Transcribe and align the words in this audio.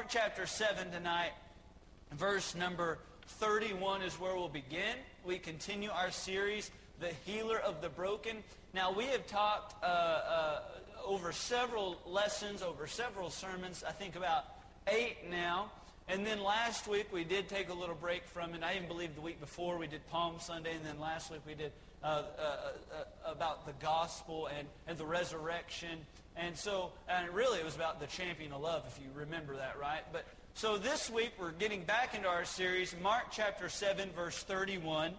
Mark 0.00 0.08
chapter 0.10 0.46
7 0.46 0.90
tonight, 0.92 1.32
verse 2.12 2.54
number 2.54 3.00
31 3.26 4.00
is 4.00 4.14
where 4.14 4.34
we'll 4.34 4.48
begin. 4.48 4.96
We 5.26 5.38
continue 5.38 5.90
our 5.90 6.10
series, 6.10 6.70
The 7.00 7.10
Healer 7.26 7.58
of 7.58 7.82
the 7.82 7.90
Broken. 7.90 8.38
Now, 8.72 8.92
we 8.92 9.04
have 9.08 9.26
talked 9.26 9.74
uh, 9.84 9.86
uh, 9.86 10.60
over 11.04 11.32
several 11.32 12.00
lessons, 12.06 12.62
over 12.62 12.86
several 12.86 13.28
sermons, 13.28 13.84
I 13.86 13.92
think 13.92 14.16
about 14.16 14.46
eight 14.86 15.30
now. 15.30 15.70
And 16.08 16.26
then 16.26 16.42
last 16.42 16.88
week 16.88 17.12
we 17.12 17.22
did 17.22 17.50
take 17.50 17.68
a 17.68 17.74
little 17.74 17.94
break 17.94 18.24
from 18.24 18.54
it. 18.54 18.62
I 18.62 18.76
even 18.76 18.88
believe 18.88 19.14
the 19.14 19.20
week 19.20 19.38
before 19.38 19.76
we 19.76 19.86
did 19.86 20.06
Palm 20.08 20.36
Sunday, 20.40 20.76
and 20.76 20.84
then 20.86 20.98
last 20.98 21.30
week 21.30 21.42
we 21.46 21.52
did 21.54 21.72
uh, 22.02 22.06
uh, 22.06 22.22
uh, 22.40 23.30
about 23.30 23.66
the 23.66 23.72
gospel 23.84 24.48
and, 24.56 24.66
and 24.86 24.96
the 24.96 25.04
resurrection. 25.04 25.98
And 26.36 26.56
so, 26.56 26.92
and 27.08 27.28
really 27.30 27.58
it 27.58 27.64
was 27.64 27.76
about 27.76 28.00
the 28.00 28.06
champion 28.06 28.52
of 28.52 28.62
love, 28.62 28.84
if 28.88 28.98
you 29.02 29.10
remember 29.14 29.56
that, 29.56 29.78
right? 29.78 30.00
But 30.12 30.24
so 30.54 30.78
this 30.78 31.10
week 31.10 31.32
we're 31.38 31.52
getting 31.52 31.84
back 31.84 32.14
into 32.14 32.26
our 32.26 32.44
series, 32.44 32.94
Mark 33.02 33.24
chapter 33.30 33.68
7, 33.68 34.10
verse 34.16 34.42
31. 34.42 35.12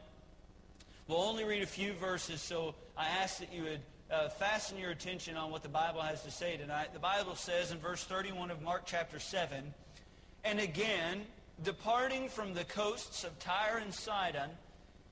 We'll 1.08 1.22
only 1.22 1.44
read 1.44 1.62
a 1.62 1.68
few 1.68 1.94
verses, 1.94 2.42
so 2.42 2.74
I 2.98 3.08
ask 3.08 3.40
that 3.40 3.54
you 3.54 3.64
would 3.64 3.82
uh, 4.12 4.30
fasten 4.30 4.78
your 4.78 4.92
attention 4.92 5.38
on 5.38 5.52
what 5.52 5.64
the 5.64 5.70
Bible 5.70 6.02
has 6.02 6.24
to 6.24 6.32
say 6.32 6.58
tonight. 6.58 6.94
The 6.94 7.00
Bible 7.00 7.36
says 7.36 7.72
in 7.72 7.78
verse 7.78 8.04
31 8.04 8.50
of 8.50 8.62
Mark 8.62 8.84
chapter 8.86 9.20
7, 9.20 9.74
And 10.44 10.60
again, 10.60 11.22
departing 11.64 12.28
from 12.28 12.54
the 12.54 12.64
coasts 12.64 13.24
of 13.24 13.38
Tyre 13.40 13.78
and 13.78 13.94
Sidon, 13.94 14.50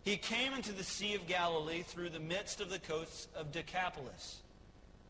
he 0.09 0.18
came 0.18 0.54
into 0.54 0.72
the 0.72 0.84
Sea 0.84 1.13
of 1.13 1.27
Galilee 1.27 1.84
through 1.84 2.09
the 2.09 2.20
midst 2.20 2.62
of 2.62 2.70
the 2.72 2.80
coasts 2.80 3.27
of 3.36 3.52
Decapolis. 3.52 4.41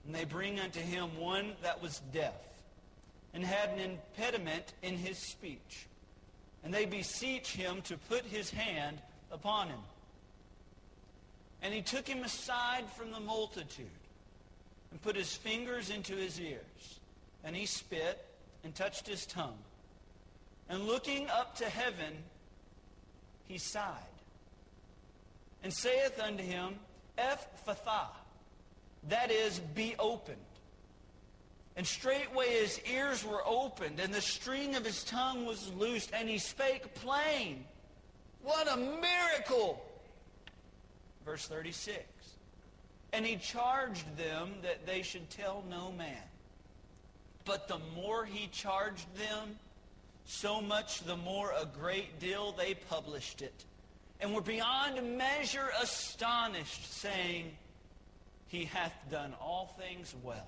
And 0.05 0.13
they 0.13 0.25
bring 0.25 0.59
unto 0.59 0.81
him 0.81 1.17
one 1.17 1.53
that 1.61 1.81
was 1.81 2.01
deaf, 2.11 2.35
and 3.33 3.43
had 3.43 3.69
an 3.69 3.79
impediment 3.79 4.73
in 4.81 4.97
his 4.97 5.17
speech. 5.17 5.87
And 6.63 6.73
they 6.73 6.85
beseech 6.85 7.51
him 7.51 7.81
to 7.83 7.95
put 7.95 8.25
his 8.25 8.49
hand 8.49 8.97
upon 9.31 9.69
him. 9.69 9.79
And 11.61 11.73
he 11.73 11.81
took 11.81 12.05
him 12.05 12.23
aside 12.23 12.83
from 12.97 13.11
the 13.11 13.21
multitude, 13.21 13.87
and 14.91 15.01
put 15.01 15.15
his 15.15 15.33
fingers 15.33 15.89
into 15.89 16.15
his 16.15 16.41
ears. 16.41 16.99
And 17.45 17.55
he 17.55 17.65
spit, 17.65 18.25
and 18.65 18.75
touched 18.75 19.07
his 19.07 19.25
tongue. 19.25 19.59
And 20.67 20.83
looking 20.83 21.29
up 21.29 21.55
to 21.57 21.65
heaven, 21.69 22.13
he 23.47 23.57
sighed, 23.57 24.08
and 25.63 25.73
saith 25.73 26.19
unto 26.19 26.43
him, 26.43 26.79
Ephphatha, 27.17 28.07
that 29.09 29.31
is, 29.31 29.59
be 29.59 29.95
opened. 29.99 30.37
And 31.75 31.85
straightway 31.87 32.47
his 32.47 32.81
ears 32.91 33.23
were 33.23 33.41
opened, 33.45 33.99
and 33.99 34.13
the 34.13 34.21
string 34.21 34.75
of 34.75 34.85
his 34.85 35.03
tongue 35.03 35.45
was 35.45 35.71
loosed, 35.73 36.11
and 36.13 36.27
he 36.27 36.37
spake 36.37 36.93
plain. 36.95 37.63
What 38.43 38.71
a 38.71 38.77
miracle! 38.77 39.85
Verse 41.25 41.47
36. 41.47 42.03
And 43.13 43.25
he 43.25 43.37
charged 43.37 44.17
them 44.17 44.55
that 44.61 44.85
they 44.85 45.01
should 45.01 45.29
tell 45.29 45.63
no 45.69 45.91
man. 45.91 46.23
But 47.45 47.67
the 47.67 47.79
more 47.95 48.25
he 48.25 48.47
charged 48.47 49.07
them, 49.15 49.57
so 50.25 50.61
much 50.61 51.01
the 51.03 51.17
more 51.17 51.51
a 51.51 51.65
great 51.65 52.19
deal 52.19 52.51
they 52.51 52.75
published 52.75 53.41
it, 53.41 53.65
and 54.19 54.33
were 54.33 54.41
beyond 54.41 55.17
measure 55.17 55.69
astonished, 55.81 56.93
saying, 56.93 57.51
he 58.47 58.65
hath 58.65 58.93
done 59.11 59.33
all 59.39 59.75
things 59.79 60.13
well. 60.23 60.47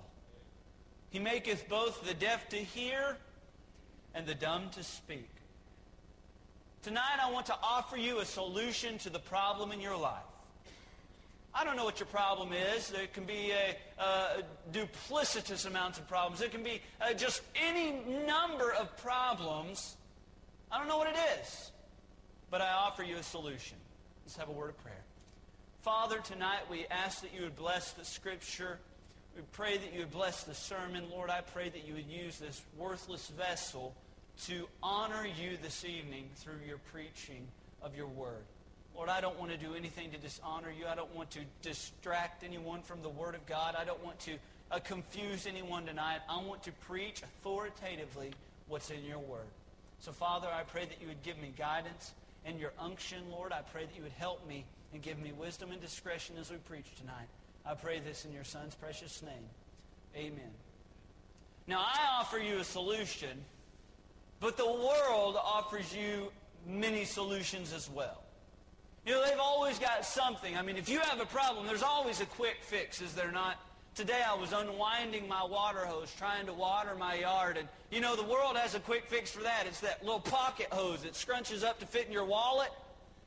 He 1.11 1.19
maketh 1.19 1.69
both 1.69 2.03
the 2.05 2.13
deaf 2.13 2.49
to 2.49 2.57
hear 2.57 3.17
and 4.13 4.25
the 4.25 4.35
dumb 4.35 4.69
to 4.71 4.83
speak. 4.83 5.29
Tonight 6.81 7.19
I 7.21 7.31
want 7.31 7.45
to 7.45 7.55
offer 7.61 7.95
you 7.95 8.19
a 8.19 8.25
solution 8.25 8.97
to 8.99 9.09
the 9.09 9.19
problem 9.19 9.71
in 9.71 9.79
your 9.79 9.95
life. 9.95 10.23
I 11.53 11.65
don't 11.65 11.75
know 11.75 11.83
what 11.83 11.99
your 11.99 12.07
problem 12.07 12.53
is. 12.53 12.89
There 12.89 13.07
can 13.07 13.25
be 13.25 13.51
a, 13.51 14.01
a 14.01 14.43
duplicitous 14.71 15.67
amounts 15.67 15.99
of 15.99 16.07
problems. 16.07 16.39
There 16.39 16.49
can 16.49 16.63
be 16.63 16.81
uh, 17.01 17.13
just 17.13 17.41
any 17.55 18.01
number 18.25 18.73
of 18.73 18.95
problems. 18.97 19.97
I 20.71 20.79
don't 20.79 20.87
know 20.87 20.97
what 20.97 21.09
it 21.09 21.17
is, 21.41 21.70
but 22.51 22.61
I 22.61 22.73
offer 22.73 23.01
you 23.01 23.15
a 23.15 23.23
solution. 23.23 23.77
Let's 24.25 24.35
have 24.35 24.49
a 24.49 24.51
word 24.51 24.69
of 24.69 24.77
prayer. 24.83 25.03
Father, 25.81 26.19
tonight 26.19 26.69
we 26.69 26.85
ask 26.91 27.21
that 27.21 27.33
you 27.33 27.41
would 27.43 27.55
bless 27.55 27.93
the 27.93 28.05
scripture. 28.05 28.77
We 29.35 29.41
pray 29.53 29.77
that 29.77 29.93
you 29.93 30.01
would 30.01 30.11
bless 30.11 30.43
the 30.43 30.53
sermon. 30.53 31.05
Lord, 31.09 31.29
I 31.29 31.41
pray 31.41 31.69
that 31.69 31.87
you 31.87 31.95
would 31.95 32.07
use 32.07 32.37
this 32.37 32.61
worthless 32.77 33.29
vessel 33.29 33.95
to 34.45 34.67
honor 34.83 35.25
you 35.25 35.57
this 35.63 35.85
evening 35.85 36.29
through 36.35 36.59
your 36.67 36.77
preaching 36.91 37.47
of 37.81 37.95
your 37.95 38.07
word. 38.07 38.43
Lord, 38.93 39.07
I 39.07 39.21
don't 39.21 39.39
want 39.39 39.51
to 39.51 39.57
do 39.57 39.73
anything 39.73 40.11
to 40.11 40.17
dishonor 40.17 40.69
you. 40.69 40.85
I 40.85 40.95
don't 40.95 41.15
want 41.15 41.31
to 41.31 41.39
distract 41.61 42.43
anyone 42.43 42.81
from 42.81 43.01
the 43.01 43.09
word 43.09 43.35
of 43.35 43.45
God. 43.45 43.75
I 43.77 43.85
don't 43.85 44.03
want 44.03 44.19
to 44.21 44.33
uh, 44.69 44.79
confuse 44.79 45.47
anyone 45.47 45.85
tonight. 45.85 46.19
I 46.29 46.43
want 46.43 46.63
to 46.63 46.71
preach 46.73 47.23
authoritatively 47.23 48.31
what's 48.67 48.91
in 48.91 49.03
your 49.05 49.19
word. 49.19 49.47
So, 49.99 50.11
Father, 50.11 50.47
I 50.53 50.63
pray 50.63 50.85
that 50.85 50.99
you 51.01 51.07
would 51.07 51.23
give 51.23 51.37
me 51.37 51.53
guidance 51.57 52.11
and 52.45 52.59
your 52.59 52.73
unction, 52.79 53.19
Lord. 53.31 53.51
I 53.51 53.61
pray 53.61 53.85
that 53.85 53.95
you 53.95 54.03
would 54.03 54.11
help 54.13 54.47
me 54.47 54.65
and 54.93 55.01
give 55.01 55.19
me 55.19 55.31
wisdom 55.31 55.71
and 55.71 55.81
discretion 55.81 56.35
as 56.39 56.51
we 56.51 56.57
preach 56.57 56.95
tonight. 56.97 57.27
I 57.65 57.75
pray 57.75 57.99
this 57.99 58.25
in 58.25 58.33
your 58.33 58.43
Son's 58.43 58.75
precious 58.75 59.21
name. 59.21 59.45
Amen. 60.15 60.51
Now, 61.67 61.79
I 61.79 62.19
offer 62.19 62.37
you 62.37 62.57
a 62.57 62.63
solution, 62.63 63.37
but 64.39 64.57
the 64.57 64.65
world 64.65 65.37
offers 65.41 65.95
you 65.95 66.31
many 66.67 67.05
solutions 67.05 67.71
as 67.73 67.89
well. 67.89 68.21
You 69.05 69.13
know, 69.13 69.25
they've 69.25 69.39
always 69.39 69.79
got 69.79 70.05
something. 70.05 70.57
I 70.57 70.61
mean, 70.61 70.77
if 70.77 70.89
you 70.89 70.99
have 70.99 71.19
a 71.19 71.25
problem, 71.25 71.65
there's 71.65 71.83
always 71.83 72.21
a 72.21 72.25
quick 72.25 72.57
fix, 72.61 73.01
is 73.01 73.13
there 73.13 73.31
not? 73.31 73.59
Today 73.93 74.21
I 74.25 74.35
was 74.35 74.53
unwinding 74.53 75.27
my 75.27 75.43
water 75.43 75.85
hose, 75.85 76.13
trying 76.17 76.45
to 76.45 76.53
water 76.53 76.95
my 76.95 77.15
yard. 77.15 77.57
And, 77.57 77.67
you 77.91 77.99
know, 77.99 78.15
the 78.15 78.23
world 78.23 78.55
has 78.55 78.73
a 78.73 78.79
quick 78.79 79.05
fix 79.07 79.31
for 79.31 79.43
that. 79.43 79.65
It's 79.67 79.81
that 79.81 80.01
little 80.01 80.21
pocket 80.21 80.67
hose 80.71 81.03
that 81.03 81.13
scrunches 81.13 81.63
up 81.63 81.77
to 81.79 81.85
fit 81.85 82.07
in 82.07 82.13
your 82.13 82.23
wallet. 82.23 82.69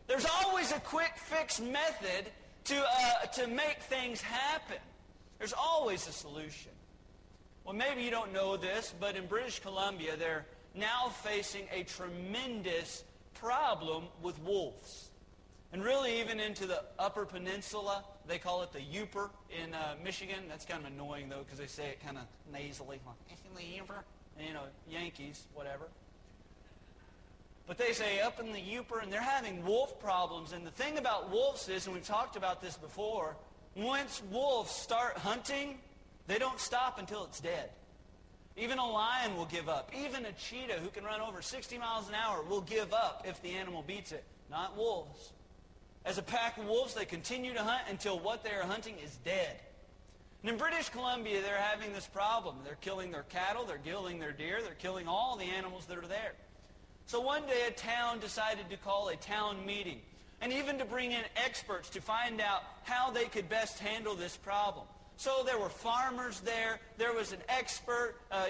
There's 0.07 0.27
always 0.43 0.73
a 0.73 0.81
quick 0.81 1.13
fix 1.17 1.61
method 1.61 2.31
to, 2.65 2.83
uh, 2.83 3.27
to 3.27 3.47
make 3.47 3.79
things 3.83 4.23
happen. 4.23 4.79
There's 5.39 5.53
always 5.53 6.09
a 6.09 6.13
solution. 6.13 6.73
Well, 7.65 7.75
maybe 7.75 8.03
you 8.03 8.11
don't 8.11 8.33
know 8.33 8.57
this, 8.57 8.95
but 8.99 9.17
in 9.17 9.27
British 9.27 9.59
Columbia, 9.59 10.17
they're 10.17 10.47
now 10.75 11.11
facing 11.23 11.67
a 11.73 11.83
tremendous 11.83 13.05
problem 13.35 14.05
with 14.23 14.41
wolves. 14.43 15.11
And 15.75 15.83
really, 15.83 16.21
even 16.21 16.39
into 16.39 16.67
the 16.67 16.85
Upper 17.01 17.27
Peninsula, 17.27 18.05
they 18.29 18.39
call 18.39 18.63
it 18.63 18.73
the 18.73 18.79
Yooper 18.79 19.31
in 19.51 19.75
uh, 19.75 19.97
Michigan. 20.05 20.45
That's 20.49 20.65
kind 20.65 20.81
of 20.81 20.93
annoying, 20.93 21.29
though, 21.29 21.41
because 21.45 21.59
they 21.59 21.67
say 21.67 21.89
it 21.89 22.01
kind 22.01 22.17
of 22.17 22.23
nasally, 22.53 23.01
like, 23.05 23.39
the 23.57 23.61
Yooper. 23.61 24.05
You 24.39 24.55
know, 24.55 24.63
Yankees, 24.89 25.43
whatever. 25.53 25.87
But 27.67 27.77
they 27.77 27.93
say 27.93 28.21
up 28.21 28.39
in 28.39 28.53
the 28.53 28.61
Yooper, 28.61 29.03
and 29.03 29.13
they're 29.13 29.21
having 29.21 29.65
wolf 29.65 29.99
problems. 29.99 30.53
And 30.53 30.65
the 30.65 30.71
thing 30.71 30.97
about 30.97 31.33
wolves 31.33 31.69
is, 31.69 31.87
and 31.87 31.95
we've 31.97 32.07
talked 32.07 32.37
about 32.37 32.63
this 32.63 32.77
before, 32.77 33.37
once 33.75 34.23
wolves 34.31 34.71
start 34.71 35.19
hunting, 35.19 35.79
they 36.29 36.39
don't 36.39 36.61
stop 36.61 37.01
until 37.01 37.25
it's 37.25 37.41
dead. 37.41 37.71
Even 38.57 38.79
a 38.79 38.89
lion 38.89 39.37
will 39.37 39.47
give 39.47 39.69
up. 39.69 39.91
Even 39.93 40.25
a 40.25 40.33
cheetah 40.35 40.75
who 40.75 40.89
can 40.91 41.03
run 41.03 41.21
over 41.21 41.43
60 41.43 41.79
miles 41.79 42.09
an 42.09 42.15
hour 42.15 42.45
will 42.45 42.61
give 42.61 42.93
up 42.93 43.25
if 43.27 43.43
the 43.43 43.51
animal 43.51 43.83
beats 43.85 44.13
it. 44.13 44.23
Not 44.49 44.77
wolves. 44.77 45.33
As 46.05 46.19
a 46.19 46.23
pack 46.23 46.59
of 46.59 46.67
wolves, 46.67 46.95
they 46.95 47.05
continue 47.05 47.55
to 47.55 47.63
hunt 47.63 47.83
until 47.89 48.19
what 48.19 48.45
they 48.45 48.51
are 48.51 48.63
hunting 48.63 48.97
is 49.03 49.17
dead. 49.25 49.59
And 50.43 50.51
in 50.51 50.59
British 50.59 50.91
Columbia, 50.91 51.41
they're 51.41 51.57
having 51.57 51.95
this 51.95 52.07
problem. 52.07 52.57
They're 52.65 52.77
killing 52.83 53.11
their 53.11 53.23
cattle, 53.23 53.65
they're 53.65 53.79
killing 53.79 54.19
their 54.19 54.33
deer, 54.33 54.61
they're 54.63 54.75
killing 54.75 55.09
all 55.09 55.37
the 55.37 55.45
animals 55.45 55.87
that 55.87 55.97
are 55.97 56.07
there. 56.07 56.35
So 57.07 57.21
one 57.21 57.47
day 57.47 57.63
a 57.69 57.71
town 57.71 58.21
decided 58.21 58.69
to 58.71 58.77
call 58.77 59.09
a 59.09 59.17
town 59.17 59.65
meeting 59.65 60.01
and 60.41 60.53
even 60.53 60.79
to 60.79 60.85
bring 60.85 61.13
in 61.13 61.23
experts 61.37 61.89
to 61.91 62.03
find 62.03 62.41
out 62.41 62.63
how 62.83 63.11
they 63.11 63.25
could 63.25 63.49
best 63.49 63.79
handle 63.79 64.15
this 64.15 64.37
problem. 64.37 64.87
So 65.17 65.43
there 65.47 65.59
were 65.59 65.69
farmers 65.69 66.41
there, 66.41 66.81
there 66.99 67.15
was 67.15 67.33
an 67.33 67.39
expert, 67.49 68.17
uh, 68.31 68.35
uh, 68.35 68.49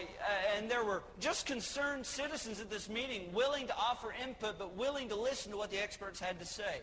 and 0.57 0.69
there 0.69 0.83
were 0.83 1.03
just 1.21 1.47
concerned 1.47 2.07
citizens 2.07 2.59
at 2.61 2.71
this 2.71 2.89
meeting 2.89 3.33
willing 3.33 3.67
to 3.67 3.77
offer 3.77 4.15
input 4.25 4.59
but 4.59 4.75
willing 4.77 5.09
to 5.11 5.17
listen 5.17 5.53
to 5.53 5.59
what 5.59 5.71
the 5.71 5.81
experts 5.81 6.19
had 6.19 6.41
to 6.41 6.47
say. 6.47 6.81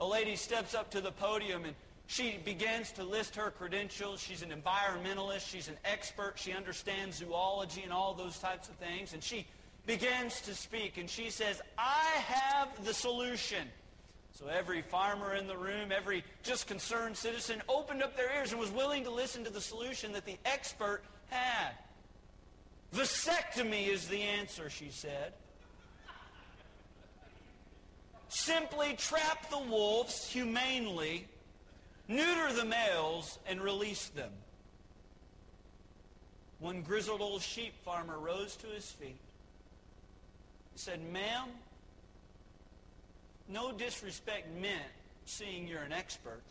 A 0.00 0.06
lady 0.06 0.36
steps 0.36 0.74
up 0.74 0.90
to 0.90 1.00
the 1.00 1.12
podium 1.12 1.64
and 1.64 1.74
she 2.06 2.38
begins 2.42 2.90
to 2.92 3.04
list 3.04 3.36
her 3.36 3.50
credentials. 3.50 4.20
She's 4.20 4.42
an 4.42 4.50
environmentalist. 4.50 5.46
She's 5.46 5.68
an 5.68 5.76
expert. 5.84 6.34
She 6.36 6.52
understands 6.52 7.18
zoology 7.18 7.82
and 7.82 7.92
all 7.92 8.14
those 8.14 8.38
types 8.38 8.70
of 8.70 8.76
things. 8.76 9.12
And 9.12 9.22
she 9.22 9.46
begins 9.84 10.40
to 10.42 10.54
speak, 10.54 10.98
and 10.98 11.08
she 11.08 11.30
says, 11.30 11.60
I 11.76 12.06
have 12.26 12.84
the 12.84 12.94
solution. 12.94 13.68
So 14.32 14.46
every 14.46 14.82
farmer 14.82 15.34
in 15.34 15.46
the 15.46 15.56
room, 15.56 15.90
every 15.90 16.24
just 16.42 16.66
concerned 16.66 17.16
citizen 17.16 17.62
opened 17.68 18.02
up 18.02 18.16
their 18.16 18.34
ears 18.34 18.52
and 18.52 18.60
was 18.60 18.70
willing 18.70 19.04
to 19.04 19.10
listen 19.10 19.44
to 19.44 19.50
the 19.50 19.60
solution 19.60 20.12
that 20.12 20.24
the 20.24 20.36
expert 20.44 21.02
had. 21.28 21.72
Vasectomy 22.94 23.88
is 23.88 24.08
the 24.08 24.22
answer, 24.22 24.70
she 24.70 24.90
said. 24.90 25.32
Simply 28.28 28.94
trap 28.94 29.50
the 29.50 29.58
wolves 29.58 30.30
humanely, 30.30 31.26
neuter 32.08 32.52
the 32.52 32.64
males, 32.64 33.38
and 33.46 33.60
release 33.60 34.08
them. 34.08 34.30
One 36.60 36.82
grizzled 36.82 37.20
old 37.20 37.42
sheep 37.42 37.72
farmer 37.84 38.18
rose 38.18 38.56
to 38.56 38.66
his 38.66 38.90
feet. 38.90 39.20
Said, 40.74 41.00
Ma'am, 41.12 41.48
no 43.48 43.72
disrespect 43.72 44.48
meant, 44.60 44.82
seeing 45.24 45.66
you're 45.66 45.82
an 45.82 45.92
expert. 45.92 46.42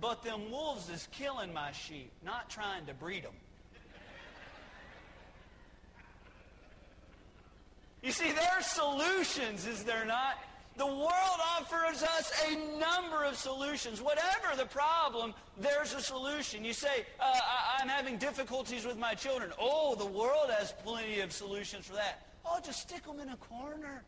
But 0.00 0.22
them 0.22 0.50
wolves 0.50 0.88
is 0.88 1.08
killing 1.12 1.52
my 1.52 1.72
sheep, 1.72 2.10
not 2.24 2.48
trying 2.48 2.86
to 2.86 2.94
breed 2.94 3.24
them. 3.24 3.34
You 8.02 8.12
see, 8.12 8.32
there 8.32 8.48
are 8.56 8.62
solutions, 8.62 9.66
is 9.66 9.84
there 9.84 10.04
not? 10.06 10.38
The 10.76 10.86
world 10.86 11.40
offers 11.58 12.02
us 12.02 12.32
a 12.48 12.78
number 12.78 13.24
of 13.24 13.36
solutions. 13.36 14.00
Whatever 14.00 14.56
the 14.56 14.64
problem, 14.64 15.34
there's 15.58 15.92
a 15.92 16.00
solution. 16.00 16.64
You 16.64 16.72
say, 16.72 17.04
uh, 17.18 17.24
I- 17.78 17.82
am 17.82 17.88
having 17.88 18.16
difficulties 18.16 18.86
with 18.86 18.96
my 18.96 19.14
children. 19.14 19.52
Oh, 19.58 19.94
the 19.94 20.06
world 20.06 20.50
has 20.50 20.72
plenty 20.82 21.20
of 21.20 21.32
solutions 21.32 21.86
for 21.86 21.94
that. 21.94 22.26
Oh, 22.46 22.60
just 22.64 22.80
stick 22.80 23.04
them 23.04 23.20
in 23.20 23.28
a 23.28 23.36
corner. 23.36 24.02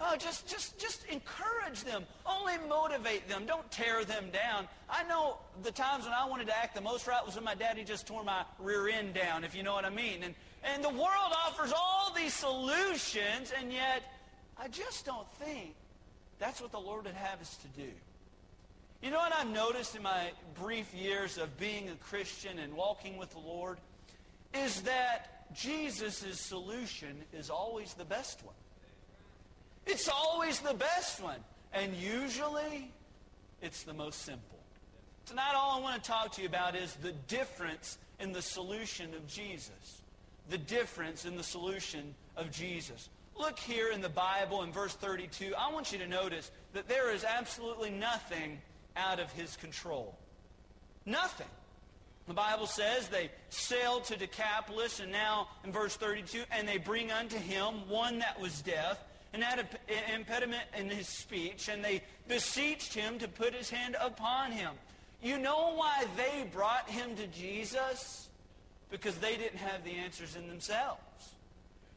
Oh, 0.00 0.16
just, 0.16 0.46
just, 0.46 0.78
just 0.78 1.06
encourage 1.06 1.84
them. 1.84 2.04
Only 2.26 2.58
motivate 2.68 3.28
them. 3.28 3.46
Don't 3.46 3.70
tear 3.70 4.04
them 4.04 4.28
down. 4.30 4.68
I 4.90 5.04
know 5.04 5.38
the 5.62 5.70
times 5.70 6.04
when 6.04 6.12
I 6.12 6.26
wanted 6.26 6.48
to 6.48 6.56
act 6.56 6.74
the 6.74 6.80
most 6.80 7.06
right 7.06 7.24
was 7.24 7.36
when 7.36 7.44
my 7.44 7.54
daddy 7.54 7.84
just 7.84 8.06
tore 8.06 8.24
my 8.24 8.44
rear 8.58 8.88
end 8.88 9.14
down, 9.14 9.44
if 9.44 9.54
you 9.54 9.62
know 9.62 9.72
what 9.72 9.84
I 9.84 9.90
mean. 9.90 10.24
And, 10.24 10.34
and 10.64 10.82
the 10.82 10.88
world 10.88 11.32
offers 11.46 11.72
all 11.76 12.12
these 12.14 12.34
solutions, 12.34 13.52
and 13.58 13.72
yet 13.72 14.02
I 14.56 14.68
just 14.68 15.04
don't 15.04 15.30
think 15.34 15.74
that's 16.38 16.60
what 16.60 16.72
the 16.72 16.80
Lord 16.80 17.04
would 17.04 17.14
have 17.14 17.40
us 17.40 17.56
to 17.58 17.68
do. 17.80 17.90
You 19.02 19.10
know 19.10 19.18
what 19.18 19.34
I've 19.34 19.50
noticed 19.50 19.94
in 19.96 20.02
my 20.02 20.30
brief 20.60 20.92
years 20.94 21.36
of 21.36 21.58
being 21.58 21.90
a 21.90 21.94
Christian 21.96 22.58
and 22.58 22.72
walking 22.74 23.18
with 23.18 23.30
the 23.30 23.38
Lord? 23.38 23.78
Is 24.54 24.82
that 24.82 25.52
Jesus' 25.54 26.40
solution 26.40 27.16
is 27.32 27.50
always 27.50 27.94
the 27.94 28.04
best 28.04 28.44
one. 28.44 28.54
It's 29.86 30.08
always 30.08 30.60
the 30.60 30.74
best 30.74 31.22
one. 31.22 31.40
And 31.72 31.94
usually, 31.94 32.90
it's 33.60 33.82
the 33.82 33.92
most 33.92 34.22
simple. 34.22 34.58
Tonight, 35.26 35.52
all 35.54 35.78
I 35.78 35.82
want 35.82 36.02
to 36.02 36.10
talk 36.10 36.32
to 36.32 36.42
you 36.42 36.48
about 36.48 36.74
is 36.74 36.94
the 36.94 37.12
difference 37.28 37.98
in 38.20 38.32
the 38.32 38.42
solution 38.42 39.12
of 39.14 39.26
Jesus. 39.26 40.02
The 40.50 40.58
difference 40.58 41.24
in 41.24 41.36
the 41.36 41.42
solution 41.42 42.14
of 42.36 42.50
Jesus. 42.50 43.08
Look 43.36 43.58
here 43.58 43.90
in 43.90 44.00
the 44.00 44.08
Bible 44.08 44.62
in 44.62 44.72
verse 44.72 44.94
32. 44.94 45.54
I 45.58 45.72
want 45.72 45.92
you 45.92 45.98
to 45.98 46.06
notice 46.06 46.50
that 46.72 46.88
there 46.88 47.12
is 47.12 47.24
absolutely 47.24 47.90
nothing 47.90 48.60
out 48.96 49.18
of 49.18 49.32
his 49.32 49.56
control. 49.56 50.16
Nothing. 51.06 51.48
The 52.26 52.34
Bible 52.34 52.66
says 52.66 53.08
they 53.08 53.30
sailed 53.50 54.04
to 54.04 54.16
Decapolis, 54.16 55.00
and 55.00 55.12
now 55.12 55.48
in 55.64 55.72
verse 55.72 55.96
32, 55.96 56.44
and 56.50 56.66
they 56.66 56.78
bring 56.78 57.10
unto 57.10 57.36
him 57.36 57.88
one 57.88 58.20
that 58.20 58.40
was 58.40 58.62
deaf 58.62 58.98
and 59.34 59.42
had 59.42 59.58
an 59.58 60.14
impediment 60.14 60.62
in 60.78 60.88
his 60.88 61.08
speech, 61.08 61.68
and 61.68 61.84
they 61.84 62.02
beseeched 62.28 62.94
him 62.94 63.18
to 63.18 63.28
put 63.28 63.52
his 63.52 63.68
hand 63.68 63.96
upon 64.00 64.52
him. 64.52 64.70
You 65.22 65.38
know 65.38 65.74
why 65.74 66.04
they 66.16 66.48
brought 66.52 66.88
him 66.88 67.16
to 67.16 67.26
Jesus? 67.26 68.28
Because 69.02 69.16
they 69.16 69.36
didn't 69.36 69.58
have 69.58 69.84
the 69.84 69.92
answers 69.92 70.36
in 70.36 70.48
themselves. 70.48 71.00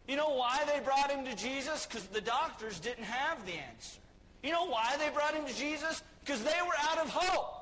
You 0.07 0.15
know 0.15 0.35
why 0.35 0.63
they 0.65 0.79
brought 0.83 1.11
him 1.11 1.25
to 1.25 1.35
Jesus? 1.35 1.85
Because 1.85 2.05
the 2.07 2.21
doctors 2.21 2.79
didn't 2.79 3.03
have 3.03 3.45
the 3.45 3.53
answer. 3.53 3.99
You 4.41 4.51
know 4.51 4.67
why 4.67 4.95
they 4.97 5.09
brought 5.09 5.33
him 5.33 5.45
to 5.45 5.55
Jesus? 5.55 6.01
Because 6.23 6.43
they 6.43 6.59
were 6.65 6.73
out 6.89 6.97
of 6.97 7.09
hope. 7.09 7.53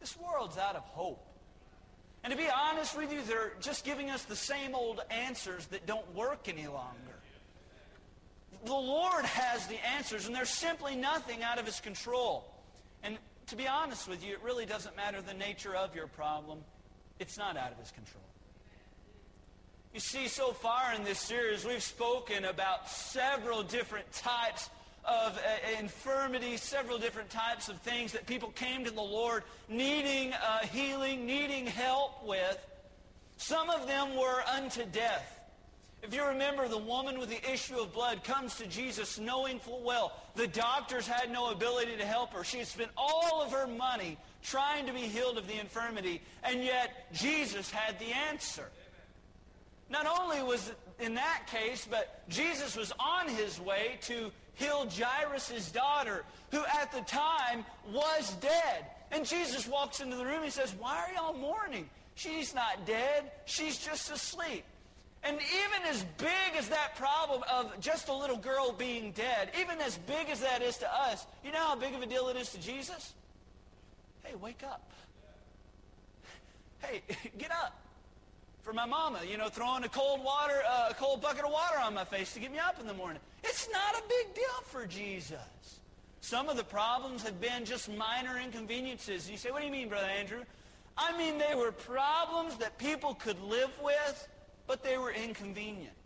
This 0.00 0.16
world's 0.18 0.56
out 0.56 0.76
of 0.76 0.82
hope. 0.82 1.24
And 2.24 2.30
to 2.32 2.36
be 2.36 2.48
honest 2.48 2.96
with 2.96 3.12
you, 3.12 3.20
they're 3.22 3.52
just 3.60 3.84
giving 3.84 4.10
us 4.10 4.24
the 4.24 4.36
same 4.36 4.74
old 4.74 5.00
answers 5.10 5.66
that 5.66 5.86
don't 5.86 6.14
work 6.14 6.48
any 6.48 6.66
longer 6.66 7.10
the 8.64 8.72
Lord 8.72 9.24
has 9.24 9.66
the 9.66 9.84
answers, 9.86 10.26
and 10.26 10.34
there's 10.34 10.50
simply 10.50 10.94
nothing 10.94 11.42
out 11.42 11.58
of 11.58 11.66
his 11.66 11.80
control. 11.80 12.52
And 13.02 13.18
to 13.46 13.56
be 13.56 13.66
honest 13.66 14.08
with 14.08 14.24
you, 14.24 14.34
it 14.34 14.42
really 14.42 14.66
doesn't 14.66 14.96
matter 14.96 15.20
the 15.22 15.34
nature 15.34 15.74
of 15.74 15.94
your 15.94 16.06
problem. 16.06 16.58
It's 17.20 17.36
not 17.36 17.56
out 17.56 17.70
of 17.70 17.78
his 17.78 17.90
control. 17.90 18.24
You 19.92 20.00
see, 20.00 20.26
so 20.26 20.52
far 20.52 20.94
in 20.94 21.04
this 21.04 21.18
series, 21.18 21.64
we've 21.64 21.82
spoken 21.82 22.46
about 22.46 22.88
several 22.88 23.62
different 23.62 24.10
types 24.12 24.70
of 25.04 25.36
uh, 25.36 25.78
infirmities, 25.78 26.62
several 26.62 26.98
different 26.98 27.28
types 27.28 27.68
of 27.68 27.76
things 27.80 28.12
that 28.12 28.26
people 28.26 28.50
came 28.50 28.84
to 28.84 28.90
the 28.90 29.02
Lord 29.02 29.42
needing 29.68 30.32
uh, 30.32 30.58
healing, 30.60 31.26
needing 31.26 31.66
help 31.66 32.26
with. 32.26 32.58
Some 33.36 33.68
of 33.68 33.86
them 33.86 34.16
were 34.16 34.42
unto 34.54 34.84
death. 34.86 35.39
If 36.02 36.14
you 36.14 36.24
remember, 36.24 36.66
the 36.66 36.78
woman 36.78 37.18
with 37.18 37.28
the 37.28 37.52
issue 37.52 37.78
of 37.78 37.92
blood 37.92 38.24
comes 38.24 38.54
to 38.56 38.66
Jesus 38.66 39.18
knowing 39.18 39.58
full 39.58 39.82
well 39.82 40.16
the 40.34 40.46
doctors 40.46 41.06
had 41.06 41.30
no 41.30 41.50
ability 41.50 41.96
to 41.98 42.06
help 42.06 42.32
her. 42.32 42.42
She 42.42 42.58
had 42.58 42.66
spent 42.66 42.90
all 42.96 43.42
of 43.42 43.52
her 43.52 43.66
money 43.66 44.16
trying 44.42 44.86
to 44.86 44.92
be 44.92 45.00
healed 45.00 45.36
of 45.36 45.46
the 45.46 45.58
infirmity, 45.60 46.22
and 46.42 46.64
yet 46.64 47.12
Jesus 47.12 47.70
had 47.70 47.98
the 47.98 48.12
answer. 48.30 48.70
Not 49.90 50.06
only 50.06 50.42
was 50.42 50.72
in 51.00 51.14
that 51.14 51.46
case, 51.48 51.86
but 51.90 52.26
Jesus 52.28 52.76
was 52.76 52.92
on 52.98 53.28
his 53.28 53.60
way 53.60 53.98
to 54.02 54.30
heal 54.54 54.88
Jairus' 54.88 55.70
daughter, 55.72 56.24
who 56.50 56.64
at 56.64 56.92
the 56.92 57.00
time 57.02 57.64
was 57.92 58.34
dead. 58.40 58.86
And 59.10 59.26
Jesus 59.26 59.66
walks 59.66 60.00
into 60.00 60.16
the 60.16 60.24
room 60.24 60.44
and 60.44 60.52
says, 60.52 60.74
Why 60.78 60.96
are 60.96 61.12
y'all 61.12 61.36
mourning? 61.36 61.90
She's 62.14 62.54
not 62.54 62.86
dead. 62.86 63.32
She's 63.46 63.78
just 63.78 64.10
asleep. 64.10 64.64
And 65.22 65.36
even 65.36 65.88
as 65.88 66.04
big 66.16 66.56
as 66.56 66.68
that 66.70 66.96
problem 66.96 67.42
of 67.50 67.78
just 67.80 68.08
a 68.08 68.14
little 68.14 68.38
girl 68.38 68.72
being 68.72 69.12
dead, 69.12 69.50
even 69.60 69.80
as 69.80 69.98
big 69.98 70.30
as 70.30 70.40
that 70.40 70.62
is 70.62 70.78
to 70.78 70.92
us, 70.92 71.26
you 71.44 71.52
know 71.52 71.58
how 71.58 71.76
big 71.76 71.94
of 71.94 72.02
a 72.02 72.06
deal 72.06 72.28
it 72.28 72.36
is 72.36 72.50
to 72.52 72.60
Jesus? 72.60 73.12
Hey, 74.22 74.34
wake 74.36 74.62
up. 74.64 74.90
Hey, 76.80 77.02
get 77.38 77.50
up. 77.50 77.78
For 78.62 78.72
my 78.72 78.86
mama, 78.86 79.20
you 79.28 79.36
know, 79.36 79.48
throwing 79.48 79.84
a 79.84 79.88
cold 79.88 80.22
water, 80.22 80.62
uh, 80.68 80.88
a 80.90 80.94
cold 80.94 81.22
bucket 81.22 81.44
of 81.44 81.50
water 81.50 81.78
on 81.82 81.94
my 81.94 82.04
face 82.04 82.32
to 82.34 82.40
get 82.40 82.52
me 82.52 82.58
up 82.58 82.78
in 82.80 82.86
the 82.86 82.94
morning. 82.94 83.20
It's 83.42 83.68
not 83.72 83.94
a 83.94 84.02
big 84.08 84.34
deal 84.34 84.62
for 84.64 84.86
Jesus. 84.86 85.38
Some 86.20 86.48
of 86.48 86.56
the 86.56 86.64
problems 86.64 87.22
have 87.22 87.40
been 87.40 87.64
just 87.64 87.90
minor 87.90 88.38
inconveniences. 88.38 89.30
You 89.30 89.38
say, 89.38 89.50
what 89.50 89.60
do 89.60 89.66
you 89.66 89.72
mean, 89.72 89.88
Brother 89.88 90.06
Andrew? 90.06 90.44
I 90.96 91.16
mean, 91.16 91.38
they 91.38 91.54
were 91.54 91.72
problems 91.72 92.56
that 92.56 92.76
people 92.76 93.14
could 93.14 93.40
live 93.40 93.70
with 93.82 94.28
but 94.70 94.84
they 94.84 94.96
were 94.96 95.10
inconvenient. 95.10 95.96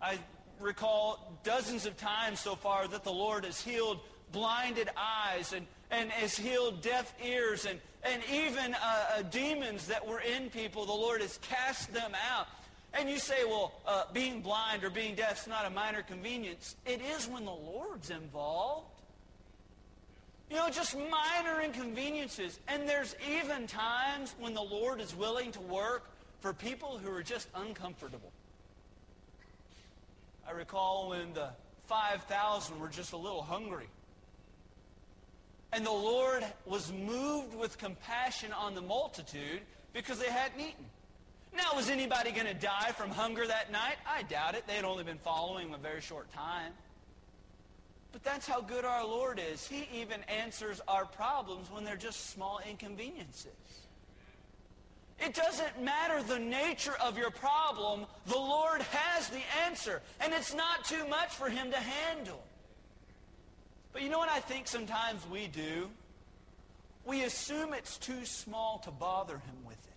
I 0.00 0.16
recall 0.60 1.36
dozens 1.42 1.84
of 1.84 1.96
times 1.96 2.38
so 2.38 2.54
far 2.54 2.86
that 2.86 3.02
the 3.02 3.10
Lord 3.10 3.44
has 3.44 3.60
healed 3.60 3.98
blinded 4.30 4.88
eyes 4.96 5.52
and, 5.52 5.66
and 5.90 6.08
has 6.12 6.36
healed 6.36 6.80
deaf 6.80 7.12
ears 7.24 7.66
and, 7.66 7.80
and 8.04 8.22
even 8.32 8.74
uh, 8.74 8.78
uh, 8.78 9.22
demons 9.22 9.88
that 9.88 10.06
were 10.06 10.20
in 10.20 10.48
people. 10.48 10.86
The 10.86 10.92
Lord 10.92 11.22
has 11.22 11.40
cast 11.42 11.92
them 11.92 12.12
out. 12.32 12.46
And 12.94 13.10
you 13.10 13.18
say, 13.18 13.44
well, 13.44 13.72
uh, 13.84 14.04
being 14.12 14.42
blind 14.42 14.84
or 14.84 14.90
being 14.90 15.16
deaf 15.16 15.40
is 15.40 15.48
not 15.48 15.66
a 15.66 15.70
minor 15.70 16.02
convenience. 16.02 16.76
It 16.86 17.00
is 17.00 17.26
when 17.26 17.44
the 17.44 17.50
Lord's 17.50 18.10
involved. 18.10 19.02
You 20.48 20.58
know, 20.58 20.70
just 20.70 20.96
minor 20.96 21.60
inconveniences. 21.60 22.60
And 22.68 22.88
there's 22.88 23.16
even 23.28 23.66
times 23.66 24.36
when 24.38 24.54
the 24.54 24.62
Lord 24.62 25.00
is 25.00 25.16
willing 25.16 25.50
to 25.50 25.60
work 25.62 26.11
for 26.42 26.52
people 26.52 26.98
who 26.98 27.10
are 27.12 27.22
just 27.22 27.48
uncomfortable. 27.54 28.32
I 30.46 30.50
recall 30.50 31.10
when 31.10 31.32
the 31.34 31.50
5,000 31.86 32.80
were 32.80 32.88
just 32.88 33.12
a 33.12 33.16
little 33.16 33.42
hungry. 33.42 33.86
And 35.72 35.86
the 35.86 35.92
Lord 35.92 36.44
was 36.66 36.92
moved 36.92 37.54
with 37.54 37.78
compassion 37.78 38.52
on 38.52 38.74
the 38.74 38.82
multitude 38.82 39.60
because 39.92 40.18
they 40.18 40.28
hadn't 40.28 40.60
eaten. 40.60 40.84
Now, 41.56 41.76
was 41.76 41.88
anybody 41.88 42.32
going 42.32 42.46
to 42.46 42.54
die 42.54 42.90
from 42.96 43.10
hunger 43.10 43.46
that 43.46 43.70
night? 43.70 43.96
I 44.06 44.22
doubt 44.22 44.56
it. 44.56 44.66
They 44.66 44.74
had 44.74 44.84
only 44.84 45.04
been 45.04 45.18
following 45.18 45.68
him 45.68 45.74
a 45.74 45.78
very 45.78 46.00
short 46.00 46.30
time. 46.32 46.72
But 48.10 48.24
that's 48.24 48.48
how 48.48 48.60
good 48.60 48.84
our 48.84 49.06
Lord 49.06 49.40
is. 49.52 49.66
He 49.66 49.88
even 49.94 50.22
answers 50.24 50.80
our 50.88 51.06
problems 51.06 51.70
when 51.70 51.84
they're 51.84 51.96
just 51.96 52.30
small 52.30 52.60
inconveniences. 52.68 53.52
It 55.24 55.34
doesn't 55.34 55.80
matter 55.80 56.20
the 56.22 56.40
nature 56.40 56.94
of 57.00 57.16
your 57.16 57.30
problem. 57.30 58.06
The 58.26 58.36
Lord 58.36 58.82
has 58.82 59.28
the 59.28 59.40
answer. 59.64 60.02
And 60.20 60.32
it's 60.32 60.52
not 60.52 60.84
too 60.84 61.06
much 61.06 61.28
for 61.28 61.48
him 61.48 61.70
to 61.70 61.76
handle. 61.76 62.42
But 63.92 64.02
you 64.02 64.08
know 64.08 64.18
what 64.18 64.30
I 64.30 64.40
think 64.40 64.66
sometimes 64.66 65.24
we 65.30 65.46
do? 65.46 65.88
We 67.04 67.22
assume 67.22 67.72
it's 67.72 67.98
too 67.98 68.24
small 68.24 68.78
to 68.84 68.90
bother 68.90 69.34
him 69.34 69.56
with 69.64 69.76
it. 69.76 69.92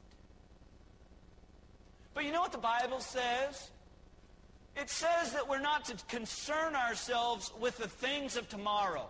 But 2.14 2.26
you 2.26 2.32
know 2.32 2.42
what 2.42 2.52
the 2.52 2.58
Bible 2.60 3.00
says? 3.00 3.72
It 4.76 4.90
says 4.90 5.32
that 5.34 5.48
we're 5.48 5.60
not 5.60 5.86
to 5.86 5.96
concern 6.08 6.76
ourselves 6.76 7.52
with 7.60 7.78
the 7.78 7.88
things 7.88 8.38
of 8.38 8.48
tomorrow. 8.48 9.08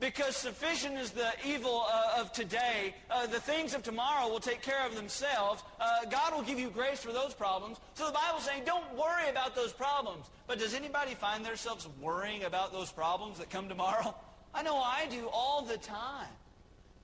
Because 0.00 0.34
sufficient 0.34 0.96
is 0.96 1.10
the 1.10 1.30
evil 1.46 1.84
uh, 1.92 2.20
of 2.20 2.32
today. 2.32 2.94
Uh, 3.10 3.26
the 3.26 3.38
things 3.38 3.74
of 3.74 3.82
tomorrow 3.82 4.28
will 4.28 4.40
take 4.40 4.62
care 4.62 4.86
of 4.86 4.96
themselves. 4.96 5.62
Uh, 5.78 6.06
God 6.10 6.34
will 6.34 6.42
give 6.42 6.58
you 6.58 6.70
grace 6.70 7.00
for 7.00 7.12
those 7.12 7.34
problems. 7.34 7.78
So 7.94 8.06
the 8.06 8.12
Bible's 8.12 8.44
saying, 8.44 8.62
don't 8.64 8.90
worry 8.94 9.28
about 9.28 9.54
those 9.54 9.72
problems. 9.72 10.30
But 10.46 10.58
does 10.58 10.72
anybody 10.72 11.14
find 11.14 11.44
themselves 11.44 11.86
worrying 12.00 12.44
about 12.44 12.72
those 12.72 12.90
problems 12.90 13.38
that 13.38 13.50
come 13.50 13.68
tomorrow? 13.68 14.14
I 14.54 14.62
know 14.62 14.78
I 14.78 15.06
do 15.10 15.28
all 15.30 15.62
the 15.62 15.76
time. 15.76 16.28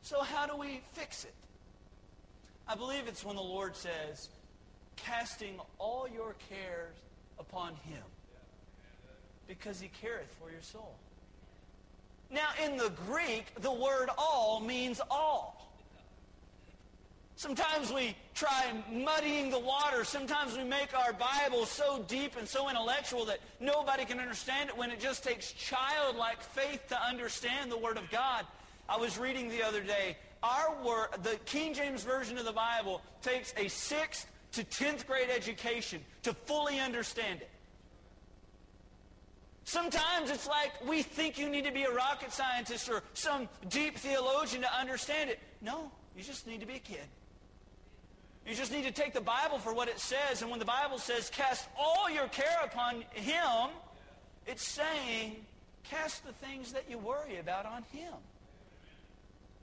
So 0.00 0.22
how 0.22 0.46
do 0.46 0.56
we 0.56 0.80
fix 0.94 1.24
it? 1.24 1.34
I 2.66 2.74
believe 2.74 3.08
it's 3.08 3.24
when 3.24 3.36
the 3.36 3.42
Lord 3.42 3.76
says, 3.76 4.30
casting 4.96 5.60
all 5.78 6.08
your 6.08 6.34
cares 6.48 6.96
upon 7.38 7.74
him 7.74 8.02
because 9.46 9.80
he 9.80 9.88
careth 10.00 10.34
for 10.40 10.50
your 10.50 10.62
soul. 10.62 10.96
Now, 12.30 12.48
in 12.64 12.76
the 12.76 12.92
Greek, 13.06 13.46
the 13.60 13.72
word 13.72 14.08
all 14.18 14.60
means 14.60 15.00
all. 15.10 15.56
Sometimes 17.36 17.92
we 17.92 18.16
try 18.34 18.72
muddying 18.90 19.50
the 19.50 19.58
water. 19.58 20.04
Sometimes 20.04 20.56
we 20.56 20.64
make 20.64 20.96
our 20.96 21.12
Bible 21.12 21.66
so 21.66 22.02
deep 22.08 22.36
and 22.38 22.48
so 22.48 22.70
intellectual 22.70 23.26
that 23.26 23.40
nobody 23.60 24.06
can 24.06 24.18
understand 24.18 24.70
it 24.70 24.76
when 24.76 24.90
it 24.90 24.98
just 24.98 25.22
takes 25.22 25.52
childlike 25.52 26.40
faith 26.40 26.88
to 26.88 27.00
understand 27.00 27.70
the 27.70 27.76
Word 27.76 27.98
of 27.98 28.10
God. 28.10 28.46
I 28.88 28.96
was 28.96 29.18
reading 29.18 29.50
the 29.50 29.62
other 29.62 29.82
day, 29.82 30.16
our 30.42 30.82
word, 30.82 31.08
the 31.22 31.38
King 31.44 31.74
James 31.74 32.04
Version 32.04 32.38
of 32.38 32.44
the 32.44 32.52
Bible 32.52 33.02
takes 33.20 33.52
a 33.56 33.68
sixth 33.68 34.26
to 34.52 34.64
10th 34.64 35.06
grade 35.06 35.28
education 35.28 36.00
to 36.22 36.32
fully 36.32 36.80
understand 36.80 37.42
it. 37.42 37.50
Sometimes 39.66 40.30
it's 40.30 40.46
like 40.46 40.72
we 40.86 41.02
think 41.02 41.40
you 41.40 41.48
need 41.48 41.64
to 41.64 41.72
be 41.72 41.82
a 41.82 41.90
rocket 41.90 42.32
scientist 42.32 42.88
or 42.88 43.02
some 43.14 43.48
deep 43.68 43.98
theologian 43.98 44.62
to 44.62 44.72
understand 44.72 45.28
it. 45.28 45.40
No, 45.60 45.90
you 46.16 46.22
just 46.22 46.46
need 46.46 46.60
to 46.60 46.66
be 46.66 46.76
a 46.76 46.78
kid. 46.78 47.02
You 48.46 48.54
just 48.54 48.70
need 48.70 48.84
to 48.84 48.92
take 48.92 49.12
the 49.12 49.20
Bible 49.20 49.58
for 49.58 49.74
what 49.74 49.88
it 49.88 49.98
says. 49.98 50.40
And 50.40 50.52
when 50.52 50.60
the 50.60 50.64
Bible 50.64 50.98
says, 50.98 51.28
cast 51.30 51.68
all 51.76 52.08
your 52.08 52.28
care 52.28 52.60
upon 52.64 53.02
him, 53.12 53.70
it's 54.46 54.64
saying, 54.64 55.34
cast 55.82 56.24
the 56.24 56.32
things 56.32 56.70
that 56.72 56.84
you 56.88 56.98
worry 56.98 57.38
about 57.38 57.66
on 57.66 57.82
him. 57.92 58.14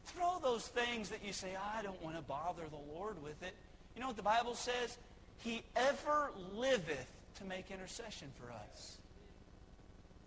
Throw 0.07 0.37
those 0.43 0.67
things 0.67 1.07
that 1.11 1.23
you 1.25 1.31
say, 1.31 1.55
I 1.77 1.81
don't 1.81 2.03
want 2.03 2.17
to 2.17 2.21
bother 2.23 2.63
the 2.69 2.93
Lord 2.93 3.23
with 3.23 3.41
it. 3.41 3.53
You 3.95 4.01
know 4.01 4.07
what 4.07 4.17
the 4.17 4.21
Bible 4.21 4.53
says? 4.53 4.97
He 5.37 5.63
ever 5.77 6.31
liveth 6.53 7.07
to 7.35 7.45
make 7.45 7.71
intercession 7.71 8.27
for 8.37 8.51
us. 8.51 8.97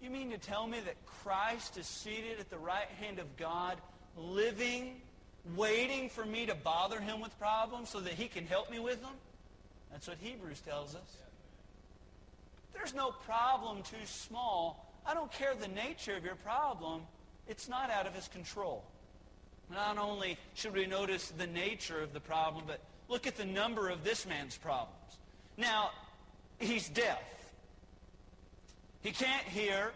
You 0.06 0.12
mean 0.12 0.30
to 0.30 0.38
tell 0.38 0.68
me 0.68 0.78
that 0.84 0.94
Christ 1.24 1.76
is 1.76 1.84
seated 1.84 2.38
at 2.38 2.48
the 2.48 2.58
right 2.58 2.86
hand 3.00 3.18
of 3.18 3.36
God, 3.36 3.76
living, 4.16 5.00
waiting 5.56 6.08
for 6.10 6.24
me 6.24 6.46
to 6.46 6.54
bother 6.54 7.00
him 7.00 7.20
with 7.20 7.36
problems 7.40 7.88
so 7.90 7.98
that 7.98 8.12
he 8.12 8.28
can 8.28 8.46
help 8.46 8.70
me 8.70 8.78
with 8.78 9.02
them? 9.02 9.14
That's 9.90 10.06
what 10.06 10.18
Hebrews 10.20 10.60
tells 10.60 10.94
us. 10.94 11.16
There's 12.72 12.94
no 12.94 13.10
problem 13.10 13.82
too 13.82 13.96
small. 14.04 14.88
I 15.04 15.12
don't 15.12 15.32
care 15.32 15.56
the 15.56 15.66
nature 15.66 16.14
of 16.14 16.24
your 16.24 16.36
problem. 16.36 17.00
It's 17.48 17.68
not 17.68 17.90
out 17.90 18.06
of 18.06 18.14
his 18.14 18.28
control. 18.28 18.84
Not 19.72 19.98
only 19.98 20.38
should 20.54 20.72
we 20.72 20.86
notice 20.86 21.32
the 21.36 21.48
nature 21.48 22.00
of 22.00 22.12
the 22.12 22.20
problem, 22.20 22.62
but 22.64 22.78
look 23.08 23.26
at 23.26 23.34
the 23.34 23.44
number 23.44 23.88
of 23.88 24.04
this 24.04 24.24
man's 24.24 24.56
problems. 24.56 25.18
Now, 25.56 25.90
he's 26.60 26.88
deaf. 26.88 27.18
He 29.02 29.12
can't 29.12 29.46
hear. 29.46 29.92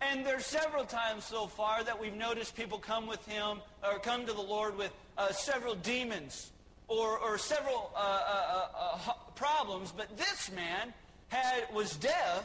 And 0.00 0.26
there's 0.26 0.44
several 0.44 0.84
times 0.84 1.24
so 1.24 1.46
far 1.46 1.84
that 1.84 2.00
we've 2.00 2.14
noticed 2.14 2.56
people 2.56 2.78
come 2.78 3.06
with 3.06 3.24
him 3.26 3.60
or 3.84 3.98
come 4.00 4.26
to 4.26 4.32
the 4.32 4.42
Lord 4.42 4.76
with 4.76 4.92
uh, 5.16 5.30
several 5.30 5.74
demons 5.76 6.50
or, 6.88 7.18
or 7.18 7.38
several 7.38 7.92
uh, 7.94 7.98
uh, 7.98 8.66
uh, 8.74 8.98
uh 9.08 9.12
problems. 9.34 9.92
But 9.96 10.16
this 10.16 10.50
man 10.52 10.92
had, 11.28 11.72
was 11.72 11.96
deaf, 11.96 12.44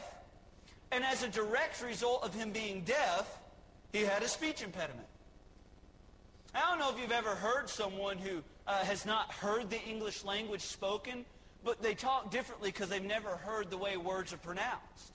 and 0.92 1.04
as 1.04 1.22
a 1.22 1.28
direct 1.28 1.82
result 1.82 2.24
of 2.24 2.32
him 2.32 2.52
being 2.52 2.82
deaf, 2.82 3.38
he 3.92 4.02
had 4.02 4.22
a 4.22 4.28
speech 4.28 4.62
impediment. 4.62 5.06
I 6.54 6.60
don't 6.70 6.78
know 6.78 6.90
if 6.90 7.00
you've 7.00 7.12
ever 7.12 7.34
heard 7.34 7.68
someone 7.68 8.18
who 8.18 8.42
uh, 8.66 8.78
has 8.84 9.04
not 9.04 9.32
heard 9.32 9.68
the 9.68 9.82
English 9.82 10.24
language 10.24 10.62
spoken, 10.62 11.24
but 11.64 11.82
they 11.82 11.94
talk 11.94 12.30
differently 12.30 12.70
because 12.70 12.88
they've 12.88 13.02
never 13.02 13.36
heard 13.36 13.70
the 13.70 13.76
way 13.76 13.96
words 13.96 14.32
are 14.32 14.38
pronounced. 14.38 15.12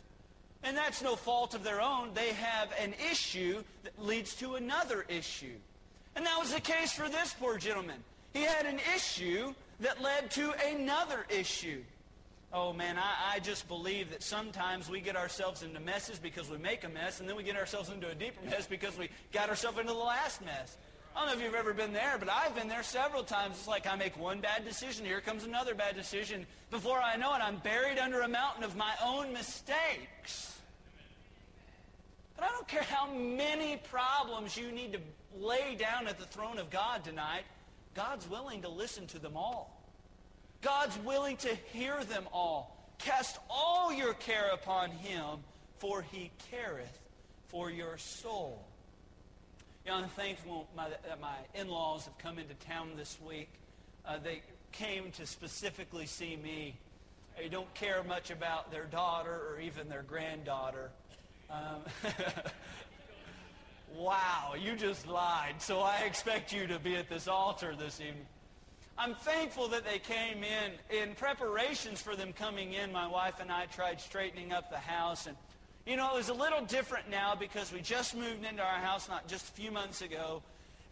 And 0.63 0.77
that's 0.77 1.01
no 1.01 1.15
fault 1.15 1.53
of 1.53 1.63
their 1.63 1.81
own. 1.81 2.11
They 2.13 2.33
have 2.33 2.69
an 2.79 2.93
issue 3.11 3.63
that 3.83 4.01
leads 4.01 4.35
to 4.35 4.55
another 4.55 5.05
issue. 5.09 5.55
And 6.15 6.25
that 6.25 6.39
was 6.39 6.53
the 6.53 6.61
case 6.61 6.93
for 6.93 7.09
this 7.09 7.35
poor 7.39 7.57
gentleman. 7.57 7.97
He 8.33 8.43
had 8.43 8.65
an 8.65 8.79
issue 8.95 9.53
that 9.81 10.01
led 10.01 10.31
to 10.31 10.53
another 10.67 11.25
issue. 11.29 11.83
Oh 12.51 12.71
man, 12.71 12.97
I, 12.97 13.35
I, 13.35 13.39
just 13.39 13.67
believe 13.67 14.11
that 14.11 14.21
sometimes 14.21 14.87
we 14.87 15.01
get 15.01 15.15
ourselves 15.15 15.63
into 15.63 15.79
messes 15.79 16.19
because 16.19 16.51
we 16.51 16.57
make 16.59 16.83
a 16.83 16.89
mess, 16.89 17.19
and 17.19 17.27
then 17.27 17.35
we 17.35 17.41
get 17.41 17.55
ourselves 17.55 17.89
into 17.89 18.07
a 18.07 18.13
deeper 18.13 18.45
mess 18.47 18.67
because 18.67 18.95
we 18.95 19.09
got 19.31 19.49
ourselves 19.49 19.79
into 19.79 19.91
the 19.91 19.97
last 19.97 20.45
mess. 20.45 20.77
I 21.15 21.19
don't 21.19 21.27
know 21.27 21.33
if 21.33 21.43
you've 21.43 21.55
ever 21.55 21.73
been 21.73 21.93
there, 21.93 22.15
but 22.17 22.27
I've 22.29 22.55
been 22.55 22.67
there 22.67 22.81
several 22.81 23.23
times. 23.23 23.55
It's 23.57 23.67
like 23.67 23.85
I 23.85 23.95
make 23.95 24.17
one 24.17 24.39
bad 24.39 24.65
decision, 24.65 25.05
here 25.05 25.21
comes 25.21 25.43
another 25.43 25.75
bad 25.75 25.95
decision. 25.95 26.47
Before 26.71 26.99
I 26.99 27.17
know 27.17 27.35
it, 27.35 27.41
I'm 27.41 27.57
buried 27.57 27.99
under 27.99 28.21
a 28.21 28.27
mountain 28.27 28.63
of 28.63 28.75
my 28.75 28.93
own 29.03 29.31
mistakes. 29.31 30.59
But 32.35 32.45
I 32.45 32.49
don't 32.49 32.67
care 32.67 32.83
how 32.83 33.13
many 33.13 33.77
problems 33.77 34.57
you 34.57 34.71
need 34.71 34.93
to 34.93 34.99
lay 35.37 35.75
down 35.75 36.07
at 36.07 36.17
the 36.17 36.25
throne 36.25 36.57
of 36.57 36.71
God 36.71 37.03
tonight. 37.03 37.43
God's 37.93 38.27
willing 38.27 38.63
to 38.63 38.69
listen 38.69 39.05
to 39.07 39.19
them 39.19 39.37
all. 39.37 39.79
God's 40.61 40.97
willing 40.99 41.37
to 41.37 41.55
hear 41.71 42.03
them 42.05 42.23
all. 42.33 42.75
Cast 42.97 43.37
all 43.49 43.93
your 43.93 44.13
care 44.15 44.49
upon 44.51 44.89
him, 44.89 45.39
for 45.77 46.01
he 46.01 46.31
careth 46.49 46.99
for 47.49 47.69
your 47.69 47.97
soul. 47.97 48.65
You 49.85 49.91
know, 49.91 49.97
I'm 49.97 50.09
thankful 50.09 50.67
my, 50.77 50.87
that 50.87 51.19
my 51.19 51.35
in-laws 51.55 52.05
have 52.05 52.17
come 52.17 52.39
into 52.39 52.53
town 52.53 52.91
this 52.95 53.17
week. 53.25 53.49
Uh, 54.05 54.17
they 54.23 54.41
came 54.71 55.11
to 55.11 55.25
specifically 55.25 56.05
see 56.05 56.37
me. 56.37 56.77
They 57.37 57.49
don't 57.49 57.71
care 57.73 58.01
much 58.03 58.31
about 58.31 58.71
their 58.71 58.85
daughter 58.85 59.41
or 59.49 59.59
even 59.59 59.89
their 59.89 60.03
granddaughter. 60.03 60.89
Um, 61.51 61.81
wow, 63.97 64.53
you 64.57 64.77
just 64.77 65.05
lied. 65.05 65.55
So 65.61 65.81
I 65.81 66.03
expect 66.05 66.53
you 66.53 66.65
to 66.67 66.79
be 66.79 66.95
at 66.95 67.09
this 67.09 67.27
altar 67.27 67.75
this 67.77 67.99
evening. 67.99 68.25
I'm 68.97 69.15
thankful 69.15 69.67
that 69.69 69.83
they 69.83 69.99
came 69.99 70.45
in. 70.45 70.97
In 70.97 71.13
preparations 71.15 72.01
for 72.01 72.15
them 72.15 72.31
coming 72.31 72.71
in, 72.71 72.93
my 72.93 73.07
wife 73.07 73.41
and 73.41 73.51
I 73.51 73.65
tried 73.65 73.99
straightening 73.99 74.53
up 74.53 74.69
the 74.69 74.77
house 74.77 75.27
and 75.27 75.35
you 75.85 75.97
know, 75.97 76.13
it 76.13 76.17
was 76.17 76.29
a 76.29 76.33
little 76.33 76.61
different 76.61 77.09
now 77.09 77.35
because 77.35 77.73
we 77.73 77.81
just 77.81 78.15
moved 78.15 78.45
into 78.45 78.61
our 78.61 78.79
house 78.79 79.09
not 79.09 79.27
just 79.27 79.49
a 79.49 79.51
few 79.51 79.71
months 79.71 80.01
ago. 80.01 80.41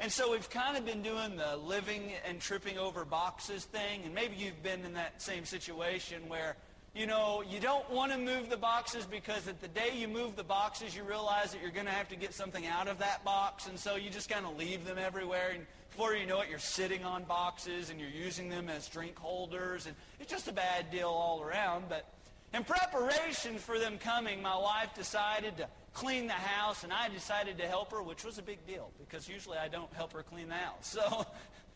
And 0.01 0.11
so 0.11 0.31
we've 0.31 0.49
kind 0.49 0.77
of 0.77 0.85
been 0.85 1.01
doing 1.01 1.37
the 1.37 1.55
living 1.55 2.11
and 2.27 2.41
tripping 2.41 2.77
over 2.77 3.05
boxes 3.05 3.65
thing. 3.65 4.01
And 4.03 4.13
maybe 4.13 4.35
you've 4.35 4.61
been 4.63 4.83
in 4.83 4.93
that 4.95 5.21
same 5.21 5.45
situation 5.45 6.27
where, 6.27 6.57
you 6.93 7.05
know, 7.05 7.41
you 7.47 7.59
don't 7.59 7.89
want 7.89 8.11
to 8.11 8.17
move 8.17 8.49
the 8.49 8.57
boxes 8.57 9.05
because 9.05 9.47
at 9.47 9.61
the 9.61 9.67
day 9.69 9.91
you 9.95 10.07
move 10.07 10.35
the 10.35 10.43
boxes, 10.43 10.95
you 10.95 11.03
realize 11.03 11.51
that 11.53 11.61
you're 11.61 11.71
going 11.71 11.85
to 11.85 11.91
have 11.91 12.09
to 12.09 12.15
get 12.15 12.33
something 12.33 12.65
out 12.65 12.87
of 12.87 12.97
that 12.97 13.23
box. 13.23 13.67
And 13.67 13.79
so 13.79 13.95
you 13.95 14.09
just 14.09 14.27
kind 14.27 14.45
of 14.45 14.57
leave 14.57 14.85
them 14.85 14.97
everywhere. 14.97 15.51
And 15.53 15.65
before 15.91 16.15
you 16.15 16.25
know 16.25 16.41
it, 16.41 16.49
you're 16.49 16.59
sitting 16.59 17.05
on 17.05 17.23
boxes 17.23 17.91
and 17.91 17.99
you're 17.99 18.09
using 18.09 18.49
them 18.49 18.69
as 18.69 18.89
drink 18.89 19.17
holders. 19.19 19.85
And 19.85 19.95
it's 20.19 20.31
just 20.31 20.47
a 20.49 20.53
bad 20.53 20.91
deal 20.91 21.09
all 21.09 21.41
around. 21.43 21.85
But 21.87 22.07
in 22.53 22.63
preparation 22.63 23.57
for 23.57 23.79
them 23.79 23.97
coming, 23.97 24.41
my 24.41 24.57
wife 24.57 24.93
decided 24.93 25.57
to 25.57 25.67
clean 25.93 26.27
the 26.27 26.33
house, 26.33 26.83
and 26.83 26.91
I 26.91 27.09
decided 27.09 27.57
to 27.59 27.67
help 27.67 27.91
her, 27.91 28.01
which 28.01 28.23
was 28.23 28.37
a 28.37 28.41
big 28.41 28.65
deal 28.65 28.91
because 28.99 29.27
usually 29.27 29.57
I 29.57 29.67
don't 29.67 29.91
help 29.93 30.13
her 30.13 30.23
clean 30.23 30.49
the 30.49 30.55
house. 30.55 30.87
So 30.87 31.25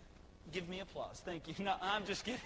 give 0.51 0.67
me 0.69 0.79
applause. 0.81 1.21
Thank 1.23 1.47
you. 1.47 1.63
No, 1.63 1.75
I'm 1.81 2.05
just 2.05 2.25
kidding. 2.25 2.39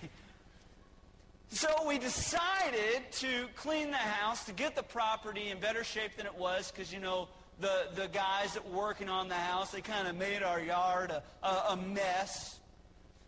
So 1.51 1.67
we 1.88 1.98
decided 1.98 3.12
to 3.13 3.48
clean 3.55 3.89
the 3.89 3.98
house 3.98 4.45
to 4.45 4.51
get 4.51 4.75
the 4.75 4.83
property 4.83 5.50
in 5.50 5.59
better 5.59 5.83
shape 5.83 6.15
than 6.15 6.27
it 6.27 6.36
was 6.36 6.71
because, 6.71 6.93
you 6.93 7.00
know, 7.00 7.27
the, 7.59 7.88
the 7.95 8.07
guys 8.07 8.53
that 8.53 8.69
were 8.69 8.77
working 8.77 9.09
on 9.09 9.27
the 9.27 9.36
house, 9.36 9.71
they 9.71 9.81
kind 9.81 10.07
of 10.07 10.15
made 10.15 10.43
our 10.43 10.59
yard 10.59 11.09
a, 11.09 11.24
a, 11.43 11.71
a 11.71 11.77
mess. 11.77 12.59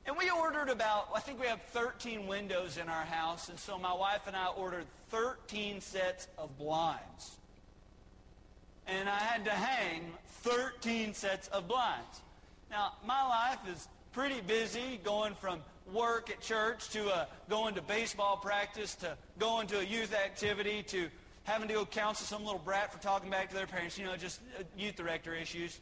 And 0.06 0.18
we 0.18 0.30
ordered 0.32 0.70
about, 0.70 1.10
I 1.16 1.20
think 1.20 1.40
we 1.40 1.48
have 1.48 1.62
13 1.74 2.26
windows 2.28 2.78
in 2.78 2.90
our 2.90 3.04
house, 3.04 3.50
and 3.50 3.60
so 3.60 3.78
my 3.78 3.94
wife 3.94 4.22
and 4.28 4.36
I 4.36 4.48
ordered 4.48 4.86
13 5.10 5.80
sets 5.80 6.28
of 6.38 6.58
blinds. 6.58 7.38
And 8.88 9.08
I 9.08 9.20
had 9.20 9.46
to 9.46 9.52
hang 9.52 10.12
13 10.42 11.14
sets 11.14 11.48
of 11.50 11.68
blinds. 11.68 12.22
Now, 12.72 12.94
my 13.06 13.28
life 13.28 13.60
is 13.70 13.88
pretty 14.12 14.42
busy 14.42 15.00
going 15.04 15.36
from 15.36 15.60
work 15.94 16.30
at 16.30 16.42
church 16.42 16.90
to 16.90 17.08
uh, 17.10 17.26
going 17.50 17.76
to 17.76 17.82
baseball 17.82 18.38
practice 18.38 18.96
to 18.96 19.16
going 19.40 19.68
to 19.68 19.80
a 19.80 19.84
youth 19.84 20.16
activity 20.16 20.84
to 20.84 21.10
having 21.44 21.68
to 21.68 21.74
go 21.74 21.86
counsel 21.86 22.26
some 22.26 22.44
little 22.44 22.60
brat 22.60 22.92
for 22.92 23.00
talking 23.02 23.30
back 23.30 23.50
to 23.50 23.56
their 23.56 23.68
parents, 23.68 23.98
you 23.98 24.06
know, 24.06 24.16
just 24.16 24.42
uh, 24.60 24.64
youth 24.78 24.96
director 24.96 25.34
issues. 25.34 25.80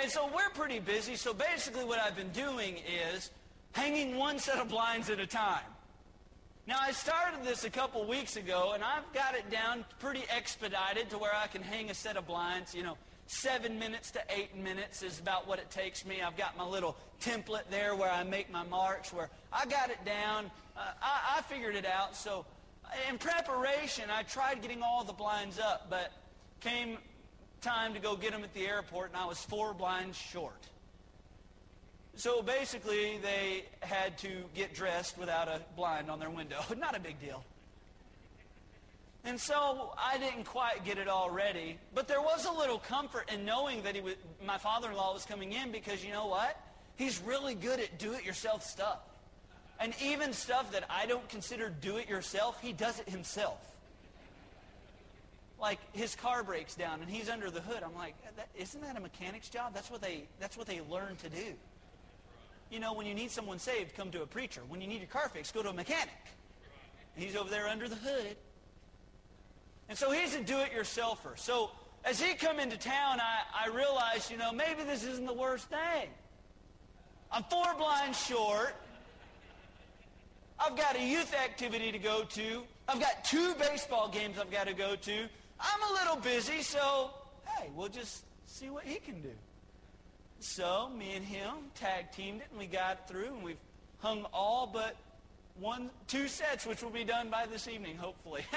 And 0.00 0.10
so 0.10 0.30
we're 0.32 0.50
pretty 0.50 0.78
busy. 0.78 1.16
So 1.16 1.34
basically 1.34 1.84
what 1.84 1.98
I've 1.98 2.14
been 2.14 2.30
doing 2.30 2.76
is 3.12 3.30
hanging 3.72 4.16
one 4.16 4.38
set 4.38 4.58
of 4.58 4.68
blinds 4.68 5.10
at 5.10 5.18
a 5.18 5.26
time. 5.26 5.64
Now, 6.68 6.76
I 6.80 6.92
started 6.92 7.44
this 7.44 7.64
a 7.64 7.70
couple 7.70 8.06
weeks 8.06 8.36
ago, 8.36 8.72
and 8.74 8.84
I've 8.84 9.10
got 9.14 9.34
it 9.34 9.50
down 9.50 9.84
pretty 9.98 10.22
expedited 10.28 11.10
to 11.10 11.18
where 11.18 11.34
I 11.34 11.46
can 11.46 11.62
hang 11.62 11.90
a 11.90 11.94
set 11.94 12.16
of 12.16 12.26
blinds, 12.26 12.74
you 12.74 12.82
know, 12.82 12.96
seven 13.26 13.78
minutes 13.78 14.10
to 14.12 14.20
eight 14.28 14.54
minutes 14.54 15.02
is 15.02 15.18
about 15.18 15.48
what 15.48 15.58
it 15.58 15.70
takes 15.70 16.06
me. 16.06 16.22
I've 16.22 16.36
got 16.36 16.56
my 16.56 16.66
little 16.66 16.96
template 17.20 17.68
there 17.70 17.94
where 17.96 18.10
I 18.10 18.22
make 18.22 18.52
my 18.52 18.64
marks, 18.64 19.12
where 19.12 19.30
I 19.52 19.66
got 19.66 19.90
it 19.90 20.04
down. 20.04 20.50
Uh, 20.76 20.92
I, 21.02 21.38
I 21.38 21.42
figured 21.42 21.74
it 21.74 21.86
out. 21.86 22.14
So 22.14 22.46
in 23.08 23.18
preparation, 23.18 24.04
I 24.10 24.22
tried 24.22 24.62
getting 24.62 24.82
all 24.82 25.04
the 25.04 25.12
blinds 25.12 25.58
up, 25.58 25.88
but 25.90 26.12
came 26.60 26.98
time 27.60 27.94
to 27.94 28.00
go 28.00 28.16
get 28.16 28.32
them 28.32 28.44
at 28.44 28.54
the 28.54 28.66
airport, 28.66 29.10
and 29.10 29.16
I 29.16 29.26
was 29.26 29.38
four 29.38 29.74
blinds 29.74 30.16
short. 30.16 30.66
So 32.16 32.42
basically, 32.42 33.18
they 33.18 33.64
had 33.80 34.18
to 34.18 34.28
get 34.54 34.74
dressed 34.74 35.16
without 35.18 35.46
a 35.48 35.60
blind 35.76 36.10
on 36.10 36.18
their 36.18 36.30
window. 36.30 36.60
Not 36.76 36.96
a 36.96 37.00
big 37.00 37.20
deal. 37.20 37.44
And 39.24 39.38
so 39.38 39.92
I 39.98 40.18
didn't 40.18 40.44
quite 40.44 40.84
get 40.84 40.98
it 40.98 41.06
all 41.06 41.30
ready, 41.30 41.78
but 41.94 42.08
there 42.08 42.22
was 42.22 42.46
a 42.46 42.52
little 42.52 42.78
comfort 42.78 43.30
in 43.32 43.44
knowing 43.44 43.82
that 43.82 43.94
he 43.94 44.00
was, 44.00 44.14
my 44.44 44.58
father-in-law 44.58 45.12
was 45.12 45.24
coming 45.24 45.52
in 45.52 45.70
because 45.70 46.04
you 46.04 46.12
know 46.12 46.26
what? 46.26 46.60
He's 46.96 47.20
really 47.20 47.54
good 47.54 47.78
at 47.78 47.98
do-it-yourself 47.98 48.64
stuff. 48.64 49.00
And 49.80 49.94
even 50.02 50.32
stuff 50.32 50.72
that 50.72 50.84
I 50.90 51.06
don't 51.06 51.28
consider 51.28 51.68
do-it-yourself, 51.68 52.60
he 52.60 52.72
does 52.72 52.98
it 52.98 53.08
himself. 53.08 53.58
Like 55.60 55.78
his 55.92 56.14
car 56.14 56.42
breaks 56.44 56.74
down 56.74 57.00
and 57.00 57.10
he's 57.10 57.28
under 57.28 57.50
the 57.50 57.60
hood. 57.60 57.82
I'm 57.82 57.94
like, 57.94 58.14
isn't 58.56 58.80
that 58.80 58.96
a 58.96 59.00
mechanic's 59.00 59.48
job? 59.48 59.74
That's 59.74 59.90
what 59.90 60.00
they 60.00 60.24
that's 60.38 60.56
what 60.56 60.66
they 60.66 60.80
learn 60.88 61.16
to 61.16 61.28
do. 61.28 61.54
You 62.70 62.80
know, 62.80 62.92
when 62.92 63.06
you 63.06 63.14
need 63.14 63.30
someone 63.30 63.58
saved, 63.58 63.96
come 63.96 64.10
to 64.10 64.22
a 64.22 64.26
preacher. 64.26 64.60
When 64.68 64.80
you 64.80 64.86
need 64.86 64.98
your 64.98 65.08
car 65.08 65.28
fixed, 65.28 65.54
go 65.54 65.62
to 65.62 65.70
a 65.70 65.72
mechanic. 65.72 66.14
And 67.16 67.24
he's 67.24 67.34
over 67.34 67.50
there 67.50 67.66
under 67.66 67.88
the 67.88 67.96
hood 67.96 68.36
and 69.88 69.96
so 69.96 70.10
he's 70.10 70.34
a 70.34 70.42
do-it-yourselfer. 70.42 71.36
So 71.36 71.70
as 72.04 72.20
he 72.20 72.34
come 72.34 72.60
into 72.60 72.76
town, 72.76 73.20
I, 73.20 73.66
I 73.66 73.74
realized, 73.74 74.30
you 74.30 74.36
know, 74.36 74.52
maybe 74.52 74.82
this 74.82 75.04
isn't 75.04 75.26
the 75.26 75.32
worst 75.32 75.68
thing. 75.68 76.08
I'm 77.32 77.44
four 77.44 77.74
blinds 77.76 78.22
short. 78.24 78.74
I've 80.58 80.76
got 80.76 80.96
a 80.96 81.02
youth 81.02 81.34
activity 81.34 81.90
to 81.92 81.98
go 81.98 82.24
to. 82.24 82.62
I've 82.88 83.00
got 83.00 83.24
two 83.24 83.54
baseball 83.54 84.08
games 84.08 84.38
I've 84.38 84.50
got 84.50 84.66
to 84.66 84.74
go 84.74 84.96
to. 84.96 85.28
I'm 85.60 85.82
a 85.90 85.92
little 85.94 86.16
busy, 86.16 86.62
so 86.62 87.10
hey, 87.56 87.70
we'll 87.74 87.88
just 87.88 88.24
see 88.46 88.70
what 88.70 88.84
he 88.84 88.96
can 88.96 89.20
do. 89.20 89.32
So 90.40 90.90
me 90.96 91.14
and 91.14 91.24
him 91.24 91.50
tag 91.74 92.12
teamed 92.12 92.40
it, 92.40 92.46
and 92.50 92.58
we 92.58 92.66
got 92.66 93.08
through, 93.08 93.34
and 93.34 93.42
we've 93.42 93.56
hung 93.98 94.24
all 94.32 94.66
but 94.66 94.96
one, 95.58 95.90
two 96.06 96.28
sets, 96.28 96.64
which 96.64 96.82
will 96.82 96.90
be 96.90 97.04
done 97.04 97.30
by 97.30 97.46
this 97.46 97.66
evening, 97.66 97.96
hopefully. 97.96 98.44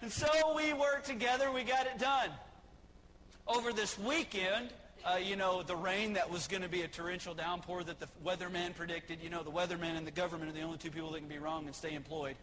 And 0.00 0.12
so 0.12 0.54
we 0.54 0.72
worked 0.72 1.06
together. 1.06 1.50
We 1.50 1.64
got 1.64 1.86
it 1.86 1.98
done. 1.98 2.30
Over 3.46 3.72
this 3.72 3.98
weekend, 3.98 4.68
uh, 5.04 5.16
you 5.16 5.34
know, 5.34 5.62
the 5.62 5.74
rain 5.74 6.12
that 6.12 6.30
was 6.30 6.46
going 6.46 6.62
to 6.62 6.68
be 6.68 6.82
a 6.82 6.88
torrential 6.88 7.34
downpour 7.34 7.82
that 7.84 7.98
the 7.98 8.06
weatherman 8.24 8.76
predicted. 8.76 9.18
You 9.22 9.30
know, 9.30 9.42
the 9.42 9.50
weatherman 9.50 9.96
and 9.96 10.06
the 10.06 10.12
government 10.12 10.50
are 10.50 10.54
the 10.54 10.62
only 10.62 10.78
two 10.78 10.90
people 10.90 11.10
that 11.12 11.18
can 11.18 11.28
be 11.28 11.38
wrong 11.38 11.66
and 11.66 11.74
stay 11.74 11.94
employed. 11.94 12.36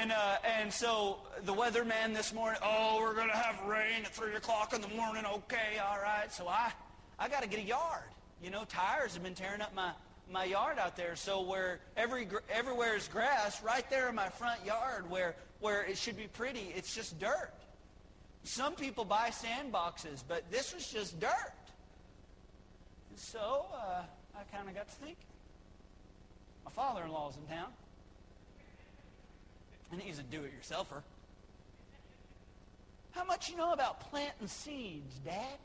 And, 0.00 0.12
uh, 0.12 0.36
and 0.58 0.72
so 0.72 1.18
the 1.44 1.52
weatherman 1.52 2.14
this 2.14 2.32
morning, 2.32 2.60
oh, 2.64 2.98
we're 3.00 3.14
going 3.14 3.28
to 3.28 3.36
have 3.36 3.60
rain 3.66 4.04
at 4.04 4.08
3 4.08 4.34
o'clock 4.34 4.72
in 4.72 4.80
the 4.80 4.88
morning. 4.88 5.24
Okay, 5.26 5.78
all 5.84 5.98
right. 6.02 6.32
So 6.32 6.48
I, 6.48 6.72
I 7.18 7.28
got 7.28 7.42
to 7.42 7.48
get 7.48 7.58
a 7.58 7.62
yard. 7.62 8.08
You 8.42 8.50
know, 8.50 8.64
tires 8.64 9.14
have 9.14 9.22
been 9.22 9.34
tearing 9.34 9.60
up 9.60 9.74
my, 9.74 9.92
my 10.30 10.44
yard 10.44 10.78
out 10.78 10.96
there. 10.96 11.14
So 11.14 11.42
where 11.42 11.80
every, 11.96 12.26
everywhere 12.50 12.96
is 12.96 13.06
grass, 13.08 13.62
right 13.62 13.88
there 13.90 14.08
in 14.08 14.14
my 14.14 14.28
front 14.28 14.64
yard 14.64 15.08
where 15.10 15.34
where 15.62 15.84
it 15.84 15.96
should 15.96 16.16
be 16.16 16.26
pretty, 16.26 16.72
it's 16.76 16.92
just 16.92 17.18
dirt. 17.20 17.52
Some 18.42 18.74
people 18.74 19.04
buy 19.04 19.30
sandboxes, 19.30 20.24
but 20.26 20.50
this 20.50 20.74
was 20.74 20.90
just 20.90 21.18
dirt. 21.20 21.54
And 23.10 23.18
so 23.18 23.66
uh, 23.72 24.02
I 24.34 24.56
kind 24.56 24.68
of 24.68 24.74
got 24.74 24.88
to 24.88 24.94
thinking. 24.96 25.16
My 26.64 26.72
father-in-law's 26.72 27.36
in 27.36 27.46
town, 27.46 27.68
and 29.92 30.00
he's 30.00 30.18
a 30.18 30.22
do-it-yourselfer. 30.22 31.02
How 33.12 33.24
much 33.24 33.50
you 33.50 33.56
know 33.56 33.72
about 33.72 34.00
planting 34.00 34.48
seeds, 34.48 35.18
Dad? 35.24 35.58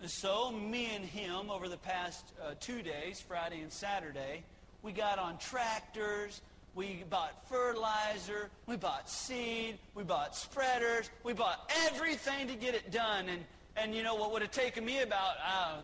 And 0.00 0.10
so 0.10 0.52
me 0.52 0.94
and 0.94 1.04
him, 1.04 1.50
over 1.50 1.68
the 1.68 1.78
past 1.78 2.32
uh, 2.40 2.54
two 2.60 2.82
days, 2.82 3.20
Friday 3.20 3.60
and 3.60 3.72
Saturday, 3.72 4.44
we 4.82 4.92
got 4.92 5.18
on 5.18 5.36
tractors, 5.38 6.42
we 6.76 7.02
bought 7.10 7.48
fertilizer, 7.48 8.50
we 8.66 8.76
bought 8.76 9.10
seed, 9.10 9.78
we 9.94 10.04
bought 10.04 10.36
spreaders, 10.36 11.10
we 11.24 11.32
bought 11.32 11.72
everything 11.86 12.46
to 12.46 12.54
get 12.54 12.74
it 12.74 12.92
done. 12.92 13.28
And, 13.28 13.44
and 13.76 13.94
you 13.94 14.02
know 14.02 14.14
what 14.14 14.32
would 14.32 14.42
have 14.42 14.52
taken 14.52 14.84
me 14.84 15.00
about 15.00 15.34
uh, 15.44 15.76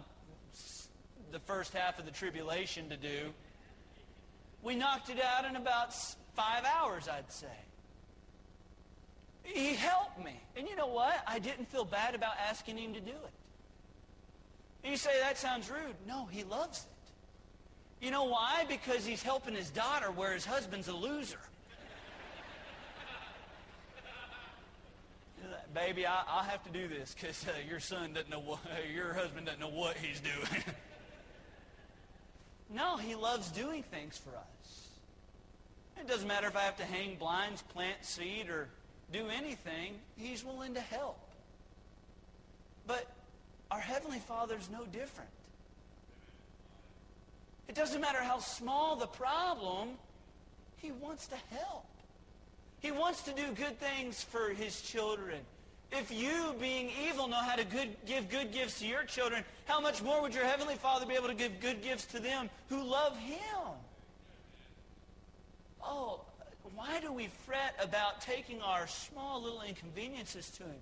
the 1.33 1.41
first 1.41 1.73
half 1.73 1.99
of 1.99 2.05
the 2.05 2.13
tribulation 2.13 2.91
to 2.91 2.97
do? 2.97 3.33
We 4.63 4.77
knocked 4.77 5.11
it 5.11 5.21
out 5.23 5.45
in 5.45 5.57
about 5.57 5.93
five 6.35 6.65
hours, 6.65 7.09
I'd 7.09 7.31
say. 7.31 7.49
He 9.43 9.75
helped 9.75 10.25
me. 10.25 10.41
And 10.57 10.69
you 10.69 10.77
know 10.77 10.87
what? 10.87 11.23
I 11.27 11.41
didn't 11.41 11.67
feel 11.69 11.85
bad 11.85 12.15
about 12.15 12.35
asking 12.49 12.79
him 12.79 12.95
to 12.95 13.01
do 13.01 13.11
it. 13.11 14.89
you 14.89 14.97
say, 14.97 15.19
that 15.21 15.37
sounds 15.37 15.69
rude. 15.69 15.97
No, 16.07 16.27
he 16.27 16.45
loves 16.45 16.79
it. 16.81 16.87
You 18.05 18.11
know 18.13 18.25
why? 18.25 18.65
Because 18.69 19.05
he's 19.05 19.23
helping 19.23 19.55
his 19.55 19.71
daughter 19.71 20.11
where 20.11 20.33
his 20.33 20.45
husband's 20.45 20.89
a 20.89 20.95
loser. 20.95 21.39
Baby, 25.75 26.07
I, 26.07 26.23
will 26.25 26.43
have 26.43 26.63
to 26.65 26.71
do 26.71 26.89
this 26.89 27.15
because 27.19 27.47
uh, 27.47 27.53
your 27.69 27.81
son 27.81 28.13
doesn't 28.13 28.31
know 28.31 28.41
what, 28.41 28.61
your 28.95 29.13
husband 29.13 29.47
doesn't 29.47 29.61
know 29.61 29.69
what 29.69 29.97
he's 29.97 30.21
doing. 30.21 30.65
no, 32.75 32.97
he 32.97 33.15
loves 33.15 33.51
doing 33.51 33.83
things 33.83 34.19
for 34.19 34.31
us. 34.31 34.89
It 36.01 36.09
doesn't 36.09 36.27
matter 36.27 36.47
if 36.47 36.57
I 36.57 36.63
have 36.63 36.77
to 36.79 36.85
hang 36.85 37.17
blinds, 37.17 37.63
plant 37.63 38.05
seed, 38.05 38.49
or 38.49 38.69
do 39.13 39.29
anything. 39.29 39.95
He's 40.17 40.45
willing 40.45 40.75
to 40.75 40.81
help. 40.81 41.19
But 42.87 43.07
our 43.71 43.81
Heavenly 43.81 44.19
Father's 44.19 44.69
no 44.71 44.85
different. 44.87 45.31
It 47.69 47.75
doesn't 47.75 48.01
matter 48.01 48.19
how 48.19 48.39
small 48.39 48.97
the 48.97 49.07
problem, 49.07 49.91
he 50.79 50.93
wants 50.93 51.27
to 51.29 51.37
help. 51.51 51.87
He 52.81 52.91
wants 52.91 53.23
to 53.23 53.33
do 53.33 53.53
good 53.53 53.79
things 53.79 54.23
for 54.23 54.51
his 54.51 54.83
children. 54.83 55.41
If 55.93 56.11
you, 56.11 56.55
being 56.59 56.91
evil, 57.07 57.29
know 57.29 57.37
how 57.37 57.55
to 57.55 57.65
good, 57.65 57.91
give 58.07 58.31
good 58.31 58.51
gifts 58.51 58.81
to 58.81 58.87
your 58.87 59.05
children, 59.05 59.45
how 59.67 59.79
much 59.79 60.03
more 60.03 60.23
would 60.23 60.35
your 60.35 60.45
Heavenly 60.45 60.77
Father 60.77 61.05
be 61.05 61.15
able 61.15 61.29
to 61.29 61.35
give 61.35 61.61
good 61.61 61.83
gifts 61.83 62.07
to 62.07 62.19
them 62.19 62.49
who 62.71 62.83
love 62.83 63.17
him? 63.19 63.39
Oh, 65.85 66.23
why 66.75 67.01
do 67.01 67.13
we 67.13 67.29
fret 67.45 67.75
about 67.79 68.23
taking 68.23 68.63
our 68.63 68.87
small 68.87 69.43
little 69.43 69.61
inconveniences 69.61 70.49
to 70.53 70.63
him? 70.63 70.81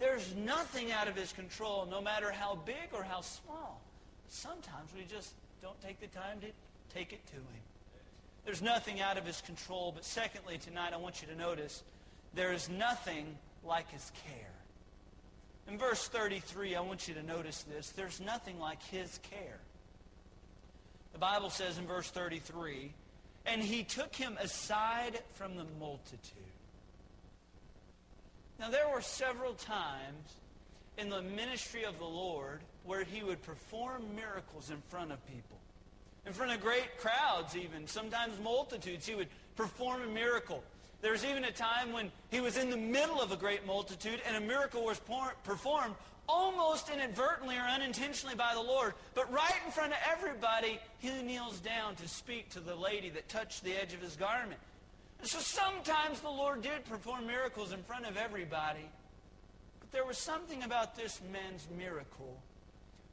There's 0.00 0.34
nothing 0.34 0.90
out 0.90 1.06
of 1.06 1.14
his 1.14 1.32
control, 1.32 1.86
no 1.88 2.00
matter 2.00 2.32
how 2.32 2.56
big 2.66 2.88
or 2.92 3.04
how 3.04 3.20
small. 3.20 3.80
Sometimes 4.28 4.90
we 4.94 5.04
just 5.04 5.34
don't 5.62 5.80
take 5.80 6.00
the 6.00 6.06
time 6.08 6.40
to 6.40 6.48
take 6.92 7.12
it 7.12 7.24
to 7.28 7.34
him. 7.34 7.62
There's 8.44 8.62
nothing 8.62 9.00
out 9.00 9.18
of 9.18 9.24
his 9.24 9.40
control. 9.40 9.92
But 9.92 10.04
secondly, 10.04 10.58
tonight 10.58 10.92
I 10.92 10.96
want 10.96 11.22
you 11.22 11.28
to 11.28 11.36
notice 11.36 11.82
there 12.34 12.52
is 12.52 12.68
nothing 12.68 13.36
like 13.64 13.90
his 13.90 14.10
care. 14.26 14.52
In 15.68 15.78
verse 15.78 16.08
33, 16.08 16.76
I 16.76 16.80
want 16.80 17.08
you 17.08 17.14
to 17.14 17.22
notice 17.22 17.62
this. 17.62 17.90
There's 17.90 18.20
nothing 18.20 18.58
like 18.58 18.82
his 18.84 19.20
care. 19.30 19.58
The 21.12 21.18
Bible 21.18 21.50
says 21.50 21.78
in 21.78 21.86
verse 21.86 22.10
33, 22.10 22.92
and 23.44 23.62
he 23.62 23.82
took 23.82 24.14
him 24.14 24.36
aside 24.40 25.20
from 25.34 25.56
the 25.56 25.64
multitude. 25.78 26.20
Now, 28.58 28.70
there 28.70 28.88
were 28.88 29.02
several 29.02 29.54
times 29.54 30.34
in 30.96 31.10
the 31.10 31.22
ministry 31.22 31.84
of 31.84 31.98
the 31.98 32.04
Lord 32.04 32.60
where 32.84 33.04
he 33.04 33.22
would 33.22 33.42
perform 33.42 34.02
miracles 34.16 34.70
in 34.70 34.82
front 34.88 35.12
of 35.12 35.24
people. 35.26 35.58
In 36.26 36.32
front 36.32 36.52
of 36.52 36.60
great 36.60 36.98
crowds 36.98 37.56
even, 37.56 37.86
sometimes 37.86 38.38
multitudes, 38.42 39.06
he 39.06 39.14
would 39.14 39.28
perform 39.56 40.02
a 40.02 40.06
miracle. 40.06 40.62
There 41.00 41.12
was 41.12 41.24
even 41.24 41.44
a 41.44 41.52
time 41.52 41.92
when 41.92 42.10
he 42.30 42.40
was 42.40 42.56
in 42.56 42.70
the 42.70 42.76
middle 42.76 43.20
of 43.20 43.30
a 43.30 43.36
great 43.36 43.64
multitude 43.66 44.20
and 44.26 44.36
a 44.36 44.40
miracle 44.40 44.84
was 44.84 45.00
performed 45.44 45.94
almost 46.28 46.90
inadvertently 46.90 47.56
or 47.56 47.62
unintentionally 47.62 48.34
by 48.34 48.52
the 48.54 48.60
Lord. 48.60 48.94
But 49.14 49.32
right 49.32 49.54
in 49.64 49.72
front 49.72 49.92
of 49.92 49.98
everybody, 50.10 50.80
he 50.98 51.10
kneels 51.22 51.60
down 51.60 51.94
to 51.96 52.08
speak 52.08 52.50
to 52.50 52.60
the 52.60 52.74
lady 52.74 53.10
that 53.10 53.28
touched 53.28 53.64
the 53.64 53.74
edge 53.74 53.94
of 53.94 54.00
his 54.00 54.16
garment. 54.16 54.60
So 55.22 55.38
sometimes 55.38 56.20
the 56.20 56.28
Lord 56.28 56.62
did 56.62 56.84
perform 56.84 57.26
miracles 57.26 57.72
in 57.72 57.82
front 57.84 58.06
of 58.06 58.16
everybody. 58.16 58.88
But 59.80 59.90
there 59.92 60.04
was 60.04 60.18
something 60.18 60.62
about 60.62 60.96
this 60.96 61.20
man's 61.32 61.66
miracle 61.76 62.38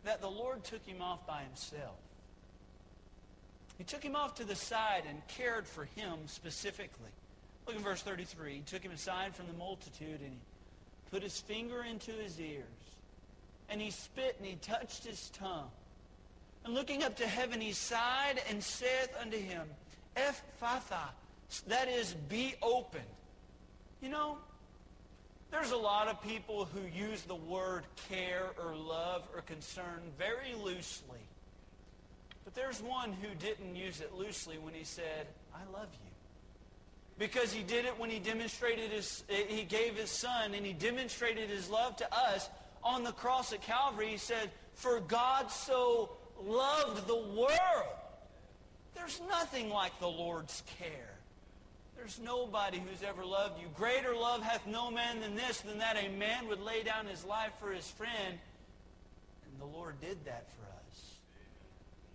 that 0.03 0.21
the 0.21 0.29
Lord 0.29 0.63
took 0.63 0.85
him 0.85 1.01
off 1.01 1.25
by 1.25 1.41
himself. 1.43 1.97
He 3.77 3.83
took 3.83 4.03
him 4.03 4.15
off 4.15 4.35
to 4.35 4.43
the 4.43 4.55
side 4.55 5.03
and 5.07 5.25
cared 5.27 5.67
for 5.67 5.85
him 5.95 6.19
specifically. 6.27 7.11
Look 7.67 7.75
at 7.75 7.81
verse 7.81 8.01
33. 8.01 8.55
He 8.55 8.59
took 8.61 8.83
him 8.83 8.91
aside 8.91 9.35
from 9.35 9.47
the 9.47 9.53
multitude 9.53 10.21
and 10.21 10.31
he 10.31 10.39
put 11.11 11.23
his 11.23 11.39
finger 11.39 11.83
into 11.83 12.11
his 12.11 12.39
ears. 12.39 12.63
And 13.69 13.81
he 13.81 13.89
spit 13.89 14.35
and 14.37 14.47
he 14.47 14.55
touched 14.55 15.05
his 15.05 15.29
tongue. 15.29 15.69
And 16.63 16.73
looking 16.73 17.03
up 17.03 17.15
to 17.17 17.27
heaven, 17.27 17.61
he 17.61 17.71
sighed 17.71 18.41
and 18.49 18.63
saith 18.63 19.09
unto 19.19 19.37
him, 19.37 19.67
Ephphatha, 20.15 21.09
that 21.67 21.87
is, 21.87 22.13
be 22.27 22.55
open. 22.61 23.03
You 24.01 24.09
know, 24.09 24.37
there's 25.51 25.71
a 25.71 25.77
lot 25.77 26.07
of 26.07 26.21
people 26.21 26.65
who 26.65 26.81
use 26.87 27.21
the 27.23 27.35
word 27.35 27.83
care 28.09 28.49
or 28.63 28.75
love 28.75 29.23
or 29.33 29.41
concern 29.41 30.01
very 30.17 30.53
loosely. 30.63 31.19
But 32.43 32.53
there's 32.55 32.81
one 32.81 33.13
who 33.13 33.33
didn't 33.35 33.75
use 33.75 34.01
it 34.01 34.13
loosely 34.13 34.57
when 34.57 34.73
he 34.73 34.83
said, 34.83 35.27
I 35.53 35.71
love 35.71 35.87
you. 35.93 36.14
Because 37.17 37.53
he 37.53 37.63
did 37.63 37.85
it 37.85 37.97
when 37.97 38.09
he 38.09 38.19
demonstrated 38.19 38.91
his, 38.91 39.23
eh, 39.29 39.43
he 39.47 39.63
gave 39.63 39.95
his 39.95 40.09
son 40.09 40.53
and 40.53 40.65
he 40.65 40.73
demonstrated 40.73 41.49
his 41.49 41.69
love 41.69 41.95
to 41.97 42.13
us 42.13 42.49
on 42.83 43.03
the 43.03 43.13
cross 43.13 43.53
at 43.53 43.61
Calvary. 43.61 44.09
He 44.09 44.17
said, 44.17 44.51
for 44.73 44.99
God 44.99 45.49
so 45.49 46.11
loved 46.43 47.07
the 47.07 47.15
world. 47.15 47.95
There's 48.95 49.21
nothing 49.29 49.69
like 49.69 49.97
the 49.99 50.07
Lord's 50.07 50.63
care. 50.79 51.15
There's 51.95 52.19
nobody 52.19 52.79
who's 52.79 53.01
ever 53.01 53.25
loved 53.25 53.59
you. 53.59 53.67
Greater 53.75 54.13
love 54.13 54.43
hath 54.43 54.67
no 54.67 54.91
man 54.91 55.21
than 55.21 55.35
this, 55.35 55.61
than 55.61 55.77
that 55.79 55.97
a 55.97 56.09
man 56.09 56.47
would 56.47 56.61
lay 56.61 56.83
down 56.83 57.05
his 57.07 57.23
life 57.23 57.53
for 57.59 57.71
his 57.71 57.89
friend. 57.89 58.37
And 59.49 59.61
the 59.61 59.65
Lord 59.65 59.99
did 60.01 60.23
that 60.25 60.45
for 60.49 60.65
us. 60.65 61.13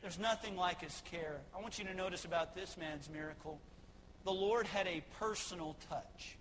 There's 0.02 0.18
nothing 0.18 0.56
like 0.56 0.82
his 0.82 1.02
care. 1.10 1.38
I 1.56 1.60
want 1.60 1.78
you 1.78 1.84
to 1.86 1.94
notice 1.94 2.24
about 2.24 2.54
this 2.54 2.76
man's 2.76 3.08
miracle. 3.08 3.58
The 4.24 4.32
Lord 4.32 4.66
had 4.66 4.86
a 4.86 5.02
personal 5.18 5.76
touch. 5.88 6.36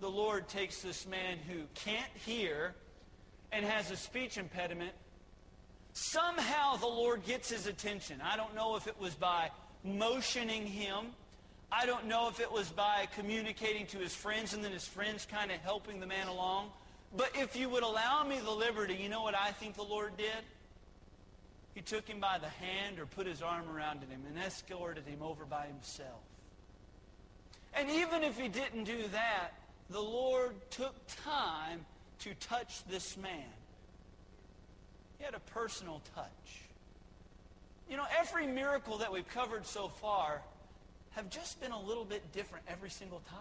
The 0.00 0.10
Lord 0.10 0.48
takes 0.48 0.82
this 0.82 1.06
man 1.06 1.38
who 1.48 1.62
can't 1.74 2.10
hear 2.24 2.74
and 3.52 3.64
has 3.64 3.90
a 3.90 3.96
speech 3.96 4.38
impediment. 4.38 4.92
Somehow 5.92 6.76
the 6.76 6.86
Lord 6.86 7.24
gets 7.24 7.50
his 7.50 7.66
attention. 7.66 8.20
I 8.22 8.36
don't 8.36 8.54
know 8.54 8.76
if 8.76 8.86
it 8.86 8.98
was 9.00 9.14
by 9.14 9.50
motioning 9.84 10.66
him 10.66 11.06
I 11.76 11.86
don't 11.86 12.06
know 12.06 12.28
if 12.28 12.38
it 12.38 12.52
was 12.52 12.70
by 12.70 13.08
communicating 13.16 13.86
to 13.86 13.98
his 13.98 14.14
friends 14.14 14.54
and 14.54 14.62
then 14.62 14.70
his 14.70 14.86
friends 14.86 15.26
kind 15.28 15.50
of 15.50 15.58
helping 15.58 15.98
the 15.98 16.06
man 16.06 16.28
along. 16.28 16.70
But 17.16 17.30
if 17.34 17.56
you 17.56 17.68
would 17.68 17.82
allow 17.82 18.22
me 18.22 18.38
the 18.38 18.52
liberty, 18.52 18.94
you 18.94 19.08
know 19.08 19.22
what 19.22 19.34
I 19.34 19.50
think 19.50 19.74
the 19.74 19.82
Lord 19.82 20.16
did? 20.16 20.44
He 21.74 21.80
took 21.80 22.06
him 22.06 22.20
by 22.20 22.38
the 22.38 22.48
hand 22.48 23.00
or 23.00 23.06
put 23.06 23.26
his 23.26 23.42
arm 23.42 23.68
around 23.68 24.02
him 24.02 24.22
and 24.24 24.38
escorted 24.38 25.04
him 25.04 25.20
over 25.20 25.44
by 25.44 25.66
himself. 25.66 26.20
And 27.76 27.90
even 27.90 28.22
if 28.22 28.38
he 28.38 28.48
didn't 28.48 28.84
do 28.84 29.04
that, 29.12 29.50
the 29.90 30.00
Lord 30.00 30.54
took 30.70 30.94
time 31.24 31.84
to 32.20 32.34
touch 32.34 32.84
this 32.84 33.16
man. 33.16 33.52
He 35.18 35.24
had 35.24 35.34
a 35.34 35.40
personal 35.40 36.00
touch. 36.14 36.62
You 37.88 37.96
know, 37.96 38.06
every 38.18 38.46
miracle 38.46 38.98
that 38.98 39.12
we've 39.12 39.28
covered 39.28 39.66
so 39.66 39.88
far 39.88 40.42
have 41.10 41.28
just 41.30 41.60
been 41.60 41.72
a 41.72 41.80
little 41.80 42.04
bit 42.04 42.32
different 42.32 42.64
every 42.68 42.90
single 42.90 43.20
time. 43.30 43.40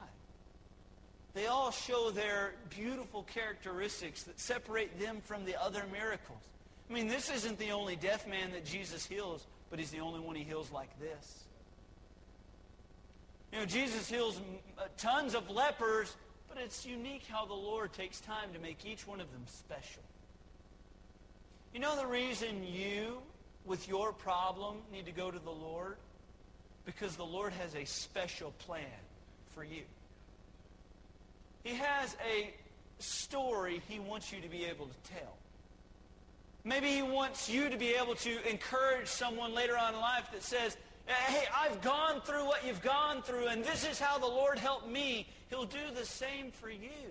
They 1.33 1.47
all 1.47 1.71
show 1.71 2.11
their 2.11 2.53
beautiful 2.69 3.23
characteristics 3.23 4.23
that 4.23 4.39
separate 4.39 4.99
them 4.99 5.21
from 5.23 5.45
the 5.45 5.59
other 5.59 5.83
miracles. 5.91 6.41
I 6.89 6.93
mean, 6.93 7.07
this 7.07 7.31
isn't 7.31 7.57
the 7.57 7.71
only 7.71 7.95
deaf 7.95 8.27
man 8.27 8.51
that 8.51 8.65
Jesus 8.65 9.05
heals, 9.05 9.47
but 9.69 9.79
he's 9.79 9.89
the 9.89 9.99
only 9.99 10.19
one 10.19 10.35
he 10.35 10.43
heals 10.43 10.71
like 10.71 10.89
this. 10.99 11.45
You 13.53 13.59
know, 13.59 13.65
Jesus 13.65 14.09
heals 14.09 14.41
uh, 14.79 14.85
tons 14.97 15.35
of 15.35 15.47
lepers, 15.47 16.15
but 16.49 16.57
it's 16.57 16.87
unique 16.87 17.21
how 17.29 17.45
the 17.45 17.53
Lord 17.53 17.93
takes 17.93 18.19
time 18.19 18.51
to 18.51 18.59
make 18.59 18.83
each 18.83 19.05
one 19.05 19.21
of 19.21 19.31
them 19.31 19.43
special. 19.45 20.01
You 21.71 21.79
know 21.79 21.95
the 21.95 22.07
reason 22.07 22.63
you, 22.65 23.21
with 23.63 23.87
your 23.87 24.11
problem, 24.11 24.77
need 24.91 25.05
to 25.05 25.11
go 25.11 25.29
to 25.29 25.37
the 25.37 25.51
Lord? 25.51 25.97
Because 26.83 27.15
the 27.15 27.25
Lord 27.25 27.53
has 27.53 27.75
a 27.75 27.85
special 27.85 28.53
plan 28.57 28.81
for 29.53 29.63
you. 29.63 29.83
He 31.63 31.75
has 31.75 32.17
a 32.27 32.55
story 32.97 33.83
he 33.87 33.99
wants 33.99 34.33
you 34.33 34.41
to 34.41 34.49
be 34.49 34.65
able 34.65 34.87
to 34.87 35.11
tell. 35.11 35.37
Maybe 36.63 36.87
he 36.87 37.03
wants 37.03 37.47
you 37.47 37.69
to 37.69 37.77
be 37.77 37.89
able 37.89 38.15
to 38.15 38.49
encourage 38.49 39.09
someone 39.09 39.53
later 39.53 39.77
on 39.77 39.93
in 39.93 39.99
life 39.99 40.31
that 40.31 40.41
says, 40.41 40.75
Uh, 41.07 41.11
hey, 41.27 41.45
I've 41.55 41.81
gone 41.81 42.21
through 42.21 42.45
what 42.45 42.65
you've 42.65 42.81
gone 42.81 43.21
through, 43.21 43.47
and 43.47 43.63
this 43.63 43.85
is 43.85 43.99
how 43.99 44.17
the 44.17 44.25
Lord 44.27 44.57
helped 44.57 44.87
me. 44.87 45.27
He'll 45.49 45.65
do 45.65 45.91
the 45.95 46.05
same 46.05 46.51
for 46.51 46.69
you. 46.69 47.09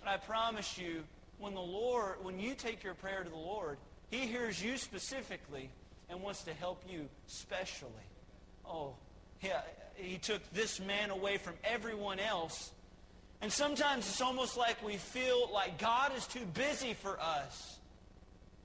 And 0.00 0.08
I 0.08 0.16
promise 0.18 0.76
you, 0.76 1.02
when 1.38 1.54
the 1.54 1.60
Lord, 1.60 2.16
when 2.22 2.38
you 2.38 2.54
take 2.54 2.84
your 2.84 2.94
prayer 2.94 3.24
to 3.24 3.30
the 3.30 3.36
Lord, 3.36 3.78
he 4.10 4.18
hears 4.18 4.62
you 4.62 4.76
specifically 4.76 5.70
and 6.08 6.22
wants 6.22 6.42
to 6.44 6.52
help 6.54 6.82
you 6.88 7.08
specially 7.26 7.90
oh, 8.68 8.94
he, 9.38 9.50
he 9.96 10.18
took 10.18 10.42
this 10.52 10.80
man 10.80 11.10
away 11.10 11.38
from 11.38 11.54
everyone 11.64 12.18
else. 12.18 12.72
And 13.42 13.52
sometimes 13.52 14.08
it's 14.08 14.20
almost 14.20 14.56
like 14.56 14.82
we 14.84 14.96
feel 14.96 15.50
like 15.52 15.78
God 15.78 16.12
is 16.16 16.26
too 16.26 16.44
busy 16.54 16.94
for 16.94 17.18
us. 17.20 17.78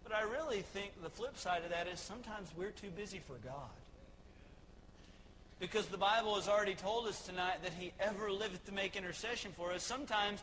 But 0.04 0.16
I 0.16 0.22
really 0.22 0.62
think 0.62 0.92
the 1.02 1.10
flip 1.10 1.38
side 1.38 1.64
of 1.64 1.70
that 1.72 1.88
is 1.88 2.00
sometimes 2.00 2.50
we're 2.58 2.72
too 2.72 2.90
busy 2.90 3.20
for 3.20 3.36
God. 3.46 3.70
Because 5.62 5.86
the 5.86 5.98
Bible 5.98 6.34
has 6.36 6.48
already 6.48 6.74
told 6.74 7.08
us 7.08 7.22
tonight 7.22 7.58
that 7.62 7.72
he 7.78 7.94
ever 8.00 8.32
liveth 8.32 8.66
to 8.66 8.72
make 8.72 8.96
intercession 8.96 9.52
for 9.56 9.72
us. 9.72 9.84
Sometimes 9.84 10.42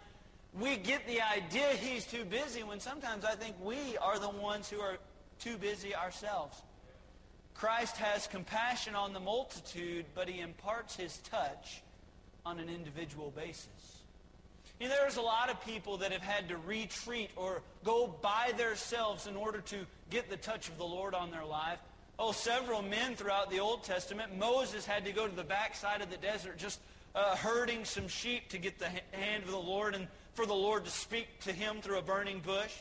we 0.57 0.77
get 0.77 1.05
the 1.09 1.21
idea 1.21 1.71
he's 1.71 2.07
too 2.07 2.25
busy 2.25 2.63
when 2.63 2.79
sometimes 2.79 3.25
I 3.25 3.35
think 3.35 3.57
we 3.61 3.99
are 3.99 4.21
the 4.21 4.29
ones 4.29 4.71
who 4.71 4.81
are 4.81 4.97
too 5.41 5.57
busy 5.57 5.93
ourselves. 5.93 6.63
Christ 7.55 7.97
has 7.97 8.29
compassion 8.29 8.95
on 8.95 9.13
the 9.13 9.19
multitude, 9.19 10.07
but 10.15 10.29
he 10.29 10.41
imparts 10.41 10.95
his 10.95 11.19
touch 11.19 11.83
on 12.47 12.61
an 12.61 12.69
individual 12.69 13.33
basis. 13.35 13.67
You 14.79 14.89
know, 14.89 14.95
there's 15.01 15.17
a 15.17 15.21
lot 15.21 15.51
of 15.51 15.61
people 15.65 15.97
that 15.97 16.13
have 16.13 16.23
had 16.23 16.49
to 16.51 16.57
retreat 16.59 17.31
or 17.35 17.63
go 17.83 18.07
by 18.07 18.53
themselves 18.57 19.27
in 19.27 19.35
order 19.35 19.63
to 19.63 19.79
get 20.11 20.31
the 20.31 20.37
touch 20.37 20.69
of 20.69 20.79
the 20.79 20.87
Lord 20.87 21.13
on 21.13 21.33
their 21.33 21.45
life. 21.45 21.81
Oh, 22.21 22.33
several 22.33 22.83
men 22.83 23.15
throughout 23.15 23.49
the 23.49 23.61
Old 23.61 23.85
Testament. 23.85 24.37
Moses 24.37 24.85
had 24.85 25.05
to 25.05 25.13
go 25.13 25.29
to 25.29 25.37
the 25.37 25.45
backside 25.45 26.03
of 26.03 26.11
the 26.11 26.17
desert 26.17 26.59
just 26.59 26.81
uh, 27.15 27.37
herding 27.37 27.85
some 27.85 28.09
sheep 28.09 28.49
to 28.49 28.59
get 28.59 28.81
the 28.81 28.89
hand 29.13 29.45
of 29.45 29.51
the 29.53 29.57
Lord 29.57 29.95
and 29.95 30.09
for 30.35 30.45
the 30.45 30.55
Lord 30.55 30.85
to 30.85 30.91
speak 30.91 31.39
to 31.41 31.53
him 31.53 31.81
through 31.81 31.99
a 31.99 32.03
burning 32.03 32.41
bush. 32.41 32.75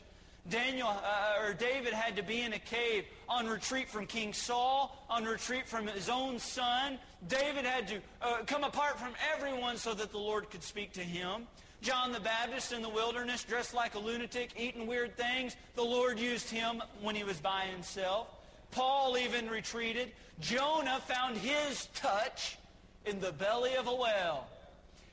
Daniel 0.50 0.88
uh, 0.88 1.46
or 1.46 1.54
David 1.54 1.94
had 1.94 2.16
to 2.16 2.24
be 2.24 2.42
in 2.42 2.54
a 2.54 2.60
cave 2.60 3.06
on 3.30 3.48
retreat 3.48 3.90
from 3.90 4.08
King 4.08 4.34
Saul, 4.34 5.06
on 5.10 5.26
retreat 5.26 5.68
from 5.68 5.86
his 5.86 6.10
own 6.10 6.40
son. 6.40 6.98
David 7.28 7.66
had 7.66 7.88
to 7.90 8.00
uh, 8.22 8.38
come 8.48 8.64
apart 8.64 9.00
from 9.00 9.12
everyone 9.36 9.78
so 9.78 9.94
that 9.94 10.12
the 10.12 10.18
Lord 10.18 10.50
could 10.50 10.64
speak 10.64 10.94
to 10.94 11.02
him. 11.02 11.48
John 11.82 12.12
the 12.12 12.20
Baptist 12.20 12.72
in 12.72 12.82
the 12.82 12.90
wilderness, 12.90 13.44
dressed 13.44 13.76
like 13.76 13.94
a 13.94 14.00
lunatic, 14.00 14.54
eating 14.58 14.88
weird 14.88 15.16
things. 15.16 15.56
The 15.76 15.84
Lord 15.84 16.18
used 16.18 16.50
him 16.50 16.82
when 17.02 17.16
he 17.16 17.24
was 17.24 17.38
by 17.38 17.66
himself. 17.66 18.30
Paul 18.72 19.18
even 19.18 19.50
retreated. 19.50 20.12
Jonah 20.40 21.02
found 21.08 21.38
his 21.38 21.88
touch 21.96 22.58
in 23.06 23.20
the 23.20 23.32
belly 23.32 23.76
of 23.76 23.88
a 23.88 23.96
whale. 23.96 24.48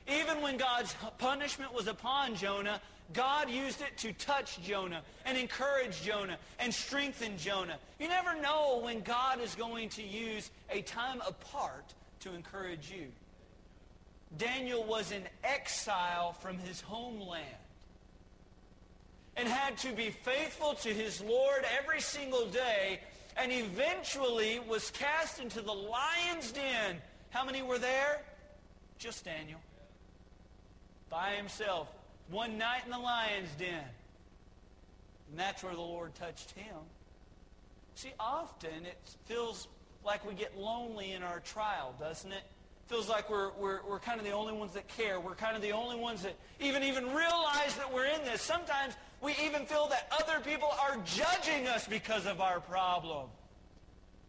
Even 0.07 0.41
when 0.41 0.57
God's 0.57 0.95
punishment 1.17 1.73
was 1.73 1.87
upon 1.87 2.35
Jonah, 2.35 2.79
God 3.13 3.49
used 3.49 3.81
it 3.81 3.97
to 3.97 4.13
touch 4.13 4.61
Jonah 4.61 5.01
and 5.25 5.37
encourage 5.37 6.01
Jonah 6.01 6.37
and 6.59 6.73
strengthen 6.73 7.37
Jonah. 7.37 7.77
You 7.99 8.07
never 8.07 8.39
know 8.39 8.81
when 8.83 9.01
God 9.01 9.41
is 9.41 9.55
going 9.55 9.89
to 9.89 10.03
use 10.03 10.51
a 10.69 10.81
time 10.81 11.21
apart 11.27 11.93
to 12.21 12.33
encourage 12.33 12.91
you. 12.91 13.07
Daniel 14.37 14.83
was 14.83 15.11
in 15.11 15.23
exile 15.43 16.33
from 16.33 16.57
his 16.57 16.81
homeland 16.81 17.45
and 19.37 19.47
had 19.47 19.77
to 19.77 19.91
be 19.91 20.09
faithful 20.09 20.73
to 20.75 20.89
his 20.89 21.21
Lord 21.21 21.65
every 21.79 22.01
single 22.01 22.47
day 22.47 22.99
and 23.37 23.51
eventually 23.51 24.59
was 24.59 24.91
cast 24.91 25.39
into 25.39 25.61
the 25.61 25.73
lion's 25.73 26.51
den. 26.51 26.97
How 27.29 27.43
many 27.43 27.61
were 27.61 27.79
there? 27.79 28.21
Just 28.97 29.25
Daniel. 29.25 29.59
By 31.09 31.31
himself 31.31 31.89
one 32.29 32.57
night 32.57 32.81
in 32.85 32.91
the 32.91 32.99
lion's 32.99 33.49
den. 33.57 33.83
And 35.29 35.39
that's 35.39 35.63
where 35.63 35.73
the 35.73 35.81
Lord 35.81 36.15
touched 36.15 36.51
him. 36.51 36.75
See, 37.95 38.13
often 38.19 38.85
it 38.85 38.97
feels 39.25 39.67
like 40.03 40.25
we 40.27 40.33
get 40.33 40.57
lonely 40.57 41.13
in 41.13 41.23
our 41.23 41.39
trial, 41.39 41.95
doesn't 41.99 42.31
it? 42.31 42.43
Feels 42.87 43.09
like 43.09 43.29
we're, 43.29 43.51
we're, 43.53 43.79
we're 43.89 43.99
kind 43.99 44.19
of 44.19 44.25
the 44.25 44.31
only 44.31 44.53
ones 44.53 44.73
that 44.73 44.87
care. 44.87 45.19
We're 45.19 45.33
kind 45.33 45.55
of 45.55 45.61
the 45.61 45.71
only 45.71 45.97
ones 45.97 46.21
that 46.21 46.35
even 46.59 46.83
even 46.83 47.05
realize 47.05 47.75
that 47.77 47.91
we're 47.91 48.05
in 48.05 48.23
this. 48.23 48.41
Sometimes 48.41 48.93
we 49.25 49.35
even 49.43 49.65
feel 49.65 49.87
that 49.87 50.07
other 50.21 50.39
people 50.39 50.69
are 50.87 50.97
judging 51.03 51.67
us 51.67 51.87
because 51.87 52.27
of 52.27 52.39
our 52.39 52.59
problem. 52.59 53.27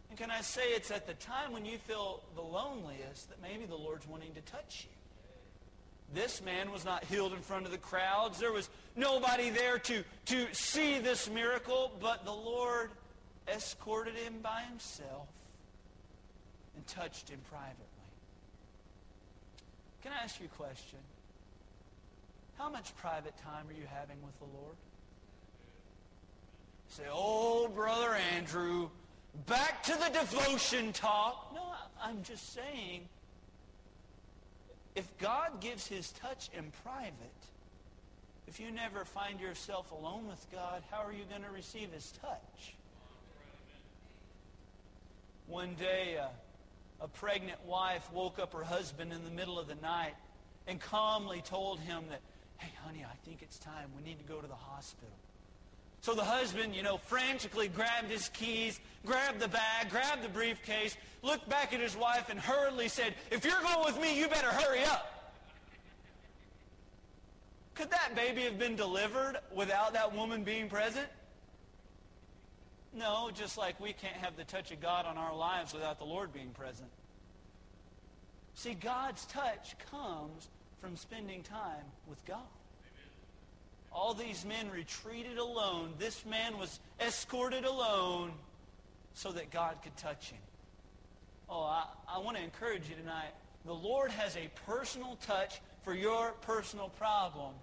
And 0.09 0.17
can 0.17 0.31
I 0.31 0.41
say 0.41 0.69
it's 0.69 0.89
at 0.89 1.05
the 1.05 1.13
time 1.13 1.53
when 1.53 1.65
you 1.65 1.77
feel 1.77 2.23
the 2.35 2.41
loneliest 2.41 3.29
that 3.29 3.39
maybe 3.39 3.65
the 3.65 3.75
Lord's 3.75 4.07
wanting 4.07 4.33
to 4.33 4.41
touch 4.41 4.87
you. 4.89 4.95
This 6.19 6.41
man 6.41 6.71
was 6.71 6.83
not 6.83 7.03
healed 7.03 7.33
in 7.33 7.41
front 7.41 7.65
of 7.65 7.71
the 7.71 7.77
crowds. 7.77 8.39
There 8.39 8.51
was 8.51 8.69
nobody 8.95 9.51
there 9.51 9.77
to, 9.77 10.03
to 10.27 10.47
see 10.53 10.97
this 10.97 11.29
miracle, 11.29 11.91
but 12.01 12.25
the 12.25 12.31
Lord 12.31 12.89
escorted 13.53 14.15
him 14.15 14.39
by 14.41 14.61
himself 14.61 15.27
and 16.75 16.87
touched 16.87 17.29
him 17.29 17.39
privately. 17.51 17.85
Can 20.01 20.11
I 20.13 20.23
ask 20.23 20.39
you 20.39 20.47
a 20.47 20.57
question? 20.57 20.99
How 22.57 22.69
much 22.69 22.95
private 22.95 23.37
time 23.37 23.67
are 23.69 23.73
you 23.73 23.85
having 23.93 24.17
with 24.23 24.37
the 24.39 24.45
Lord? 24.45 24.75
Say, 26.89 27.03
oh, 27.11 27.67
Brother 27.67 28.17
Andrew, 28.35 28.89
back 29.45 29.83
to 29.83 29.93
the 29.93 30.09
devotion 30.19 30.93
talk. 30.93 31.51
No, 31.53 31.63
I'm 32.01 32.23
just 32.23 32.53
saying, 32.53 33.07
if 34.95 35.17
God 35.17 35.61
gives 35.61 35.87
his 35.87 36.11
touch 36.11 36.49
in 36.57 36.71
private, 36.83 37.13
if 38.47 38.59
you 38.59 38.71
never 38.71 39.05
find 39.05 39.39
yourself 39.39 39.91
alone 39.91 40.27
with 40.27 40.45
God, 40.51 40.81
how 40.89 41.03
are 41.05 41.11
you 41.11 41.25
going 41.29 41.43
to 41.43 41.51
receive 41.51 41.91
his 41.91 42.11
touch? 42.21 42.73
One 45.47 45.75
day, 45.75 46.17
uh, 46.17 46.27
a 46.99 47.07
pregnant 47.07 47.63
wife 47.65 48.11
woke 48.11 48.39
up 48.39 48.53
her 48.53 48.63
husband 48.63 49.13
in 49.13 49.23
the 49.23 49.31
middle 49.31 49.59
of 49.59 49.67
the 49.67 49.75
night 49.75 50.15
and 50.65 50.79
calmly 50.79 51.41
told 51.41 51.79
him 51.79 52.03
that, 52.09 52.21
hey, 52.57 52.71
honey, 52.83 53.05
I 53.05 53.15
think 53.25 53.41
it's 53.41 53.59
time. 53.59 53.89
We 53.95 54.03
need 54.03 54.19
to 54.19 54.25
go 54.25 54.41
to 54.41 54.47
the 54.47 54.55
hospital. 54.55 55.13
So 56.07 56.15
the 56.15 56.23
husband, 56.23 56.73
you 56.73 56.83
know, 56.83 56.95
frantically 56.95 57.67
grabbed 57.67 58.09
his 58.09 58.29
keys, 58.29 58.79
grabbed 59.05 59.41
the 59.41 59.49
bag, 59.49 59.89
grabbed 59.89 60.23
the 60.23 60.29
briefcase, 60.29 60.95
looked 61.21 61.49
back 61.49 61.73
at 61.73 61.81
his 61.81 61.97
wife, 61.97 62.29
and 62.29 62.39
hurriedly 62.39 62.87
said, 62.87 63.13
if 63.29 63.43
you're 63.43 63.61
going 63.61 63.83
with 63.83 63.99
me, 63.99 64.17
you 64.17 64.29
better 64.29 64.47
hurry 64.47 64.85
up. 64.85 65.33
Could 67.75 67.91
that 67.91 68.15
baby 68.15 68.43
have 68.43 68.57
been 68.57 68.77
delivered 68.77 69.39
without 69.53 69.91
that 69.95 70.15
woman 70.15 70.45
being 70.45 70.69
present? 70.69 71.09
No, 72.93 73.29
just 73.33 73.57
like 73.57 73.77
we 73.77 73.91
can't 73.91 74.15
have 74.15 74.37
the 74.37 74.45
touch 74.45 74.71
of 74.71 74.79
God 74.79 75.05
on 75.05 75.17
our 75.17 75.35
lives 75.35 75.73
without 75.73 75.99
the 75.99 76.05
Lord 76.05 76.31
being 76.31 76.51
present. 76.51 76.89
See, 78.53 78.75
God's 78.75 79.25
touch 79.25 79.75
comes 79.91 80.47
from 80.79 80.95
spending 80.95 81.43
time 81.43 81.83
with 82.07 82.23
God. 82.23 82.47
All 83.97 84.13
these 84.13 84.45
men 84.45 84.69
retreated 84.69 85.39
alone. 85.39 85.95
This 85.97 86.23
man 86.23 86.59
was 86.59 86.79
escorted 87.01 87.65
alone 87.65 88.31
so 89.15 89.31
that 89.31 89.49
God 89.49 89.77
could 89.81 89.97
touch 89.97 90.29
him. 90.29 90.41
Oh, 91.49 91.63
I, 91.63 91.85
I 92.07 92.19
want 92.19 92.37
to 92.37 92.43
encourage 92.43 92.87
you 92.87 92.95
tonight. 92.95 93.31
The 93.65 93.73
Lord 93.73 94.11
has 94.11 94.37
a 94.37 94.51
personal 94.67 95.17
touch 95.25 95.61
for 95.81 95.95
your 95.95 96.33
personal 96.41 96.89
problem. 96.89 97.55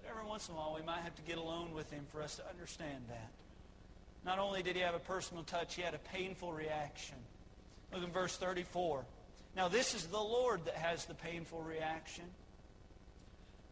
But 0.00 0.10
every 0.10 0.26
once 0.26 0.48
in 0.48 0.54
a 0.54 0.56
while, 0.56 0.74
we 0.74 0.86
might 0.86 1.02
have 1.02 1.14
to 1.16 1.22
get 1.22 1.36
alone 1.36 1.74
with 1.74 1.90
him 1.90 2.06
for 2.10 2.22
us 2.22 2.36
to 2.36 2.48
understand 2.48 3.04
that. 3.10 3.30
Not 4.24 4.38
only 4.38 4.62
did 4.62 4.74
he 4.74 4.80
have 4.80 4.94
a 4.94 5.00
personal 5.00 5.42
touch, 5.42 5.74
he 5.74 5.82
had 5.82 5.92
a 5.92 5.98
painful 5.98 6.54
reaction. 6.54 7.16
Look 7.92 8.02
in 8.02 8.10
verse 8.10 8.38
34. 8.38 9.04
Now, 9.54 9.68
this 9.68 9.94
is 9.94 10.06
the 10.06 10.16
Lord 10.16 10.64
that 10.64 10.76
has 10.76 11.04
the 11.04 11.14
painful 11.14 11.60
reaction. 11.60 12.24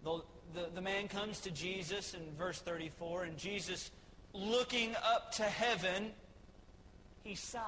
The, 0.04 0.20
the, 0.54 0.68
the 0.74 0.80
man 0.80 1.08
comes 1.08 1.40
to 1.40 1.50
Jesus 1.50 2.14
in 2.14 2.20
verse 2.36 2.58
34, 2.60 3.24
and 3.24 3.36
Jesus, 3.36 3.90
looking 4.32 4.94
up 5.04 5.32
to 5.32 5.42
heaven, 5.42 6.12
he 7.22 7.34
sighed. 7.34 7.62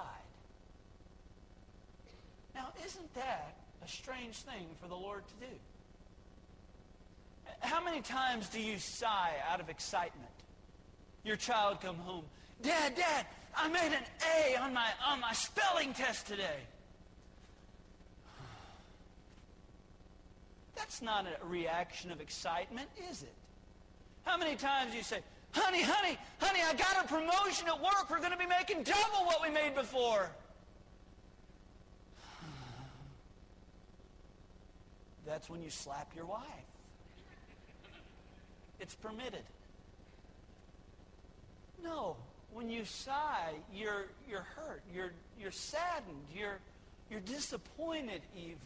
Now, 2.55 2.69
isn't 2.85 3.15
that 3.15 3.57
a 3.85 3.89
strange 3.89 4.37
thing 4.37 4.67
for 4.81 4.89
the 4.89 4.97
Lord 4.97 5.23
to 5.27 5.47
do? 5.47 5.53
How 7.61 7.83
many 7.83 8.01
times 8.01 8.49
do 8.49 8.61
you 8.61 8.79
sigh 8.79 9.33
out 9.51 9.61
of 9.61 9.69
excitement? 9.69 10.31
Your 11.25 11.37
child 11.37 11.81
come 11.81 11.97
home. 11.97 12.25
Dad, 12.63 12.95
Dad, 12.95 13.27
I 13.57 13.69
made 13.69 13.93
an 13.93 14.05
A 14.37 14.57
on 14.57 14.75
my, 14.75 14.89
on 15.07 15.21
my 15.21 15.33
spelling 15.33 15.95
test 15.95 16.27
today. 16.27 16.61
That's 20.75 21.03
not 21.03 21.27
a 21.27 21.37
reaction 21.47 22.11
of 22.11 22.21
excitement, 22.21 22.89
is 23.11 23.23
it? 23.23 23.35
How 24.25 24.37
many 24.37 24.57
times 24.57 24.95
you 24.95 25.03
say, 25.03 25.21
honey, 25.53 25.83
honey, 25.83 26.17
honey, 26.39 26.61
I 26.63 26.75
got 26.75 27.05
a 27.05 27.09
promotion 27.09 27.69
at 27.69 27.81
work. 27.81 28.11
We're 28.11 28.19
going 28.19 28.33
to 28.33 28.39
be 28.39 28.47
making 28.47 28.85
double 28.85 29.27
what 29.27 29.43
we 29.43 29.51
made 29.51 29.75
before. 29.75 30.31
That's 35.27 35.51
when 35.51 35.63
you 35.63 35.71
slap 35.71 36.13
your 36.15 36.27
wife. 36.27 36.47
It's 38.81 38.95
permitted. 38.95 39.45
No, 41.83 42.17
when 42.53 42.69
you 42.69 42.85
sigh, 42.85 43.55
you're, 43.75 44.07
you're 44.29 44.47
hurt, 44.57 44.83
you're, 44.95 45.13
you're 45.41 45.51
saddened, 45.51 46.27
you're, 46.35 46.59
you're 47.11 47.21
disappointed 47.21 48.23
even. 48.37 48.57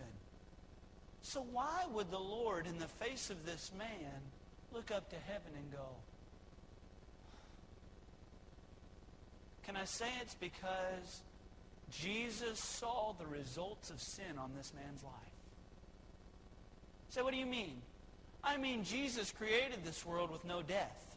So 1.26 1.44
why 1.50 1.82
would 1.92 2.12
the 2.12 2.20
Lord, 2.20 2.68
in 2.68 2.78
the 2.78 2.86
face 2.86 3.30
of 3.30 3.44
this 3.44 3.72
man, 3.76 4.20
look 4.72 4.92
up 4.92 5.10
to 5.10 5.16
heaven 5.26 5.50
and 5.56 5.72
go, 5.72 5.88
Can 9.64 9.74
I 9.76 9.86
say 9.86 10.06
it's 10.22 10.36
because 10.36 11.22
Jesus 11.90 12.60
saw 12.60 13.12
the 13.18 13.26
results 13.26 13.90
of 13.90 14.00
sin 14.00 14.38
on 14.38 14.52
this 14.56 14.72
man's 14.72 15.02
life? 15.02 15.12
So 17.08 17.24
what 17.24 17.32
do 17.32 17.40
you 17.40 17.46
mean? 17.46 17.82
I 18.44 18.56
mean 18.56 18.84
Jesus 18.84 19.32
created 19.32 19.84
this 19.84 20.06
world 20.06 20.30
with 20.30 20.44
no 20.44 20.62
death. 20.62 21.16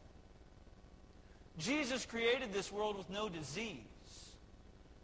Jesus 1.59 2.07
created 2.07 2.51
this 2.51 2.71
world 2.71 2.97
with 2.97 3.11
no 3.11 3.29
disease. 3.29 3.77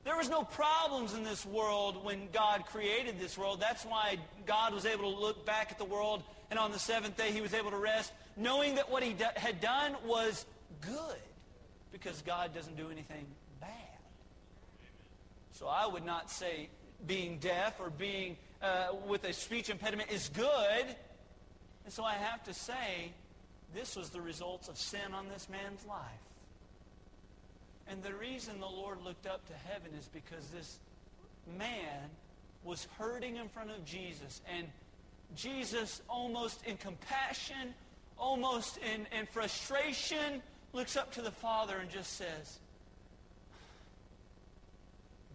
There 0.06 0.16
was 0.16 0.30
no 0.30 0.44
problems 0.44 1.16
in 1.16 1.24
this 1.24 1.46
world 1.48 2.06
when 2.06 2.30
God 2.32 2.68
created 2.68 3.20
this 3.20 3.38
world. 3.38 3.60
That's 3.60 3.84
why 3.84 4.18
God 4.46 4.72
was 4.72 4.86
able 4.86 5.12
to 5.12 5.20
look 5.20 5.48
back 5.48 5.72
at 5.72 5.80
the 5.80 5.86
world, 5.86 6.22
and 6.52 6.60
on 6.60 6.72
the 6.72 6.78
seventh 6.78 7.18
day 7.18 7.32
he 7.32 7.42
was 7.42 7.56
able 7.56 7.72
to 7.72 7.78
rest, 7.78 8.14
knowing 8.38 8.76
that 8.76 8.92
what 8.92 9.02
he 9.02 9.14
do- 9.14 9.26
had 9.36 9.60
done 9.60 9.96
was 10.06 10.46
good, 10.80 11.18
because 11.92 12.22
God 12.22 12.54
doesn't 12.54 12.78
do 12.78 12.92
anything 12.92 13.26
bad. 13.60 13.70
So 15.54 15.68
I 15.68 15.88
would 15.88 16.06
not 16.06 16.30
say 16.30 16.70
being 17.08 17.40
deaf 17.40 17.80
or 17.80 17.90
being 17.90 18.38
uh, 18.62 18.90
with 19.08 19.24
a 19.24 19.34
speech 19.34 19.72
impediment 19.72 20.12
is 20.12 20.30
good. 20.30 20.86
And 21.84 21.92
so 21.92 22.04
I 22.04 22.14
have 22.14 22.44
to 22.44 22.54
say, 22.54 23.12
this 23.74 23.96
was 23.96 24.12
the 24.12 24.22
results 24.22 24.68
of 24.68 24.78
sin 24.78 25.14
on 25.14 25.30
this 25.30 25.50
man's 25.50 25.84
life. 25.86 26.25
And 27.88 28.02
the 28.02 28.14
reason 28.14 28.60
the 28.60 28.66
Lord 28.66 29.02
looked 29.04 29.28
up 29.28 29.46
to 29.48 29.54
heaven 29.54 29.92
is 29.98 30.10
because 30.12 30.48
this 30.48 30.80
man 31.58 32.10
was 32.64 32.88
hurting 32.98 33.36
in 33.38 33.48
front 33.50 33.70
of 33.70 33.86
Jesus. 33.86 34.42
And 34.56 34.68
Jesus, 35.36 36.02
almost 36.10 36.66
in 36.66 36.78
compassion, 36.78 37.74
almost 38.18 38.78
in, 38.78 39.06
in 39.18 39.26
frustration, 39.28 40.42
looks 40.74 40.98
up 40.98 41.12
to 41.14 41.22
the 41.22 41.32
Father 41.32 41.78
and 41.78 41.90
just 41.90 42.14
says, 42.14 42.60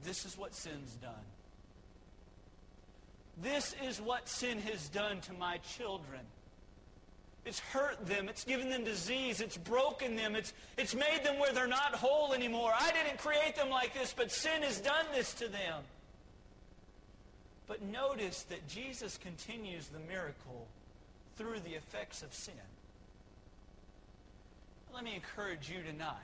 This 0.02 0.24
is 0.24 0.36
what 0.36 0.54
sin's 0.54 0.94
done. 0.94 1.12
This 3.42 3.74
is 3.84 4.00
what 4.00 4.28
sin 4.28 4.58
has 4.58 4.88
done 4.88 5.20
to 5.22 5.32
my 5.34 5.58
children. 5.76 6.20
It's 7.44 7.58
hurt 7.58 8.06
them. 8.06 8.28
It's 8.28 8.44
given 8.44 8.68
them 8.68 8.84
disease. 8.84 9.40
It's 9.40 9.56
broken 9.56 10.14
them. 10.14 10.36
It's, 10.36 10.52
it's 10.76 10.94
made 10.94 11.20
them 11.24 11.38
where 11.38 11.52
they're 11.52 11.66
not 11.66 11.94
whole 11.94 12.34
anymore. 12.34 12.72
I 12.78 12.92
didn't 12.92 13.18
create 13.18 13.56
them 13.56 13.70
like 13.70 13.94
this, 13.94 14.12
but 14.14 14.30
sin 14.30 14.62
has 14.62 14.80
done 14.80 15.06
this 15.14 15.32
to 15.34 15.48
them. 15.48 15.82
But 17.66 17.82
notice 17.82 18.42
that 18.44 18.68
Jesus 18.68 19.16
continues 19.16 19.88
the 19.88 20.00
miracle 20.00 20.66
through 21.36 21.60
the 21.60 21.74
effects 21.74 22.22
of 22.22 22.34
sin. 22.34 22.54
Let 24.92 25.04
me 25.04 25.14
encourage 25.14 25.70
you 25.70 25.82
tonight. 25.82 26.14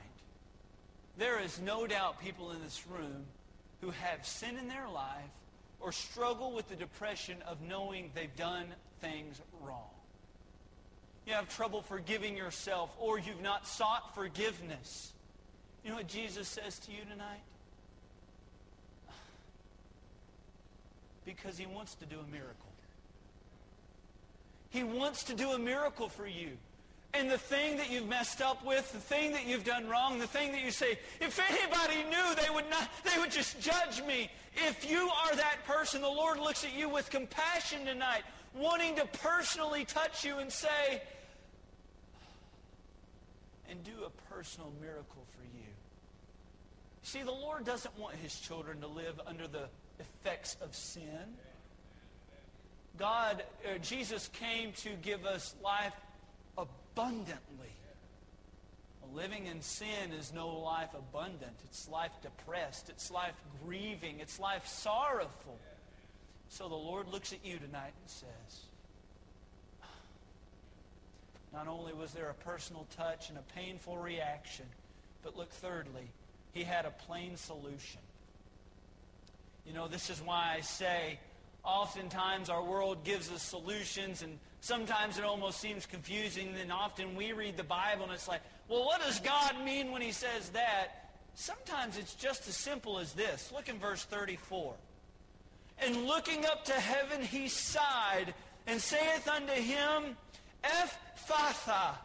There 1.17 1.41
is 1.41 1.59
no 1.59 1.87
doubt 1.87 2.19
people 2.19 2.51
in 2.51 2.61
this 2.61 2.83
room 2.87 3.25
who 3.81 3.89
have 3.89 4.25
sin 4.25 4.57
in 4.57 4.67
their 4.67 4.87
life 4.87 5.31
or 5.79 5.91
struggle 5.91 6.51
with 6.51 6.67
the 6.69 6.75
depression 6.75 7.37
of 7.47 7.61
knowing 7.61 8.11
they've 8.13 8.35
done 8.35 8.67
things 9.01 9.41
wrong. 9.61 9.96
You 11.27 11.33
have 11.33 11.49
trouble 11.49 11.81
forgiving 11.81 12.37
yourself, 12.37 12.95
or 12.99 13.19
you've 13.19 13.41
not 13.41 13.67
sought 13.67 14.15
forgiveness. 14.15 15.11
You 15.83 15.89
know 15.89 15.97
what 15.97 16.07
Jesus 16.07 16.47
says 16.47 16.79
to 16.79 16.91
you 16.91 16.99
tonight? 17.11 17.41
Because 21.25 21.57
he 21.57 21.65
wants 21.65 21.95
to 21.95 22.05
do 22.05 22.15
a 22.19 22.31
miracle. 22.31 22.71
He 24.69 24.83
wants 24.83 25.23
to 25.25 25.33
do 25.33 25.51
a 25.51 25.59
miracle 25.59 26.07
for 26.07 26.25
you. 26.25 26.51
And 27.13 27.29
the 27.29 27.37
thing 27.37 27.77
that 27.77 27.91
you've 27.91 28.07
messed 28.07 28.41
up 28.41 28.65
with, 28.65 28.89
the 28.93 28.99
thing 28.99 29.33
that 29.33 29.45
you've 29.45 29.65
done 29.65 29.89
wrong, 29.89 30.19
the 30.19 30.27
thing 30.27 30.53
that 30.53 30.63
you 30.63 30.71
say, 30.71 30.97
if 31.19 31.39
anybody 31.49 32.09
knew, 32.09 32.35
they 32.35 32.53
would 32.53 32.69
not, 32.69 32.89
they 33.03 33.19
would 33.19 33.31
just 33.31 33.59
judge 33.59 34.01
me. 34.05 34.29
If 34.55 34.89
you 34.89 35.09
are 35.25 35.35
that 35.35 35.57
person, 35.65 36.01
the 36.01 36.07
Lord 36.07 36.39
looks 36.39 36.63
at 36.63 36.73
you 36.73 36.87
with 36.87 37.09
compassion 37.09 37.85
tonight, 37.85 38.23
wanting 38.55 38.95
to 38.95 39.05
personally 39.07 39.83
touch 39.83 40.23
you 40.23 40.37
and 40.37 40.51
say, 40.51 41.01
and 43.69 43.83
do 43.83 44.05
a 44.05 44.33
personal 44.33 44.71
miracle 44.81 45.25
for 45.35 45.43
you. 45.57 45.67
See, 47.03 47.23
the 47.23 47.31
Lord 47.31 47.65
doesn't 47.65 47.97
want 47.97 48.15
his 48.15 48.37
children 48.39 48.81
to 48.81 48.87
live 48.87 49.19
under 49.25 49.47
the 49.47 49.69
effects 49.99 50.57
of 50.61 50.75
sin. 50.75 51.35
God, 52.97 53.43
uh, 53.65 53.77
Jesus 53.77 54.29
came 54.33 54.71
to 54.73 54.89
give 55.01 55.25
us 55.25 55.55
life 55.63 55.93
abundantly. 56.57 57.71
Living 59.13 59.45
in 59.45 59.61
sin 59.61 60.11
is 60.19 60.33
no 60.33 60.49
life 60.49 60.89
abundant. 60.93 61.53
It's 61.63 61.87
life 61.87 62.11
depressed. 62.21 62.89
It's 62.89 63.09
life 63.09 63.35
grieving. 63.63 64.19
It's 64.19 64.39
life 64.39 64.67
sorrowful. 64.67 65.57
So 66.49 66.67
the 66.67 66.75
Lord 66.75 67.07
looks 67.07 67.31
at 67.33 67.45
you 67.45 67.57
tonight 67.57 67.93
and 68.01 68.09
says, 68.09 68.65
not 71.57 71.67
only 71.67 71.91
was 71.91 72.11
there 72.11 72.29
a 72.29 72.35
personal 72.35 72.85
touch 72.95 73.29
and 73.29 73.37
a 73.39 73.41
painful 73.55 73.97
reaction, 73.97 74.65
but 75.23 75.35
look, 75.35 75.49
thirdly, 75.49 76.07
he 76.51 76.63
had 76.63 76.85
a 76.85 76.91
plain 76.91 77.35
solution. 77.35 77.99
You 79.65 79.73
know, 79.73 79.87
this 79.87 80.11
is 80.11 80.21
why 80.21 80.53
I 80.55 80.61
say 80.61 81.17
oftentimes 81.63 82.51
our 82.51 82.63
world 82.63 83.03
gives 83.03 83.31
us 83.31 83.41
solutions 83.41 84.21
and 84.21 84.37
sometimes 84.61 85.17
it 85.17 85.23
almost 85.23 85.59
seems 85.59 85.87
confusing. 85.87 86.53
Then 86.53 86.69
often 86.69 87.15
we 87.15 87.31
read 87.31 87.57
the 87.57 87.63
Bible 87.63 88.03
and 88.03 88.13
it's 88.13 88.27
like, 88.27 88.41
well, 88.69 88.85
what 88.85 89.01
does 89.01 89.19
God 89.19 89.55
mean 89.65 89.91
when 89.91 90.03
he 90.03 90.11
says 90.11 90.49
that? 90.49 91.09
Sometimes 91.33 91.97
it's 91.97 92.13
just 92.13 92.47
as 92.47 92.55
simple 92.55 92.99
as 92.99 93.13
this. 93.13 93.51
Look 93.51 93.67
in 93.67 93.79
verse 93.79 94.03
34. 94.03 94.75
And 95.79 96.05
looking 96.05 96.45
up 96.45 96.65
to 96.65 96.73
heaven, 96.73 97.23
he 97.23 97.47
sighed 97.47 98.35
and 98.67 98.79
saith 98.79 99.27
unto 99.27 99.53
him, 99.53 100.15
Ephphatha, 101.27 101.95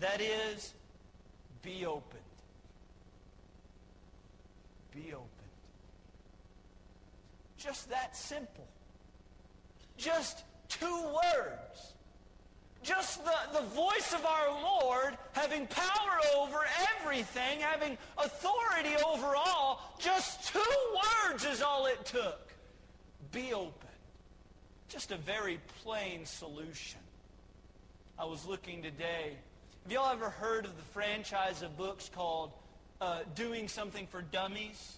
that 0.00 0.20
is, 0.20 0.74
be 1.62 1.84
opened. 1.86 2.22
Be 4.94 5.12
opened. 5.12 5.28
Just 7.56 7.90
that 7.90 8.16
simple. 8.16 8.66
Just 9.96 10.44
two 10.68 10.86
words. 10.86 11.94
Just 12.82 13.24
the, 13.24 13.34
the 13.52 13.64
voice 13.66 14.14
of 14.14 14.24
our 14.24 14.50
Lord 14.62 15.18
having 15.32 15.66
power 15.66 16.18
over 16.36 16.60
everything, 17.00 17.60
having 17.60 17.98
authority 18.16 18.94
over 19.04 19.34
all. 19.34 19.94
Just 19.98 20.52
two 20.52 20.60
words 21.28 21.44
is 21.44 21.60
all 21.60 21.86
it 21.86 22.04
took. 22.04 22.52
Be 23.32 23.52
open. 23.52 23.72
Just 24.88 25.10
a 25.10 25.16
very 25.16 25.58
plain 25.82 26.24
solution. 26.24 27.00
I 28.20 28.24
was 28.24 28.44
looking 28.44 28.82
today. 28.82 29.36
Have 29.84 29.92
y'all 29.92 30.10
ever 30.10 30.28
heard 30.28 30.64
of 30.64 30.76
the 30.76 30.82
franchise 30.82 31.62
of 31.62 31.76
books 31.76 32.10
called 32.12 32.50
uh, 33.00 33.20
Doing 33.36 33.68
Something 33.68 34.08
for 34.08 34.22
Dummies? 34.22 34.96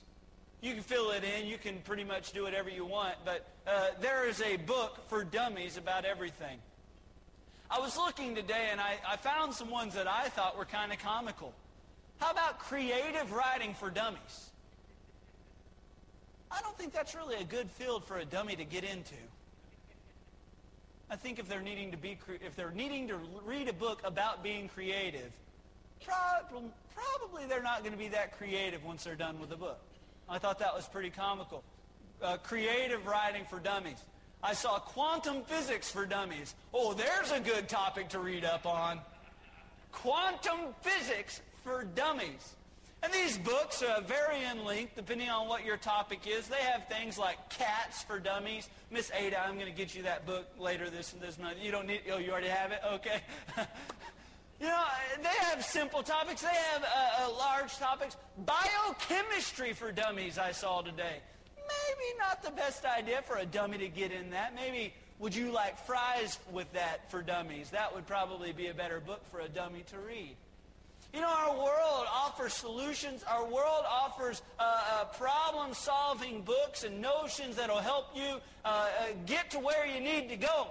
You 0.63 0.73
can 0.73 0.83
fill 0.83 1.11
it 1.11 1.23
in. 1.23 1.47
You 1.47 1.59
can 1.59 1.81
pretty 1.85 2.03
much 2.03 2.33
do 2.33 2.45
whatever 2.45 2.71
you 2.71 2.87
want. 2.87 3.17
But 3.23 3.47
uh, 3.67 3.89
there 4.01 4.27
is 4.27 4.41
a 4.41 4.57
book 4.57 5.07
for 5.09 5.23
dummies 5.23 5.77
about 5.77 6.07
everything. 6.07 6.57
I 7.71 7.79
was 7.79 7.99
looking 7.99 8.35
today 8.35 8.69
and 8.71 8.81
I, 8.81 8.95
I 9.07 9.17
found 9.19 9.53
some 9.53 9.69
ones 9.69 9.93
that 9.95 10.09
I 10.09 10.29
thought 10.31 10.57
were 10.57 10.65
kind 10.65 10.91
of 10.91 10.99
comical. 10.99 11.53
How 12.21 12.31
about 12.31 12.59
creative 12.59 13.33
writing 13.33 13.75
for 13.75 13.91
dummies? 13.91 14.51
I 16.51 16.63
don't 16.63 16.77
think 16.79 16.95
that's 16.95 17.15
really 17.15 17.37
a 17.37 17.45
good 17.45 17.71
field 17.71 18.07
for 18.07 18.17
a 18.17 18.25
dummy 18.25 18.57
to 18.57 18.65
get 18.65 18.83
into. 18.83 19.15
I 21.11 21.17
think 21.17 21.41
if 21.41 21.49
they're 21.49 21.61
needing 21.61 21.91
to 21.91 21.97
be 21.97 22.17
if 22.45 22.55
they're 22.55 22.71
needing 22.71 23.09
to 23.09 23.17
read 23.45 23.69
a 23.69 23.73
book 23.73 24.01
about 24.05 24.45
being 24.45 24.69
creative, 24.69 25.33
probably 26.95 27.47
they're 27.47 27.63
not 27.63 27.81
going 27.81 27.93
to 27.93 27.99
be 27.99 28.09
that 28.09 28.39
creative 28.39 28.85
once 28.85 29.05
they're 29.05 29.17
done 29.17 29.41
with 29.41 29.51
the 29.51 29.57
book. 29.57 29.81
I 30.29 30.39
thought 30.39 30.61
that 30.61 30.73
was 30.75 30.87
pretty 30.87 31.11
comical. 31.11 31.65
Uh, 32.23 32.37
creative 32.37 33.07
writing 33.07 33.45
for 33.51 33.59
dummies. 33.59 34.03
I 34.43 34.55
saw 34.55 34.79
quantum 34.79 35.43
physics 35.43 35.91
for 35.91 36.07
dummies. 36.07 36.55
Oh, 36.73 36.95
there's 36.95 37.33
a 37.33 37.41
good 37.41 37.69
topic 37.69 38.09
to 38.11 38.21
read 38.21 38.45
up 38.45 38.65
on. 38.65 39.01
Quantum 39.91 40.75
physics 40.81 41.41
for 41.65 41.85
dummies. 41.85 42.55
And 43.03 43.13
these 43.13 43.39
books 43.39 43.83
uh, 43.83 44.03
vary 44.07 44.45
in 44.45 44.65
length 44.65 44.95
depending 44.95 45.31
on 45.31 45.49
what 45.49 45.65
your 45.65 45.79
topic 45.79 46.21
is. 46.27 46.49
They 46.49 46.63
have 46.63 46.87
things 46.89 47.17
like 47.19 47.49
cats 47.49 48.03
for 48.03 48.19
dummies. 48.19 48.69
Miss 48.91 49.11
Ada, 49.13 49.41
I'm 49.41 49.55
going 49.55 49.71
to 49.71 49.77
get 49.77 49.95
you 49.95 50.03
that 50.03 50.27
book 50.27 50.47
later 50.59 50.91
this 50.91 51.13
and 51.15 51.23
this 51.23 51.39
month. 51.39 51.57
You 51.63 51.71
don't 51.71 51.87
need. 51.87 52.03
Oh, 52.13 52.19
you 52.19 52.31
already 52.31 52.49
have 52.49 52.73
it. 52.73 52.81
Okay. 52.95 53.23
You 54.61 54.67
know, 54.67 54.85
they 55.23 55.29
have 55.47 55.65
simple 55.65 56.03
topics. 56.03 56.43
They 56.43 56.49
have 56.49 56.83
uh, 56.85 57.25
uh, 57.25 57.33
large 57.33 57.75
topics. 57.79 58.19
Biochemistry 58.45 59.73
for 59.73 59.91
dummies 59.91 60.37
I 60.37 60.53
saw 60.53 60.83
today. 60.83 61.17
Maybe 61.57 62.19
not 62.19 62.43
the 62.43 62.51
best 62.51 62.85
idea 62.85 63.23
for 63.23 63.39
a 63.39 63.47
dummy 63.47 63.79
to 63.79 63.89
get 63.89 64.13
in 64.13 64.29
that. 64.31 64.55
Maybe 64.55 64.93
would 65.19 65.35
you 65.35 65.51
like 65.51 65.79
fries 65.87 66.39
with 66.53 66.71
that 66.75 67.11
for 67.11 67.23
dummies? 67.23 67.71
That 67.71 67.95
would 67.95 68.07
probably 68.07 68.53
be 68.53 68.67
a 68.67 68.75
better 68.75 69.01
book 69.01 69.27
for 69.31 69.41
a 69.41 69.49
dummy 69.49 69.83
to 69.91 69.99
read. 69.99 70.37
You 71.13 71.21
know, 71.21 71.29
our 71.29 71.57
world 71.57 72.07
offers 72.13 72.53
solutions. 72.53 73.25
Our 73.25 73.45
world 73.45 73.85
offers 73.89 74.43
uh, 74.59 74.63
uh, 74.63 75.05
problem-solving 75.07 76.43
books 76.43 76.85
and 76.85 77.01
notions 77.01 77.57
that 77.57 77.69
will 77.69 77.79
help 77.79 78.07
you 78.15 78.37
uh, 78.65 78.69
uh, 78.69 78.89
get 79.27 79.51
to 79.51 79.59
where 79.59 79.87
you 79.87 80.01
need 80.01 80.29
to 80.29 80.37
go. 80.37 80.69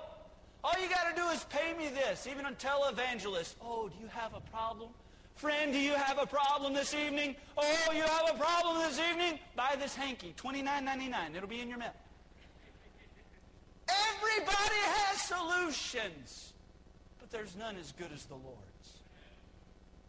All 0.64 0.74
you 0.82 0.90
got 0.90 1.14
to 1.14 1.22
do 1.22 1.28
is 1.30 1.44
pay 1.46 1.74
me 1.78 1.90
this, 1.90 2.28
even 2.28 2.46
a 2.46 2.52
televangelist. 2.52 3.56
Oh, 3.62 3.90
do 3.90 3.96
you 4.02 4.08
have 4.08 4.34
a 4.34 4.42
problem? 4.52 4.90
Friend, 5.36 5.72
do 5.72 5.80
you 5.80 5.94
have 5.94 6.20
a 6.20 6.26
problem 6.26 6.74
this 6.74 6.94
evening? 6.94 7.36
Oh, 7.58 7.92
you 7.94 8.02
have 8.02 8.30
a 8.30 8.38
problem 8.38 8.78
this 8.80 9.00
evening? 9.00 9.40
Buy 9.56 9.76
this 9.80 9.96
hanky, 9.96 10.34
$29.99. 10.38 11.36
It'll 11.36 11.48
be 11.48 11.62
in 11.62 11.70
your 11.70 11.78
mail. 11.78 11.94
Everybody 13.88 14.82
has 14.84 15.22
solutions, 15.22 16.54
but 17.20 17.32
there's 17.32 17.56
none 17.56 17.78
as 17.78 17.94
good 17.94 18.12
as 18.14 18.26
the 18.26 18.36
Lord's. 18.36 18.69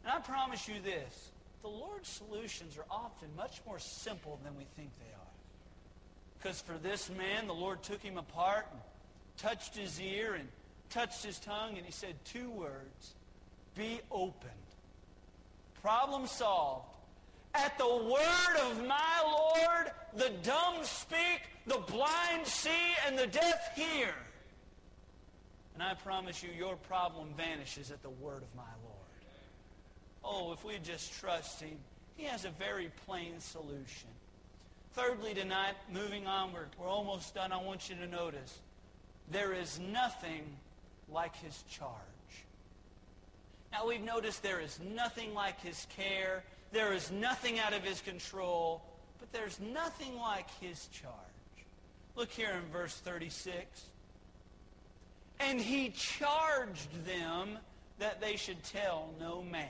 And 0.05 0.13
I 0.13 0.19
promise 0.21 0.69
you 0.69 0.75
this, 0.83 1.31
the 1.63 1.69
Lord's 1.69 2.09
solutions 2.09 2.79
are 2.79 2.87
often 2.91 3.29
much 3.37 3.61
more 3.67 3.79
simple 3.79 4.39
than 4.43 4.57
we 4.57 4.65
think 4.77 4.91
they 4.99 5.13
are. 5.15 5.21
Because 6.39 6.61
for 6.61 6.79
this 6.79 7.11
man, 7.11 7.47
the 7.47 7.55
Lord 7.55 7.83
took 7.83 8.03
him 8.03 8.17
apart 8.17 8.67
and 8.73 8.81
touched 9.37 9.77
his 9.77 10.01
ear 10.01 10.35
and 10.35 10.49
touched 10.89 11.23
his 11.23 11.39
tongue, 11.39 11.77
and 11.77 11.85
he 11.85 11.93
said 11.93 12.15
two 12.25 12.51
words 12.51 13.15
Be 13.77 14.01
opened. 14.11 14.53
Problem 15.83 16.27
solved. 16.27 16.87
At 17.55 17.77
the 17.79 17.87
word 17.87 18.71
of 18.71 18.87
my 18.87 19.23
Lord, 19.25 19.91
the 20.15 20.31
dumb 20.43 20.77
speak, 20.83 21.43
the 21.67 21.79
blind 21.79 22.47
see, 22.47 22.71
and 23.07 23.19
the 23.19 23.27
deaf 23.27 23.75
hear. 23.75 24.15
And 25.75 25.83
I 25.83 25.95
promise 25.95 26.43
you, 26.43 26.51
your 26.57 26.77
problem 26.77 27.29
vanishes 27.37 27.91
at 27.91 28.03
the 28.03 28.11
word 28.11 28.43
of 28.43 28.55
my 28.55 28.63
Lord. 28.63 28.80
Oh, 30.25 30.53
if 30.53 30.65
we 30.65 30.79
just 30.83 31.19
trust 31.19 31.61
him, 31.61 31.77
he 32.17 32.25
has 32.25 32.45
a 32.45 32.51
very 32.51 32.91
plain 33.07 33.41
solution. 33.41 34.09
Thirdly, 34.93 35.35
tonight, 35.35 35.75
moving 35.93 36.27
on, 36.27 36.53
we're, 36.53 36.67
we're 36.79 36.89
almost 36.89 37.35
done. 37.35 37.53
I 37.53 37.57
want 37.57 37.89
you 37.89 37.97
to 37.97 38.07
notice 38.07 38.59
there 39.31 39.53
is 39.53 39.79
nothing 39.79 40.45
like 41.09 41.35
his 41.37 41.63
charge. 41.71 41.95
Now 43.73 43.87
we've 43.87 44.03
noticed 44.03 44.43
there 44.43 44.61
is 44.61 44.81
nothing 44.95 45.33
like 45.33 45.61
his 45.61 45.87
care. 45.97 46.43
There 46.73 46.93
is 46.93 47.11
nothing 47.11 47.59
out 47.59 47.73
of 47.73 47.85
his 47.85 48.01
control. 48.01 48.83
But 49.19 49.33
there's 49.33 49.61
nothing 49.61 50.19
like 50.19 50.49
his 50.61 50.87
charge. 50.89 51.15
Look 52.17 52.31
here 52.31 52.51
in 52.51 52.73
verse 52.73 52.95
36. 52.97 53.85
And 55.39 55.61
he 55.61 55.91
charged 55.91 57.07
them 57.07 57.59
that 57.99 58.21
they 58.21 58.37
should 58.37 58.63
tell 58.65 59.11
no 59.21 59.43
man. 59.43 59.69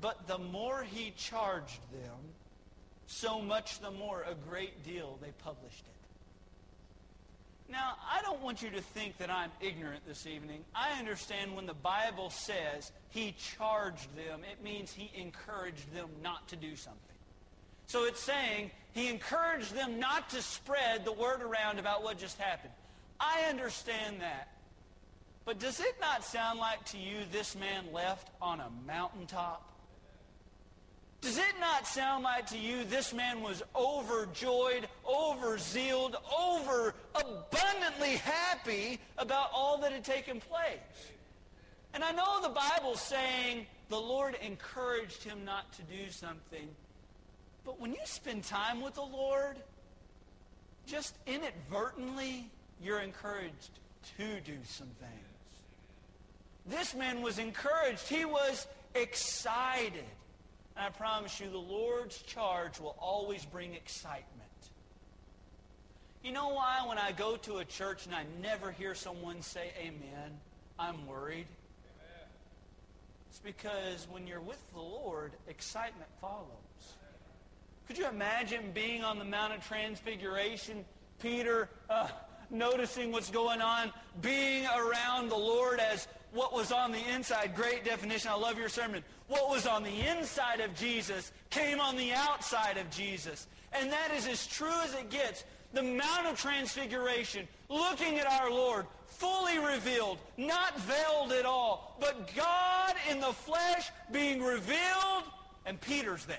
But 0.00 0.26
the 0.26 0.38
more 0.38 0.82
he 0.82 1.12
charged 1.16 1.80
them, 1.92 2.18
so 3.06 3.40
much 3.40 3.80
the 3.80 3.90
more 3.90 4.24
a 4.28 4.34
great 4.34 4.84
deal 4.84 5.18
they 5.20 5.32
published 5.42 5.84
it. 5.86 5.94
Now, 7.72 7.94
I 8.10 8.20
don't 8.22 8.42
want 8.42 8.62
you 8.62 8.70
to 8.70 8.80
think 8.80 9.16
that 9.18 9.30
I'm 9.30 9.50
ignorant 9.60 10.06
this 10.06 10.26
evening. 10.26 10.64
I 10.74 10.98
understand 10.98 11.56
when 11.56 11.66
the 11.66 11.74
Bible 11.74 12.28
says 12.28 12.92
he 13.08 13.34
charged 13.56 14.14
them, 14.16 14.40
it 14.50 14.62
means 14.62 14.92
he 14.92 15.10
encouraged 15.18 15.92
them 15.94 16.08
not 16.22 16.46
to 16.48 16.56
do 16.56 16.76
something. 16.76 17.00
So 17.86 18.04
it's 18.04 18.22
saying 18.22 18.70
he 18.92 19.08
encouraged 19.08 19.74
them 19.74 19.98
not 19.98 20.30
to 20.30 20.42
spread 20.42 21.04
the 21.04 21.12
word 21.12 21.42
around 21.42 21.78
about 21.78 22.02
what 22.02 22.18
just 22.18 22.38
happened. 22.38 22.72
I 23.18 23.44
understand 23.48 24.20
that. 24.20 24.48
But 25.44 25.58
does 25.58 25.80
it 25.80 25.96
not 26.00 26.24
sound 26.24 26.58
like 26.58 26.84
to 26.86 26.98
you 26.98 27.18
this 27.30 27.54
man 27.54 27.84
left 27.92 28.30
on 28.40 28.60
a 28.60 28.70
mountaintop? 28.86 29.73
Does 31.24 31.38
it 31.38 31.58
not 31.58 31.86
sound 31.86 32.22
like 32.22 32.48
to 32.48 32.58
you 32.58 32.84
this 32.84 33.14
man 33.14 33.40
was 33.40 33.62
overjoyed, 33.74 34.86
overzealed, 35.08 36.16
over 36.38 36.94
abundantly 37.14 38.16
happy 38.16 39.00
about 39.16 39.48
all 39.54 39.78
that 39.78 39.90
had 39.90 40.04
taken 40.04 40.38
place? 40.38 40.76
And 41.94 42.04
I 42.04 42.12
know 42.12 42.42
the 42.42 42.50
Bible's 42.50 43.00
saying 43.00 43.64
the 43.88 43.98
Lord 43.98 44.36
encouraged 44.42 45.24
him 45.24 45.46
not 45.46 45.72
to 45.72 45.82
do 45.84 46.10
something. 46.10 46.68
But 47.64 47.80
when 47.80 47.92
you 47.92 48.00
spend 48.04 48.44
time 48.44 48.82
with 48.82 48.92
the 48.92 49.00
Lord, 49.00 49.56
just 50.86 51.16
inadvertently, 51.26 52.50
you're 52.82 53.00
encouraged 53.00 53.70
to 54.18 54.40
do 54.40 54.58
some 54.64 54.90
things. 55.00 55.24
This 56.66 56.94
man 56.94 57.22
was 57.22 57.38
encouraged. 57.38 58.06
He 58.08 58.26
was 58.26 58.66
excited. 58.94 60.04
And 60.76 60.86
I 60.86 60.90
promise 60.90 61.38
you, 61.40 61.48
the 61.50 61.58
Lord's 61.58 62.20
charge 62.22 62.80
will 62.80 62.96
always 62.98 63.44
bring 63.44 63.74
excitement. 63.74 64.30
You 66.22 66.32
know 66.32 66.48
why 66.48 66.84
when 66.88 66.98
I 66.98 67.12
go 67.12 67.36
to 67.36 67.58
a 67.58 67.64
church 67.64 68.06
and 68.06 68.14
I 68.14 68.24
never 68.42 68.72
hear 68.72 68.94
someone 68.94 69.42
say 69.42 69.72
amen, 69.78 70.40
I'm 70.78 71.06
worried? 71.06 71.46
Amen. 72.00 72.28
It's 73.28 73.40
because 73.40 74.08
when 74.10 74.26
you're 74.26 74.40
with 74.40 74.60
the 74.72 74.80
Lord, 74.80 75.32
excitement 75.48 76.08
follows. 76.20 76.48
Could 77.86 77.98
you 77.98 78.08
imagine 78.08 78.70
being 78.72 79.04
on 79.04 79.18
the 79.18 79.24
Mount 79.26 79.52
of 79.52 79.66
Transfiguration, 79.66 80.86
Peter 81.20 81.68
uh, 81.90 82.08
noticing 82.50 83.12
what's 83.12 83.30
going 83.30 83.60
on, 83.60 83.92
being 84.20 84.66
around 84.66 85.28
the 85.28 85.36
Lord 85.36 85.80
as 85.80 86.08
what 86.32 86.52
was 86.52 86.72
on 86.72 86.92
the 86.92 87.02
inside. 87.14 87.54
Great 87.54 87.84
definition. 87.84 88.30
I 88.30 88.34
love 88.34 88.58
your 88.58 88.68
sermon. 88.68 89.04
What 89.28 89.48
was 89.48 89.66
on 89.66 89.82
the 89.82 90.06
inside 90.08 90.60
of 90.60 90.74
Jesus 90.74 91.32
came 91.50 91.80
on 91.80 91.96
the 91.96 92.12
outside 92.12 92.76
of 92.76 92.90
Jesus. 92.90 93.46
And 93.72 93.90
that 93.90 94.10
is 94.14 94.26
as 94.26 94.46
true 94.46 94.80
as 94.82 94.94
it 94.94 95.10
gets. 95.10 95.44
The 95.72 95.82
Mount 95.82 96.26
of 96.26 96.38
Transfiguration, 96.38 97.48
looking 97.68 98.18
at 98.18 98.26
our 98.26 98.50
Lord, 98.50 98.86
fully 99.06 99.58
revealed, 99.58 100.18
not 100.36 100.78
veiled 100.80 101.32
at 101.32 101.44
all, 101.44 101.96
but 102.00 102.34
God 102.34 102.94
in 103.10 103.20
the 103.20 103.32
flesh 103.32 103.90
being 104.12 104.42
revealed, 104.42 105.24
and 105.66 105.80
Peter's 105.80 106.24
there. 106.26 106.38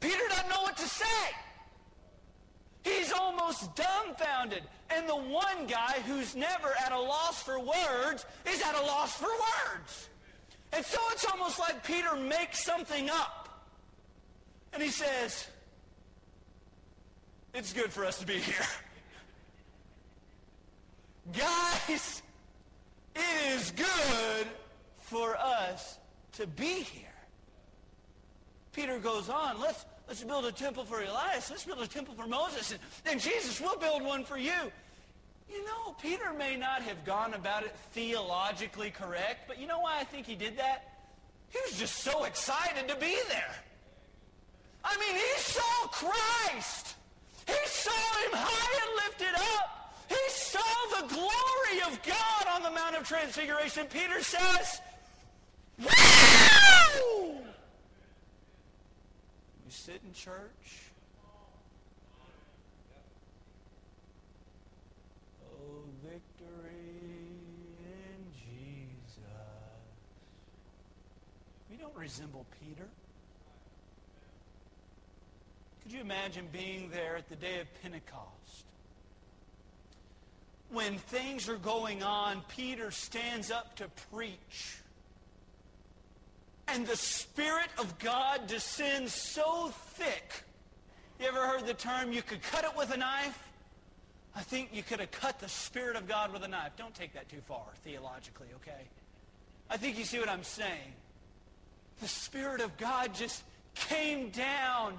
Peter 0.00 0.22
doesn't 0.28 0.48
know 0.48 0.62
what 0.62 0.76
to 0.78 0.88
say. 0.88 1.04
He's 2.82 3.12
almost 3.12 3.74
dumbfounded. 3.74 4.62
And 4.90 5.08
the 5.08 5.16
one 5.16 5.66
guy 5.66 5.96
who's 6.06 6.34
never 6.34 6.72
at 6.84 6.92
a 6.92 6.98
loss 6.98 7.42
for 7.42 7.58
words 7.58 8.26
is 8.46 8.62
at 8.62 8.74
a 8.74 8.80
loss 8.80 9.16
for 9.16 9.28
words. 9.28 10.08
And 10.72 10.84
so 10.84 10.98
it's 11.12 11.24
almost 11.26 11.58
like 11.58 11.84
Peter 11.84 12.16
makes 12.16 12.64
something 12.64 13.10
up. 13.10 13.48
And 14.72 14.82
he 14.82 14.88
says, 14.88 15.48
it's 17.54 17.72
good 17.72 17.92
for 17.92 18.04
us 18.04 18.18
to 18.20 18.26
be 18.26 18.38
here. 18.38 18.66
Guys, 21.38 22.22
it 23.14 23.52
is 23.52 23.72
good 23.72 24.46
for 24.98 25.36
us 25.36 25.98
to 26.32 26.46
be 26.46 26.82
here. 26.82 27.06
Peter 28.72 28.98
goes 28.98 29.28
on, 29.28 29.60
let's 29.60 29.84
Let's 30.10 30.24
build 30.24 30.44
a 30.44 30.50
temple 30.50 30.84
for 30.84 31.00
Elias. 31.00 31.50
Let's 31.50 31.64
build 31.64 31.80
a 31.80 31.86
temple 31.86 32.14
for 32.14 32.26
Moses. 32.26 32.72
And, 32.72 32.80
then 33.04 33.20
Jesus, 33.20 33.60
we'll 33.60 33.78
build 33.78 34.02
one 34.02 34.24
for 34.24 34.36
you. 34.36 34.72
You 35.48 35.64
know, 35.64 35.94
Peter 36.02 36.32
may 36.36 36.56
not 36.56 36.82
have 36.82 37.04
gone 37.04 37.32
about 37.34 37.62
it 37.62 37.72
theologically 37.92 38.90
correct, 38.90 39.46
but 39.46 39.60
you 39.60 39.68
know 39.68 39.78
why 39.78 40.00
I 40.00 40.02
think 40.02 40.26
he 40.26 40.34
did 40.34 40.58
that? 40.58 40.96
He 41.50 41.60
was 41.64 41.78
just 41.78 41.98
so 41.98 42.24
excited 42.24 42.88
to 42.88 42.96
be 42.96 43.16
there. 43.28 43.54
I 44.82 44.96
mean, 44.96 45.14
he 45.14 45.32
saw 45.36 45.86
Christ. 45.92 46.96
He 47.46 47.54
saw 47.66 47.90
him 48.24 48.32
high 48.32 48.80
and 48.82 48.96
lifted 48.96 49.40
up. 49.54 49.94
He 50.08 50.30
saw 50.30 51.00
the 51.00 51.06
glory 51.06 51.82
of 51.86 52.02
God 52.02 52.52
on 52.52 52.64
the 52.64 52.70
Mount 52.72 52.96
of 52.96 53.06
Transfiguration. 53.06 53.86
Peter 53.86 54.20
says, 54.24 54.80
Wow! 55.78 57.40
Sit 59.84 60.02
in 60.06 60.12
church. 60.12 60.90
Oh, 65.42 65.84
victory 66.04 66.74
in 67.78 68.26
Jesus. 68.34 69.24
We 71.70 71.78
don't 71.78 71.96
resemble 71.96 72.44
Peter. 72.60 72.86
Could 75.82 75.92
you 75.92 76.02
imagine 76.02 76.46
being 76.52 76.90
there 76.90 77.16
at 77.16 77.30
the 77.30 77.36
day 77.36 77.60
of 77.60 77.82
Pentecost? 77.82 78.66
When 80.70 80.98
things 80.98 81.48
are 81.48 81.56
going 81.56 82.02
on, 82.02 82.42
Peter 82.48 82.90
stands 82.90 83.50
up 83.50 83.76
to 83.76 83.88
preach 84.12 84.76
and 86.72 86.86
the 86.86 86.96
Spirit 86.96 87.68
of 87.78 87.98
God 87.98 88.46
descends 88.46 89.12
so 89.12 89.72
thick. 89.94 90.44
You 91.18 91.26
ever 91.26 91.46
heard 91.46 91.66
the 91.66 91.74
term, 91.74 92.12
you 92.12 92.22
could 92.22 92.42
cut 92.42 92.64
it 92.64 92.76
with 92.76 92.92
a 92.92 92.96
knife? 92.96 93.42
I 94.34 94.40
think 94.40 94.70
you 94.72 94.82
could 94.82 95.00
have 95.00 95.10
cut 95.10 95.40
the 95.40 95.48
Spirit 95.48 95.96
of 95.96 96.06
God 96.06 96.32
with 96.32 96.42
a 96.44 96.48
knife. 96.48 96.72
Don't 96.76 96.94
take 96.94 97.12
that 97.14 97.28
too 97.28 97.40
far 97.46 97.64
theologically, 97.84 98.46
okay? 98.56 98.88
I 99.68 99.76
think 99.76 99.98
you 99.98 100.04
see 100.04 100.18
what 100.18 100.28
I'm 100.28 100.44
saying. 100.44 100.94
The 102.00 102.08
Spirit 102.08 102.60
of 102.60 102.76
God 102.76 103.14
just 103.14 103.42
came 103.74 104.30
down. 104.30 104.94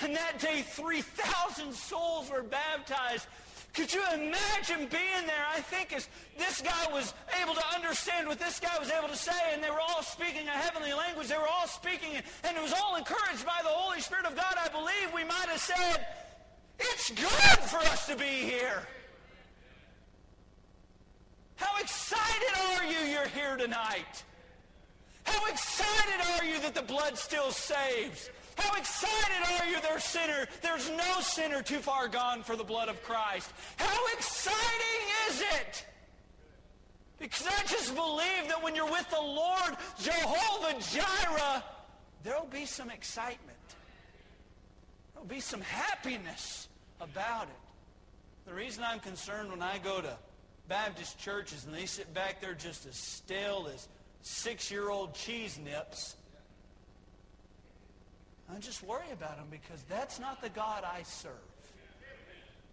And 0.00 0.16
that 0.16 0.38
day, 0.38 0.62
3,000 0.62 1.72
souls 1.72 2.30
were 2.30 2.42
baptized. 2.42 3.26
Could 3.74 3.92
you 3.94 4.02
imagine 4.12 4.86
being 4.88 5.24
there? 5.26 5.46
I 5.50 5.60
think 5.60 5.94
as 5.94 6.08
this 6.36 6.60
guy 6.60 6.92
was 6.92 7.14
able 7.42 7.54
to 7.54 7.64
understand 7.74 8.28
what 8.28 8.38
this 8.38 8.60
guy 8.60 8.78
was 8.78 8.90
able 8.90 9.08
to 9.08 9.16
say, 9.16 9.32
and 9.54 9.64
they 9.64 9.70
were 9.70 9.80
all 9.80 10.02
speaking 10.02 10.46
a 10.46 10.50
heavenly 10.50 10.92
language. 10.92 11.28
They 11.28 11.38
were 11.38 11.48
all 11.48 11.66
speaking, 11.66 12.10
and 12.44 12.56
it 12.56 12.62
was 12.62 12.74
all 12.74 12.96
encouraged 12.96 13.46
by 13.46 13.60
the 13.62 13.70
Holy 13.70 14.00
Spirit 14.00 14.26
of 14.26 14.36
God. 14.36 14.54
I 14.62 14.68
believe 14.68 15.14
we 15.14 15.24
might 15.24 15.48
have 15.48 15.60
said, 15.60 16.06
it's 16.78 17.10
good 17.10 17.58
for 17.70 17.78
us 17.78 18.06
to 18.08 18.16
be 18.16 18.24
here. 18.24 18.86
How 21.56 21.80
excited 21.80 22.54
are 22.76 22.84
you 22.84 22.98
you're 23.10 23.28
here 23.28 23.56
tonight? 23.56 24.24
How 25.24 25.46
excited 25.46 26.20
are 26.36 26.44
you 26.44 26.60
that 26.60 26.74
the 26.74 26.82
blood 26.82 27.16
still 27.16 27.50
saves? 27.52 28.28
How 28.56 28.76
excited 28.76 29.60
are 29.60 29.66
you, 29.66 29.80
there 29.80 29.98
sinner? 29.98 30.46
There's 30.62 30.90
no 30.90 31.20
sinner 31.20 31.62
too 31.62 31.78
far 31.78 32.08
gone 32.08 32.42
for 32.42 32.56
the 32.56 32.64
blood 32.64 32.88
of 32.88 33.02
Christ. 33.02 33.50
How 33.76 34.06
exciting 34.14 35.06
is 35.28 35.40
it? 35.40 35.86
Because 37.18 37.46
I 37.46 37.62
just 37.66 37.94
believe 37.94 38.48
that 38.48 38.62
when 38.62 38.74
you're 38.74 38.90
with 38.90 39.08
the 39.10 39.20
Lord, 39.20 39.76
Jehovah 40.00 40.80
Jireh, 40.80 41.64
there'll 42.24 42.46
be 42.46 42.66
some 42.66 42.90
excitement. 42.90 43.58
There'll 45.14 45.28
be 45.28 45.40
some 45.40 45.60
happiness 45.60 46.68
about 47.00 47.44
it. 47.44 48.48
The 48.48 48.54
reason 48.54 48.82
I'm 48.82 48.98
concerned 48.98 49.50
when 49.50 49.62
I 49.62 49.78
go 49.78 50.00
to 50.00 50.16
Baptist 50.66 51.18
churches 51.18 51.64
and 51.64 51.72
they 51.72 51.86
sit 51.86 52.12
back 52.12 52.40
there 52.40 52.54
just 52.54 52.86
as 52.86 52.96
stale 52.96 53.68
as 53.72 53.86
six-year-old 54.22 55.14
cheese 55.14 55.60
nips, 55.62 56.16
I 58.54 58.58
just 58.58 58.82
worry 58.82 59.10
about 59.12 59.38
them 59.38 59.46
because 59.50 59.82
that's 59.88 60.20
not 60.20 60.42
the 60.42 60.50
God 60.50 60.84
I 60.84 61.04
serve. 61.04 61.32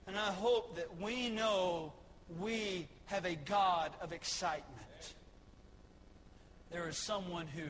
And 0.07 0.17
I 0.17 0.31
hope 0.31 0.75
that 0.75 0.99
we 0.99 1.29
know 1.29 1.93
we 2.37 2.87
have 3.05 3.25
a 3.25 3.35
God 3.35 3.91
of 4.01 4.11
excitement. 4.11 4.65
There 6.71 6.89
is 6.89 6.97
someone 6.97 7.47
who 7.47 7.63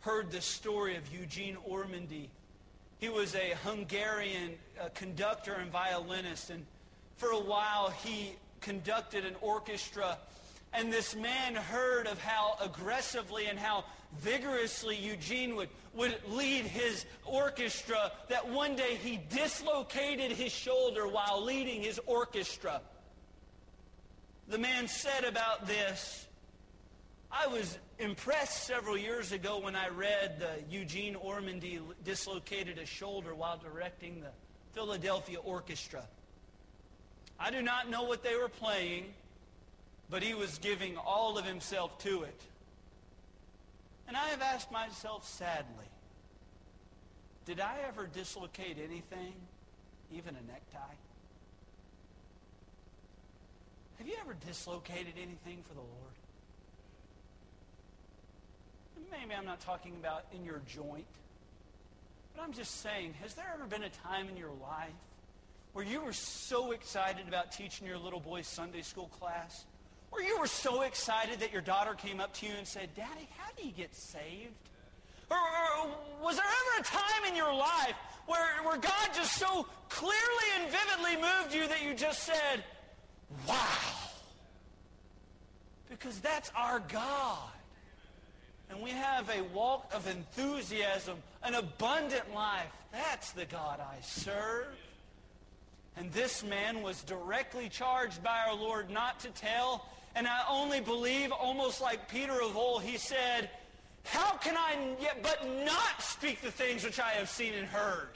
heard 0.00 0.30
the 0.30 0.42
story 0.42 0.96
of 0.96 1.02
Eugene 1.12 1.56
Ormandy. 1.68 2.28
He 2.98 3.08
was 3.08 3.34
a 3.34 3.54
Hungarian 3.64 4.52
uh, 4.80 4.90
conductor 4.94 5.54
and 5.54 5.70
violinist, 5.70 6.50
and 6.50 6.66
for 7.16 7.30
a 7.30 7.40
while 7.40 7.90
he 7.90 8.32
conducted 8.60 9.24
an 9.24 9.34
orchestra 9.40 10.18
And 10.72 10.92
this 10.92 11.16
man 11.16 11.54
heard 11.54 12.06
of 12.06 12.20
how 12.20 12.56
aggressively 12.60 13.46
and 13.46 13.58
how 13.58 13.84
vigorously 14.18 14.96
Eugene 14.96 15.56
would, 15.56 15.68
would 15.96 16.16
lead 16.28 16.66
his 16.66 17.04
orchestra 17.24 18.12
that 18.28 18.48
one 18.48 18.76
day 18.76 18.96
he 18.96 19.18
dislocated 19.30 20.32
his 20.32 20.52
shoulder 20.52 21.08
while 21.08 21.42
leading 21.42 21.82
his 21.82 21.98
orchestra. 22.06 22.80
The 24.48 24.58
man 24.58 24.86
said 24.86 25.24
about 25.24 25.66
this, 25.66 26.26
I 27.32 27.48
was 27.48 27.78
impressed 27.98 28.64
several 28.64 28.96
years 28.96 29.32
ago 29.32 29.58
when 29.58 29.74
I 29.74 29.88
read 29.88 30.40
that 30.40 30.70
Eugene 30.70 31.16
Ormandy 31.16 31.80
dislocated 32.04 32.78
his 32.78 32.88
shoulder 32.88 33.34
while 33.34 33.56
directing 33.58 34.20
the 34.20 34.30
Philadelphia 34.72 35.38
Orchestra. 35.40 36.04
I 37.40 37.50
do 37.50 37.62
not 37.62 37.90
know 37.90 38.04
what 38.04 38.22
they 38.22 38.36
were 38.36 38.48
playing, 38.48 39.06
but 40.08 40.22
he 40.22 40.34
was 40.34 40.58
giving 40.58 40.96
all 40.96 41.36
of 41.36 41.44
himself 41.44 41.98
to 42.00 42.22
it. 42.22 42.40
And 44.08 44.16
I 44.16 44.28
have 44.28 44.42
asked 44.42 44.70
myself 44.70 45.26
sadly, 45.26 45.86
did 47.44 47.60
I 47.60 47.76
ever 47.88 48.06
dislocate 48.06 48.76
anything, 48.78 49.34
even 50.12 50.36
a 50.36 50.52
necktie? 50.52 50.96
Have 53.98 54.06
you 54.06 54.14
ever 54.20 54.34
dislocated 54.46 55.14
anything 55.16 55.62
for 55.66 55.74
the 55.74 55.80
Lord? 55.80 56.14
Maybe 59.10 59.34
I'm 59.34 59.44
not 59.44 59.60
talking 59.60 59.94
about 59.98 60.24
in 60.32 60.44
your 60.44 60.60
joint, 60.66 61.06
but 62.34 62.42
I'm 62.42 62.52
just 62.52 62.82
saying, 62.82 63.14
has 63.22 63.34
there 63.34 63.46
ever 63.54 63.64
been 63.64 63.84
a 63.84 63.88
time 63.88 64.28
in 64.28 64.36
your 64.36 64.52
life 64.60 64.90
where 65.72 65.84
you 65.84 66.00
were 66.00 66.12
so 66.12 66.72
excited 66.72 67.28
about 67.28 67.52
teaching 67.52 67.86
your 67.86 67.98
little 67.98 68.20
boy's 68.20 68.46
Sunday 68.46 68.82
school 68.82 69.08
class? 69.08 69.64
Or 70.10 70.22
you 70.22 70.38
were 70.38 70.46
so 70.46 70.82
excited 70.82 71.40
that 71.40 71.52
your 71.52 71.62
daughter 71.62 71.94
came 71.94 72.20
up 72.20 72.32
to 72.34 72.46
you 72.46 72.52
and 72.56 72.66
said, 72.66 72.94
Daddy, 72.94 73.28
how 73.36 73.50
do 73.56 73.66
you 73.66 73.72
get 73.72 73.94
saved? 73.94 74.54
Or, 75.30 75.36
or, 75.36 75.90
was 76.22 76.36
there 76.36 76.44
ever 76.44 76.80
a 76.80 76.84
time 76.84 77.28
in 77.28 77.36
your 77.36 77.52
life 77.52 77.94
where, 78.26 78.62
where 78.62 78.78
God 78.78 79.10
just 79.12 79.34
so 79.34 79.66
clearly 79.88 80.14
and 80.60 80.70
vividly 80.70 81.16
moved 81.16 81.54
you 81.54 81.66
that 81.68 81.82
you 81.82 81.94
just 81.94 82.22
said, 82.22 82.62
wow? 83.46 83.56
Because 85.90 86.20
that's 86.20 86.50
our 86.54 86.78
God. 86.78 87.50
And 88.70 88.80
we 88.82 88.90
have 88.90 89.28
a 89.30 89.42
walk 89.54 89.92
of 89.94 90.06
enthusiasm, 90.08 91.16
an 91.42 91.54
abundant 91.54 92.34
life. 92.34 92.70
That's 92.92 93.32
the 93.32 93.44
God 93.44 93.80
I 93.80 94.00
serve. 94.02 94.66
And 95.96 96.12
this 96.12 96.44
man 96.44 96.82
was 96.82 97.02
directly 97.02 97.68
charged 97.68 98.22
by 98.22 98.44
our 98.46 98.54
Lord 98.54 98.90
not 98.90 99.20
to 99.20 99.30
tell. 99.30 99.88
And 100.16 100.26
I 100.26 100.44
only 100.48 100.80
believe, 100.80 101.30
almost 101.30 101.82
like 101.82 102.08
Peter 102.08 102.40
of 102.40 102.56
old, 102.56 102.82
he 102.82 102.96
said, 102.96 103.50
How 104.02 104.32
can 104.38 104.56
I 104.56 104.96
yet 104.98 105.22
but 105.22 105.46
not 105.62 106.00
speak 106.00 106.40
the 106.40 106.50
things 106.50 106.84
which 106.84 106.98
I 106.98 107.10
have 107.10 107.28
seen 107.28 107.52
and 107.52 107.66
heard? 107.66 108.08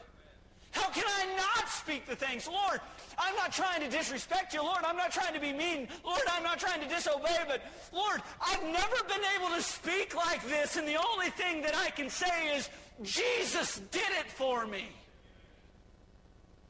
How 0.70 0.88
can 0.88 1.04
I 1.06 1.36
not 1.36 1.68
speak 1.68 2.06
the 2.06 2.16
things? 2.16 2.48
Lord, 2.48 2.80
I'm 3.18 3.36
not 3.36 3.52
trying 3.52 3.82
to 3.82 3.88
disrespect 3.90 4.54
you. 4.54 4.62
Lord, 4.62 4.82
I'm 4.82 4.96
not 4.96 5.12
trying 5.12 5.34
to 5.34 5.40
be 5.40 5.52
mean. 5.52 5.88
Lord, 6.02 6.22
I'm 6.30 6.42
not 6.42 6.58
trying 6.58 6.80
to 6.80 6.88
disobey. 6.88 7.36
But 7.46 7.60
Lord, 7.92 8.22
I've 8.40 8.62
never 8.62 9.04
been 9.06 9.24
able 9.36 9.54
to 9.54 9.60
speak 9.60 10.16
like 10.16 10.42
this. 10.48 10.76
And 10.76 10.88
the 10.88 10.96
only 10.96 11.28
thing 11.28 11.60
that 11.62 11.76
I 11.76 11.90
can 11.90 12.08
say 12.08 12.56
is, 12.56 12.70
Jesus 13.02 13.82
did 13.90 14.10
it 14.18 14.26
for 14.26 14.66
me. 14.66 14.88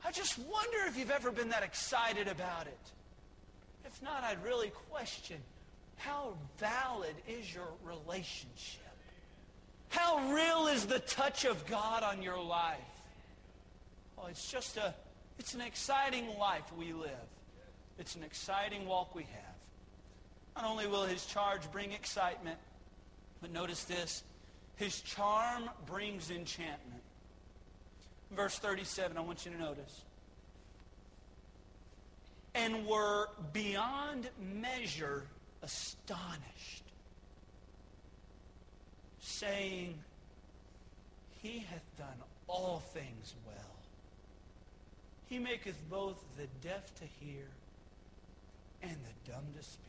I 0.05 0.11
just 0.11 0.41
wonder 0.41 0.79
if 0.89 0.99
you've 0.99 1.11
ever 1.13 1.31
been 1.31 1.51
that 1.51 1.63
excited 1.63 2.27
about 2.27 2.67
it. 2.67 2.79
If 4.01 4.05
not, 4.09 4.25
I'd 4.25 4.43
really 4.43 4.73
question 4.91 5.37
how 5.97 6.33
valid 6.59 7.15
is 7.29 7.55
your 7.55 7.69
relationship? 7.85 8.81
How 9.91 10.33
real 10.33 10.69
is 10.69 10.87
the 10.87 11.01
touch 11.01 11.45
of 11.45 11.67
God 11.67 12.03
on 12.03 12.23
your 12.23 12.43
life? 12.43 12.79
Oh, 14.17 14.27
it's 14.29 14.51
just 14.51 14.79
a, 14.79 14.95
it's 15.39 15.53
an 15.53 15.61
exciting 15.61 16.39
life 16.39 16.65
we 16.79 16.95
live. 16.95 17.11
It's 17.99 18.15
an 18.15 18.23
exciting 18.23 18.87
walk 18.87 19.15
we 19.15 19.25
have. 19.25 19.55
Not 20.57 20.65
only 20.65 20.87
will 20.87 21.05
his 21.05 21.27
charge 21.27 21.71
bring 21.71 21.93
excitement, 21.93 22.59
but 23.43 23.53
notice 23.53 23.85
this, 23.85 24.23
his 24.77 25.01
charm 25.03 25.69
brings 25.87 26.31
enchantment. 26.31 27.03
Verse 28.31 28.59
37, 28.59 29.19
I 29.19 29.21
want 29.21 29.45
you 29.45 29.53
to 29.53 29.59
notice. 29.59 30.03
And 32.55 32.87
were 32.87 33.29
beyond 33.53 34.29
measure 34.41 35.25
astonished, 35.63 36.85
saying, 39.21 39.99
He 41.43 41.61
hath 41.61 41.85
done 41.97 42.09
all 42.49 42.83
things 42.93 43.35
well. 43.47 43.57
He 45.27 45.39
maketh 45.39 45.79
both 45.89 46.23
the 46.37 46.49
deaf 46.67 46.93
to 46.97 47.05
hear 47.05 47.47
and 48.83 48.91
the 48.91 49.31
dumb 49.31 49.45
to 49.57 49.63
speak. 49.63 49.87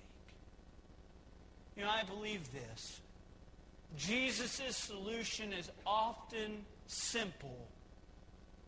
You 1.76 1.84
know, 1.84 1.90
I 1.90 2.04
believe 2.04 2.42
this. 2.52 3.02
Jesus' 3.98 4.76
solution 4.76 5.52
is 5.52 5.70
often 5.86 6.64
simple, 6.88 7.68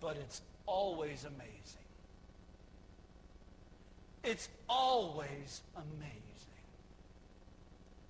but 0.02 0.18
it's 0.18 0.42
always 0.66 1.26
amazing. 1.26 1.83
It's 4.24 4.50
always 4.70 5.62
amazing. 5.76 6.20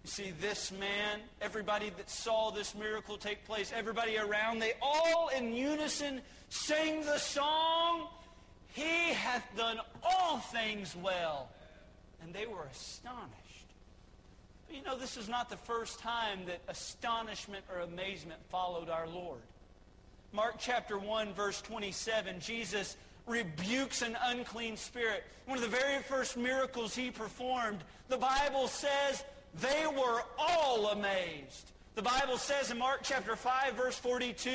You 0.04 0.10
see, 0.10 0.34
this 0.42 0.72
man, 0.72 1.22
everybody 1.42 1.90
that 1.98 2.10
saw 2.10 2.52
this 2.52 2.76
miracle 2.76 3.18
take 3.18 3.46
place, 3.46 3.72
everybody 3.74 4.18
around, 4.18 4.60
they 4.60 4.74
all 4.82 5.30
in 5.30 5.54
unison 5.54 6.22
sang 6.50 7.06
the 7.06 7.18
song 7.18 8.10
he 8.74 9.14
hath 9.14 9.48
done 9.56 9.80
all 10.04 10.40
things 10.40 10.96
well. 10.96 11.50
And 12.22 12.34
they 12.34 12.48
were 12.48 12.66
astonished. 12.72 13.30
But 14.68 14.76
you 14.76 14.84
know, 14.84 14.98
this 14.98 15.16
is 15.16 15.30
not 15.30 15.50
the 15.50 15.58
first 15.58 16.00
time 16.00 16.40
that 16.48 16.60
astonishment 16.68 17.64
or 17.72 17.82
amazement 17.82 18.40
followed 18.50 18.90
our 18.90 19.08
Lord. 19.08 19.42
Mark 20.32 20.56
chapter 20.58 20.98
1, 20.98 21.34
verse 21.34 21.62
27, 21.62 22.40
Jesus 22.40 22.98
rebukes 23.26 24.02
an 24.02 24.18
unclean 24.26 24.78
spirit. 24.78 25.24
One 25.46 25.58
of 25.58 25.64
the 25.64 25.70
very 25.70 26.02
first 26.04 26.38
miracles 26.38 26.96
he 26.96 27.12
performed, 27.12 27.84
the 28.10 28.18
Bible 28.18 28.68
says 28.68 29.24
they 29.62 29.86
were 29.88 30.22
all 30.38 30.88
amazed. 30.88 31.72
The 31.96 32.02
Bible 32.02 32.38
says 32.38 32.72
in 32.72 32.80
Mark 32.80 33.02
chapter 33.04 33.36
5, 33.36 33.76
verse 33.76 33.98
42, 33.98 34.50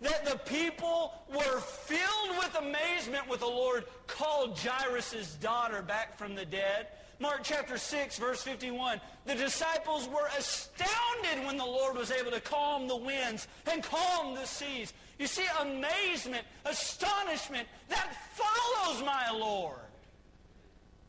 that 0.00 0.24
the 0.24 0.38
people 0.38 1.12
were 1.28 1.60
filled 1.60 2.38
with 2.38 2.56
amazement 2.58 3.28
with 3.28 3.40
the 3.40 3.46
Lord 3.46 3.84
called 4.06 4.58
Jairus' 4.58 5.34
daughter 5.34 5.82
back 5.82 6.16
from 6.16 6.34
the 6.34 6.44
dead. 6.44 6.88
Mark 7.20 7.40
chapter 7.42 7.76
6, 7.76 8.18
verse 8.18 8.42
51. 8.42 9.00
The 9.26 9.34
disciples 9.34 10.08
were 10.08 10.28
astounded 10.38 11.44
when 11.44 11.56
the 11.56 11.64
Lord 11.64 11.96
was 11.96 12.12
able 12.12 12.30
to 12.30 12.40
calm 12.40 12.86
the 12.86 12.96
winds 12.96 13.48
and 13.70 13.82
calm 13.82 14.36
the 14.36 14.46
seas. 14.46 14.92
You 15.18 15.26
see, 15.26 15.44
amazement, 15.60 16.44
astonishment, 16.64 17.66
that 17.88 18.08
follows 18.34 19.04
my 19.04 19.30
Lord. 19.30 19.80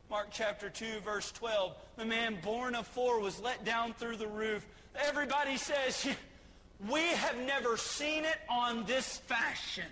Mark 0.09 0.29
chapter 0.31 0.69
2, 0.69 1.01
verse 1.05 1.31
12. 1.33 1.75
The 1.97 2.05
man 2.05 2.37
borne 2.43 2.73
of 2.73 2.87
four 2.87 3.19
was 3.19 3.39
let 3.39 3.63
down 3.63 3.93
through 3.93 4.17
the 4.17 4.27
roof. 4.27 4.65
Everybody 4.95 5.57
says, 5.57 6.07
we 6.89 7.01
have 7.01 7.37
never 7.37 7.77
seen 7.77 8.25
it 8.25 8.39
on 8.49 8.83
this 8.85 9.17
fashion. 9.17 9.85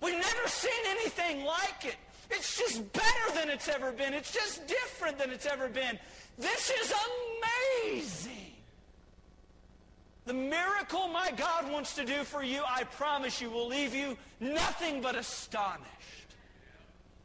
We've 0.00 0.14
never 0.14 0.48
seen 0.48 0.70
anything 0.90 1.44
like 1.44 1.84
it. 1.84 1.96
It's 2.30 2.56
just 2.56 2.92
better 2.92 3.34
than 3.34 3.50
it's 3.50 3.68
ever 3.68 3.90
been. 3.90 4.14
It's 4.14 4.32
just 4.32 4.66
different 4.68 5.18
than 5.18 5.30
it's 5.30 5.46
ever 5.46 5.68
been. 5.68 5.98
This 6.38 6.70
is 6.70 6.94
amazing. 7.90 8.52
The 10.24 10.34
God 11.36 11.70
wants 11.70 11.94
to 11.96 12.04
do 12.04 12.24
for 12.24 12.42
you, 12.42 12.62
I 12.66 12.84
promise 12.84 13.40
you, 13.40 13.50
will 13.50 13.68
leave 13.68 13.94
you 13.94 14.16
nothing 14.40 15.00
but 15.00 15.16
astonished. 15.16 15.88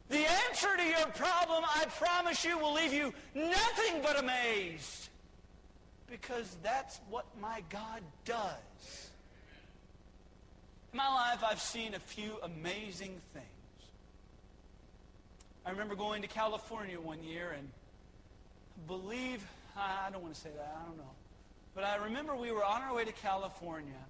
The 0.08 0.26
answer 0.48 0.68
to 0.76 0.82
your 0.82 1.06
problem, 1.08 1.64
I 1.66 1.84
promise 1.98 2.44
you, 2.44 2.58
will 2.58 2.72
leave 2.72 2.92
you 2.92 3.12
nothing 3.34 4.00
but 4.02 4.18
amazed. 4.18 5.08
Because 6.10 6.56
that's 6.62 7.00
what 7.10 7.26
my 7.40 7.62
God 7.68 8.00
does. 8.24 9.10
In 10.92 10.96
my 10.96 11.08
life, 11.08 11.44
I've 11.44 11.60
seen 11.60 11.94
a 11.94 11.98
few 11.98 12.38
amazing 12.42 13.20
things. 13.34 13.46
I 15.66 15.70
remember 15.70 15.94
going 15.94 16.22
to 16.22 16.28
California 16.28 16.98
one 16.98 17.22
year 17.22 17.54
and 17.56 17.68
believe, 18.86 19.46
I 19.76 20.08
don't 20.10 20.22
want 20.22 20.34
to 20.34 20.40
say 20.40 20.48
that, 20.56 20.74
I 20.80 20.86
don't 20.86 20.96
know. 20.96 21.10
But 21.78 21.86
I 21.86 21.94
remember 22.06 22.34
we 22.34 22.50
were 22.50 22.64
on 22.64 22.82
our 22.82 22.92
way 22.92 23.04
to 23.04 23.12
California 23.12 24.02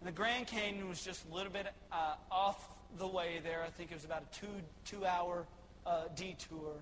and 0.00 0.08
the 0.08 0.12
Grand 0.12 0.46
Canyon 0.46 0.88
was 0.88 1.04
just 1.04 1.22
a 1.30 1.34
little 1.34 1.52
bit 1.52 1.66
uh, 1.92 2.14
off 2.30 2.70
the 2.96 3.06
way 3.06 3.42
there. 3.44 3.62
I 3.62 3.68
think 3.68 3.90
it 3.90 3.94
was 3.94 4.06
about 4.06 4.22
a 4.22 4.40
two, 4.40 4.46
two 4.86 5.04
hour 5.04 5.44
uh, 5.86 6.04
detour. 6.16 6.72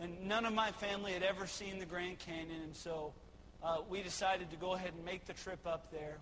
And 0.00 0.26
none 0.26 0.46
of 0.46 0.54
my 0.54 0.70
family 0.72 1.12
had 1.12 1.22
ever 1.22 1.46
seen 1.46 1.78
the 1.78 1.84
Grand 1.84 2.18
Canyon, 2.18 2.62
and 2.62 2.74
so 2.74 3.12
uh, 3.62 3.80
we 3.90 4.02
decided 4.02 4.48
to 4.52 4.56
go 4.56 4.72
ahead 4.72 4.92
and 4.96 5.04
make 5.04 5.26
the 5.26 5.34
trip 5.34 5.66
up 5.66 5.92
there. 5.92 6.16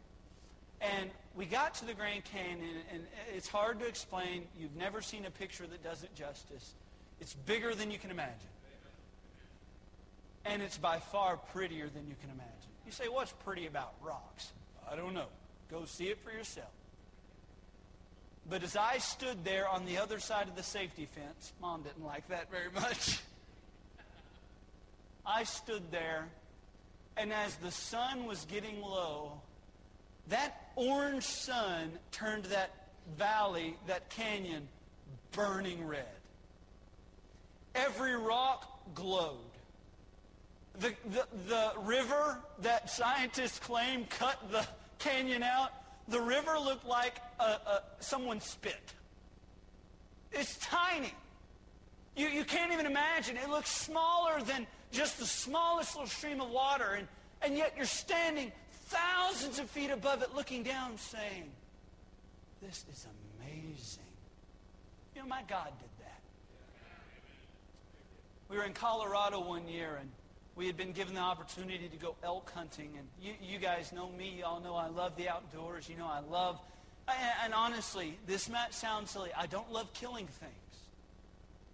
And 0.80 1.08
we 1.36 1.46
got 1.46 1.72
to 1.74 1.84
the 1.84 1.94
Grand 1.94 2.24
Canyon, 2.24 2.78
and 2.92 3.06
it's 3.32 3.46
hard 3.46 3.78
to 3.78 3.86
explain. 3.86 4.48
You've 4.58 4.74
never 4.74 5.00
seen 5.00 5.24
a 5.24 5.30
picture 5.30 5.68
that 5.68 5.84
does 5.84 6.02
it 6.02 6.12
justice. 6.16 6.74
It's 7.20 7.34
bigger 7.34 7.76
than 7.76 7.92
you 7.92 7.98
can 8.00 8.10
imagine. 8.10 8.50
And 10.44 10.62
it's 10.62 10.78
by 10.78 10.98
far 10.98 11.36
prettier 11.36 11.88
than 11.88 12.08
you 12.08 12.16
can 12.20 12.30
imagine. 12.30 12.72
You 12.86 12.92
say, 12.92 13.08
what's 13.08 13.32
pretty 13.44 13.66
about 13.66 13.94
rocks? 14.00 14.52
I 14.90 14.94
don't 14.94 15.12
know. 15.12 15.26
Go 15.70 15.84
see 15.84 16.04
it 16.04 16.18
for 16.22 16.30
yourself. 16.30 16.70
But 18.48 18.62
as 18.62 18.76
I 18.76 18.98
stood 18.98 19.44
there 19.44 19.68
on 19.68 19.84
the 19.86 19.98
other 19.98 20.20
side 20.20 20.46
of 20.46 20.54
the 20.54 20.62
safety 20.62 21.08
fence, 21.12 21.52
Mom 21.60 21.82
didn't 21.82 22.04
like 22.04 22.28
that 22.28 22.48
very 22.48 22.70
much. 22.72 23.18
I 25.26 25.42
stood 25.42 25.90
there, 25.90 26.28
and 27.16 27.32
as 27.32 27.56
the 27.56 27.72
sun 27.72 28.26
was 28.26 28.44
getting 28.44 28.80
low, 28.80 29.32
that 30.28 30.70
orange 30.76 31.24
sun 31.24 31.90
turned 32.12 32.44
that 32.46 32.70
valley, 33.18 33.76
that 33.88 34.10
canyon, 34.10 34.68
burning 35.32 35.84
red. 35.84 36.06
Every 37.74 38.16
rock 38.16 38.94
glowed. 38.94 39.38
The, 40.78 40.94
the, 41.06 41.26
the 41.48 41.72
river 41.82 42.38
that 42.60 42.90
scientists 42.90 43.58
claim 43.58 44.04
cut 44.06 44.38
the 44.50 44.66
canyon 44.98 45.42
out, 45.42 45.70
the 46.08 46.20
river 46.20 46.58
looked 46.58 46.86
like 46.86 47.16
a, 47.40 47.42
a, 47.42 47.82
someone 48.00 48.40
spit. 48.40 48.92
It's 50.32 50.56
tiny. 50.58 51.14
You, 52.14 52.28
you 52.28 52.44
can't 52.44 52.72
even 52.72 52.86
imagine. 52.86 53.36
It 53.36 53.48
looks 53.48 53.70
smaller 53.70 54.40
than 54.42 54.66
just 54.92 55.18
the 55.18 55.26
smallest 55.26 55.94
little 55.94 56.08
stream 56.08 56.40
of 56.40 56.50
water. 56.50 56.92
And, 56.98 57.08
and 57.42 57.56
yet 57.56 57.74
you're 57.76 57.86
standing 57.86 58.52
thousands 58.86 59.58
of 59.58 59.70
feet 59.70 59.90
above 59.90 60.22
it 60.22 60.34
looking 60.34 60.62
down 60.62 60.98
saying, 60.98 61.50
this 62.62 62.84
is 62.92 63.06
amazing. 63.40 64.02
You 65.14 65.22
know, 65.22 65.28
my 65.28 65.42
God 65.48 65.68
did 65.78 65.88
that. 66.00 66.20
We 68.48 68.56
were 68.56 68.64
in 68.64 68.72
Colorado 68.72 69.40
one 69.40 69.66
year, 69.66 69.98
and 70.00 70.10
we 70.56 70.66
had 70.66 70.76
been 70.76 70.92
given 70.92 71.14
the 71.14 71.20
opportunity 71.20 71.86
to 71.86 71.96
go 71.98 72.16
elk 72.24 72.50
hunting. 72.54 72.90
And 72.96 73.06
you, 73.22 73.34
you 73.42 73.58
guys 73.58 73.92
know 73.92 74.10
me. 74.10 74.38
Y'all 74.40 74.60
know 74.60 74.74
I 74.74 74.88
love 74.88 75.14
the 75.16 75.28
outdoors. 75.28 75.88
You 75.88 75.96
know 75.96 76.06
I 76.06 76.20
love... 76.20 76.58
And, 77.08 77.16
and 77.44 77.54
honestly, 77.54 78.18
this 78.26 78.48
might 78.48 78.74
sound 78.74 79.06
silly. 79.06 79.30
I 79.36 79.46
don't 79.46 79.70
love 79.70 79.92
killing 79.92 80.26
things. 80.26 80.52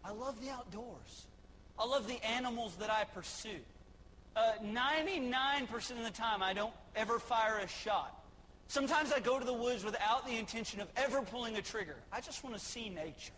I 0.04 0.10
love 0.10 0.38
the 0.42 0.50
outdoors. 0.50 1.26
I 1.78 1.86
love 1.86 2.06
the 2.08 2.22
animals 2.26 2.74
that 2.76 2.90
I 2.90 3.04
pursue. 3.04 3.60
Uh, 4.34 4.52
99% 4.62 5.72
of 5.92 6.04
the 6.04 6.10
time, 6.10 6.42
I 6.42 6.52
don't 6.52 6.74
ever 6.96 7.18
fire 7.18 7.60
a 7.62 7.68
shot. 7.68 8.18
Sometimes 8.66 9.12
I 9.12 9.20
go 9.20 9.38
to 9.38 9.44
the 9.44 9.52
woods 9.52 9.84
without 9.84 10.26
the 10.26 10.36
intention 10.36 10.80
of 10.80 10.88
ever 10.96 11.22
pulling 11.22 11.56
a 11.56 11.62
trigger. 11.62 11.96
I 12.12 12.20
just 12.20 12.42
want 12.42 12.56
to 12.56 12.60
see 12.62 12.88
nature. 12.88 13.32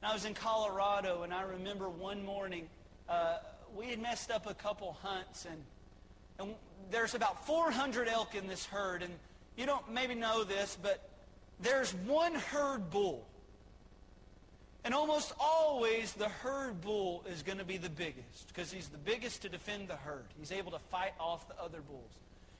And 0.00 0.10
I 0.10 0.14
was 0.14 0.24
in 0.24 0.34
Colorado, 0.34 1.22
and 1.22 1.32
I 1.32 1.42
remember 1.42 1.88
one 1.88 2.24
morning 2.24 2.68
uh, 3.08 3.38
we 3.74 3.86
had 3.86 4.00
messed 4.00 4.30
up 4.30 4.48
a 4.48 4.54
couple 4.54 4.96
hunts, 5.02 5.46
and, 5.46 5.62
and 6.38 6.54
there's 6.90 7.14
about 7.14 7.46
400 7.46 8.08
elk 8.08 8.34
in 8.34 8.46
this 8.46 8.64
herd. 8.66 9.02
And 9.02 9.12
you 9.56 9.66
don't 9.66 9.92
maybe 9.92 10.14
know 10.14 10.44
this, 10.44 10.78
but 10.80 11.08
there's 11.60 11.92
one 11.92 12.34
herd 12.34 12.90
bull. 12.90 13.26
And 14.84 14.92
almost 14.92 15.32
always 15.40 16.12
the 16.12 16.28
herd 16.28 16.82
bull 16.82 17.24
is 17.30 17.42
going 17.42 17.58
to 17.58 17.64
be 17.64 17.78
the 17.78 17.88
biggest 17.88 18.48
because 18.48 18.70
he's 18.70 18.88
the 18.88 18.98
biggest 18.98 19.42
to 19.42 19.48
defend 19.48 19.88
the 19.88 19.96
herd. 19.96 20.26
He's 20.38 20.52
able 20.52 20.72
to 20.72 20.78
fight 20.78 21.14
off 21.18 21.48
the 21.48 21.58
other 21.58 21.80
bulls. 21.80 22.12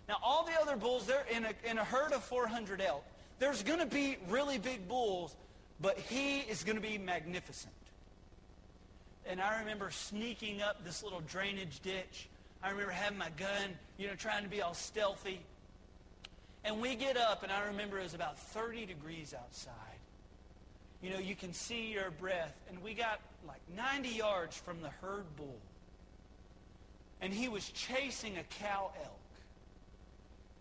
Now, 0.09 0.17
all 0.23 0.45
the 0.45 0.59
other 0.61 0.77
bulls, 0.77 1.07
they're 1.07 1.27
in 1.31 1.45
a, 1.45 1.71
in 1.71 1.79
a 1.79 1.85
herd 1.85 2.13
of 2.13 2.25
400 2.25 2.81
elk. 2.81 3.05
There's 3.39 3.63
going 3.63 3.81
to 3.81 3.87
be 3.87 4.17
really 4.29 4.59
big 4.59 4.89
bulls, 4.89 5.37
but 5.81 5.99
he 5.99 6.41
is 6.41 6.65
going 6.65 6.77
to 6.77 6.83
be 6.83 6.97
magnificent. 6.97 7.75
And 9.27 9.41
I 9.41 9.61
remember 9.61 9.91
sneaking 9.91 10.63
up 10.63 10.85
this 10.85 11.03
little 11.03 11.21
drainage 11.21 11.81
ditch. 11.81 12.29
I 12.63 12.71
remember 12.71 12.93
having 12.93 13.19
my 13.19 13.31
gun, 13.37 13.79
you 13.99 14.07
know, 14.07 14.15
trying 14.15 14.45
to 14.45 14.49
be 14.49 14.63
all 14.63 14.75
stealthy. 14.75 15.41
And 16.65 16.81
we 16.81 16.95
get 16.95 17.17
up, 17.17 17.43
and 17.43 17.53
I 17.53 17.67
remember 17.67 17.99
it 17.99 18.05
was 18.05 18.15
about 18.15 18.39
30 18.39 18.87
degrees 18.87 19.35
outside 19.39 19.95
you 21.05 21.11
know, 21.11 21.19
you 21.19 21.37
can 21.37 21.53
see 21.53 21.93
your 21.93 22.11
breath. 22.11 22.55
And 22.71 22.83
we 22.83 22.95
got 22.95 23.21
like 23.47 23.61
90 23.77 24.09
yards 24.09 24.57
from 24.57 24.81
the 24.81 24.89
herd 24.89 25.27
bull. 25.37 25.61
And 27.21 27.31
he 27.31 27.47
was 27.47 27.69
chasing 27.69 28.39
a 28.39 28.43
cow 28.65 28.91
elk. 29.03 29.21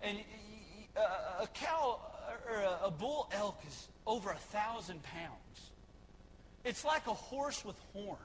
And 0.01 0.17
uh, 0.97 1.43
a 1.43 1.47
cow 1.47 2.01
or 2.49 2.57
uh, 2.57 2.87
a 2.87 2.91
bull 2.91 3.29
elk 3.31 3.61
is 3.65 3.87
over 4.05 4.31
a 4.31 4.35
thousand 4.35 5.01
pounds. 5.03 5.71
It's 6.65 6.83
like 6.83 7.07
a 7.07 7.13
horse 7.13 7.63
with 7.63 7.77
horns. 7.93 8.19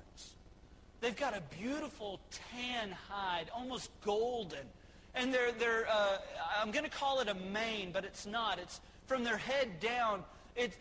They've 1.01 1.16
got 1.16 1.36
a 1.36 1.42
beautiful 1.61 2.20
tan 2.53 2.90
hide, 2.90 3.46
almost 3.55 3.90
golden. 4.05 4.66
And 5.14 5.32
they're, 5.32 5.53
they're 5.53 5.86
uh, 5.88 6.18
I'm 6.61 6.70
going 6.70 6.84
to 6.84 6.90
call 6.90 7.20
it 7.20 7.28
a 7.28 7.34
mane, 7.34 7.90
but 7.92 8.05
it's 8.05 8.26
not. 8.26 8.59
It's 8.59 8.80
from 9.07 9.24
their 9.24 9.36
head 9.38 9.80
down 9.80 10.24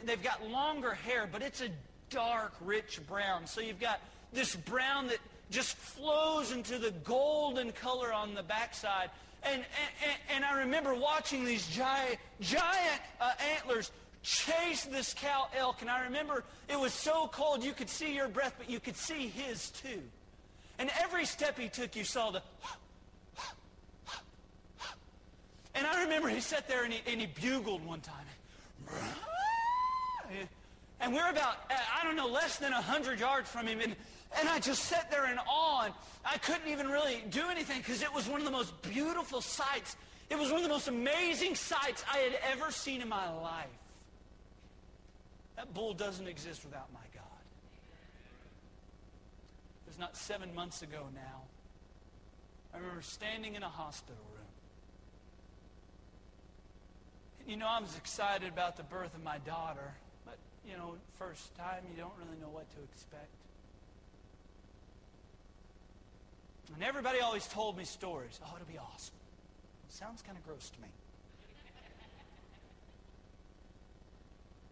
they've 0.05 0.23
got 0.23 0.45
longer 0.47 0.93
hair, 0.93 1.29
but 1.31 1.41
it's 1.41 1.61
a 1.61 1.69
dark, 2.09 2.53
rich 2.61 2.99
brown. 3.07 3.45
So 3.45 3.61
you've 3.61 3.79
got 3.79 3.99
this 4.33 4.55
brown 4.55 5.07
that 5.07 5.19
just 5.49 5.75
flows 5.77 6.51
into 6.51 6.77
the 6.77 6.91
golden 7.03 7.71
color 7.71 8.11
on 8.11 8.33
the 8.33 8.43
backside. 8.43 9.09
And, 9.43 9.63
and, 10.03 10.17
and 10.35 10.45
I 10.45 10.59
remember 10.59 10.95
watching 10.95 11.45
these 11.45 11.67
giant, 11.67 12.17
giant 12.41 13.01
uh, 13.21 13.33
antlers 13.55 13.91
chase 14.27 14.83
this 14.83 15.13
cow 15.13 15.47
elk. 15.55 15.81
And 15.81 15.89
I 15.89 16.03
remember 16.03 16.43
it 16.67 16.77
was 16.77 16.93
so 16.93 17.29
cold 17.31 17.63
you 17.63 17.71
could 17.71 17.89
see 17.89 18.13
your 18.13 18.27
breath, 18.27 18.55
but 18.57 18.69
you 18.69 18.81
could 18.81 18.97
see 18.97 19.27
his 19.29 19.69
too. 19.69 20.01
And 20.79 20.91
every 21.01 21.25
step 21.25 21.57
he 21.57 21.69
took, 21.69 21.95
you 21.95 22.03
saw 22.03 22.31
the... 22.31 22.41
And 25.73 25.87
I 25.87 26.03
remember 26.03 26.27
he 26.27 26.41
sat 26.41 26.67
there 26.67 26.83
and 26.83 26.91
he, 26.91 26.99
and 27.09 27.21
he 27.21 27.27
bugled 27.27 27.85
one 27.85 28.01
time. 28.01 28.25
And 30.99 31.13
we're 31.13 31.29
about, 31.29 31.57
I 31.69 32.03
don't 32.03 32.15
know, 32.15 32.27
less 32.27 32.57
than 32.57 32.73
100 32.73 33.19
yards 33.19 33.49
from 33.49 33.67
him. 33.67 33.79
And, 33.79 33.95
and 34.39 34.49
I 34.49 34.59
just 34.59 34.85
sat 34.85 35.09
there 35.09 35.31
in 35.31 35.37
awe. 35.47 35.85
And 35.85 35.93
I 36.25 36.37
couldn't 36.39 36.67
even 36.67 36.87
really 36.87 37.23
do 37.29 37.47
anything 37.49 37.77
because 37.77 38.01
it 38.01 38.13
was 38.13 38.27
one 38.27 38.41
of 38.41 38.45
the 38.45 38.51
most 38.51 38.81
beautiful 38.81 39.39
sights. 39.39 39.95
It 40.29 40.37
was 40.37 40.49
one 40.49 40.57
of 40.57 40.63
the 40.63 40.73
most 40.73 40.87
amazing 40.89 41.55
sights 41.55 42.03
I 42.11 42.17
had 42.17 42.39
ever 42.51 42.71
seen 42.71 43.01
in 43.01 43.07
my 43.07 43.31
life. 43.31 43.67
That 45.57 45.73
bull 45.73 45.93
doesn't 45.93 46.27
exist 46.27 46.63
without 46.63 46.87
my 46.93 46.99
God. 47.13 47.23
It 49.85 49.89
was 49.89 49.99
not 49.99 50.15
seven 50.15 50.55
months 50.55 50.81
ago 50.81 51.07
now. 51.13 51.41
I 52.73 52.77
remember 52.77 53.01
standing 53.01 53.55
in 53.55 53.63
a 53.63 53.69
hospital 53.69 54.23
room. 54.33 54.45
You 57.47 57.57
know, 57.57 57.67
I 57.67 57.81
was 57.81 57.97
excited 57.97 58.47
about 58.47 58.77
the 58.77 58.83
birth 58.83 59.13
of 59.15 59.23
my 59.23 59.39
daughter 59.39 59.93
but, 60.27 60.37
you 60.69 60.77
know, 60.77 60.95
first 61.17 61.55
time, 61.55 61.83
you 61.89 61.97
don't 61.97 62.13
really 62.19 62.39
know 62.41 62.49
what 62.49 62.69
to 62.71 62.83
expect. 62.83 63.31
And 66.75 66.83
everybody 66.83 67.21
always 67.21 67.47
told 67.47 67.77
me 67.77 67.85
stories. 67.85 68.39
Oh, 68.43 68.51
it'll 68.55 68.67
be 68.67 68.77
awesome. 68.77 69.15
It 69.87 69.93
sounds 69.93 70.21
kind 70.21 70.37
of 70.37 70.45
gross 70.45 70.69
to 70.69 70.81
me. 70.81 70.89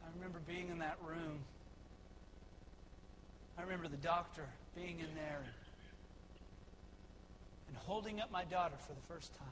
I 0.05 0.15
remember 0.15 0.39
being 0.47 0.69
in 0.69 0.79
that 0.79 0.97
room. 1.03 1.39
I 3.57 3.63
remember 3.63 3.87
the 3.87 3.97
doctor 3.97 4.43
being 4.75 4.99
in 4.99 5.15
there 5.15 5.41
and, 5.43 5.53
and 7.69 7.77
holding 7.77 8.19
up 8.19 8.31
my 8.31 8.43
daughter 8.45 8.75
for 8.85 8.93
the 8.93 9.13
first 9.13 9.33
time. 9.33 9.47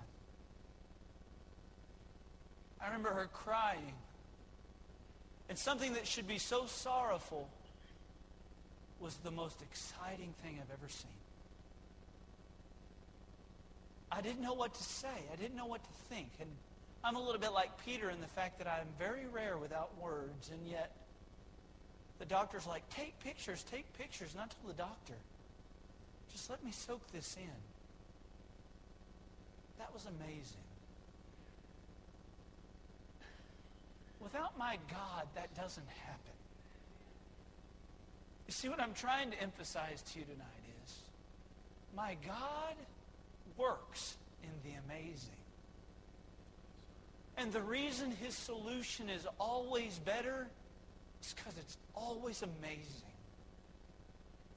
I 2.82 2.88
remember 2.88 3.10
her 3.10 3.30
crying 3.32 3.94
and 5.50 5.58
something 5.58 5.94
that 5.94 6.06
should 6.08 6.28
be 6.28 6.38
so 6.38 6.66
sorrowful 6.66 7.50
was 9.00 9.16
the 9.18 9.32
most 9.32 9.62
exciting 9.62 10.34
thing 10.42 10.60
I've 10.62 10.72
ever 10.72 10.90
seen. 10.90 11.12
I 14.12 14.22
didn't 14.22 14.42
know 14.42 14.54
what 14.54 14.74
to 14.74 14.84
say. 14.84 15.08
I 15.32 15.36
didn't 15.36 15.56
know 15.56 15.66
what 15.66 15.84
to 15.84 15.90
think. 16.10 16.30
And 16.40 16.50
I'm 17.04 17.16
a 17.16 17.22
little 17.22 17.42
bit 17.42 17.52
like 17.52 17.72
Peter 17.86 18.10
in 18.10 18.22
the 18.22 18.28
fact 18.28 18.58
that 18.60 18.68
I'm 18.68 18.88
very 18.98 19.28
rare 19.28 19.58
without 19.58 19.92
words, 20.02 20.50
and 20.52 20.68
yet 20.68 20.92
the 22.20 22.26
doctor's 22.26 22.66
like, 22.66 22.88
take 22.90 23.20
pictures, 23.20 23.64
take 23.70 23.92
pictures. 23.98 24.36
I 24.38 24.40
told 24.40 24.68
the 24.68 24.82
doctor, 24.82 25.16
just 26.32 26.50
let 26.50 26.64
me 26.64 26.72
soak 26.72 27.02
this 27.12 27.36
in. 27.36 27.62
That 29.80 29.94
was 29.94 30.06
amazing. 30.06 30.64
Without 34.22 34.58
my 34.58 34.78
God, 34.90 35.28
that 35.36 35.54
doesn't 35.56 35.88
happen. 36.06 36.32
You 38.48 38.54
see, 38.54 38.70
what 38.70 38.80
I'm 38.80 38.94
trying 38.94 39.32
to 39.32 39.42
emphasize 39.42 40.02
to 40.14 40.20
you 40.20 40.26
tonight 40.26 40.48
is 40.86 40.96
my 41.96 42.16
God 42.26 42.76
works 43.58 44.16
in 44.42 44.50
the 44.64 44.78
amazing. 44.88 45.43
And 47.38 47.52
the 47.52 47.62
reason 47.62 48.12
his 48.12 48.36
solution 48.36 49.10
is 49.10 49.26
always 49.40 50.00
better 50.00 50.48
is 51.22 51.34
because 51.34 51.58
it's 51.58 51.78
always 51.96 52.44
amazing. 52.44 53.14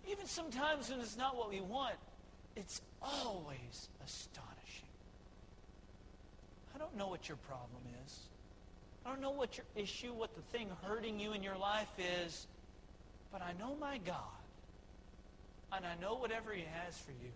Even 0.08 0.26
sometimes 0.26 0.90
when 0.90 1.00
it's 1.00 1.16
not 1.16 1.36
what 1.36 1.50
we 1.50 1.60
want, 1.60 1.96
it's 2.54 2.80
always 3.02 3.88
astonishing. 4.04 4.52
I 6.74 6.78
don't 6.78 6.96
know 6.96 7.08
what 7.08 7.28
your 7.28 7.38
problem 7.38 7.82
is. 8.04 8.18
I 9.04 9.10
don't 9.10 9.20
know 9.20 9.30
what 9.30 9.56
your 9.56 9.66
issue, 9.74 10.12
what 10.12 10.34
the 10.34 10.42
thing 10.42 10.68
hurting 10.82 11.18
you 11.18 11.32
in 11.32 11.42
your 11.42 11.56
life 11.56 11.88
is, 12.24 12.46
but 13.32 13.40
I 13.40 13.52
know 13.58 13.76
my 13.80 13.98
God. 13.98 14.16
And 15.72 15.84
I 15.84 15.94
know 16.00 16.14
whatever 16.14 16.52
he 16.52 16.64
has 16.84 16.96
for 16.98 17.12
you 17.12 17.32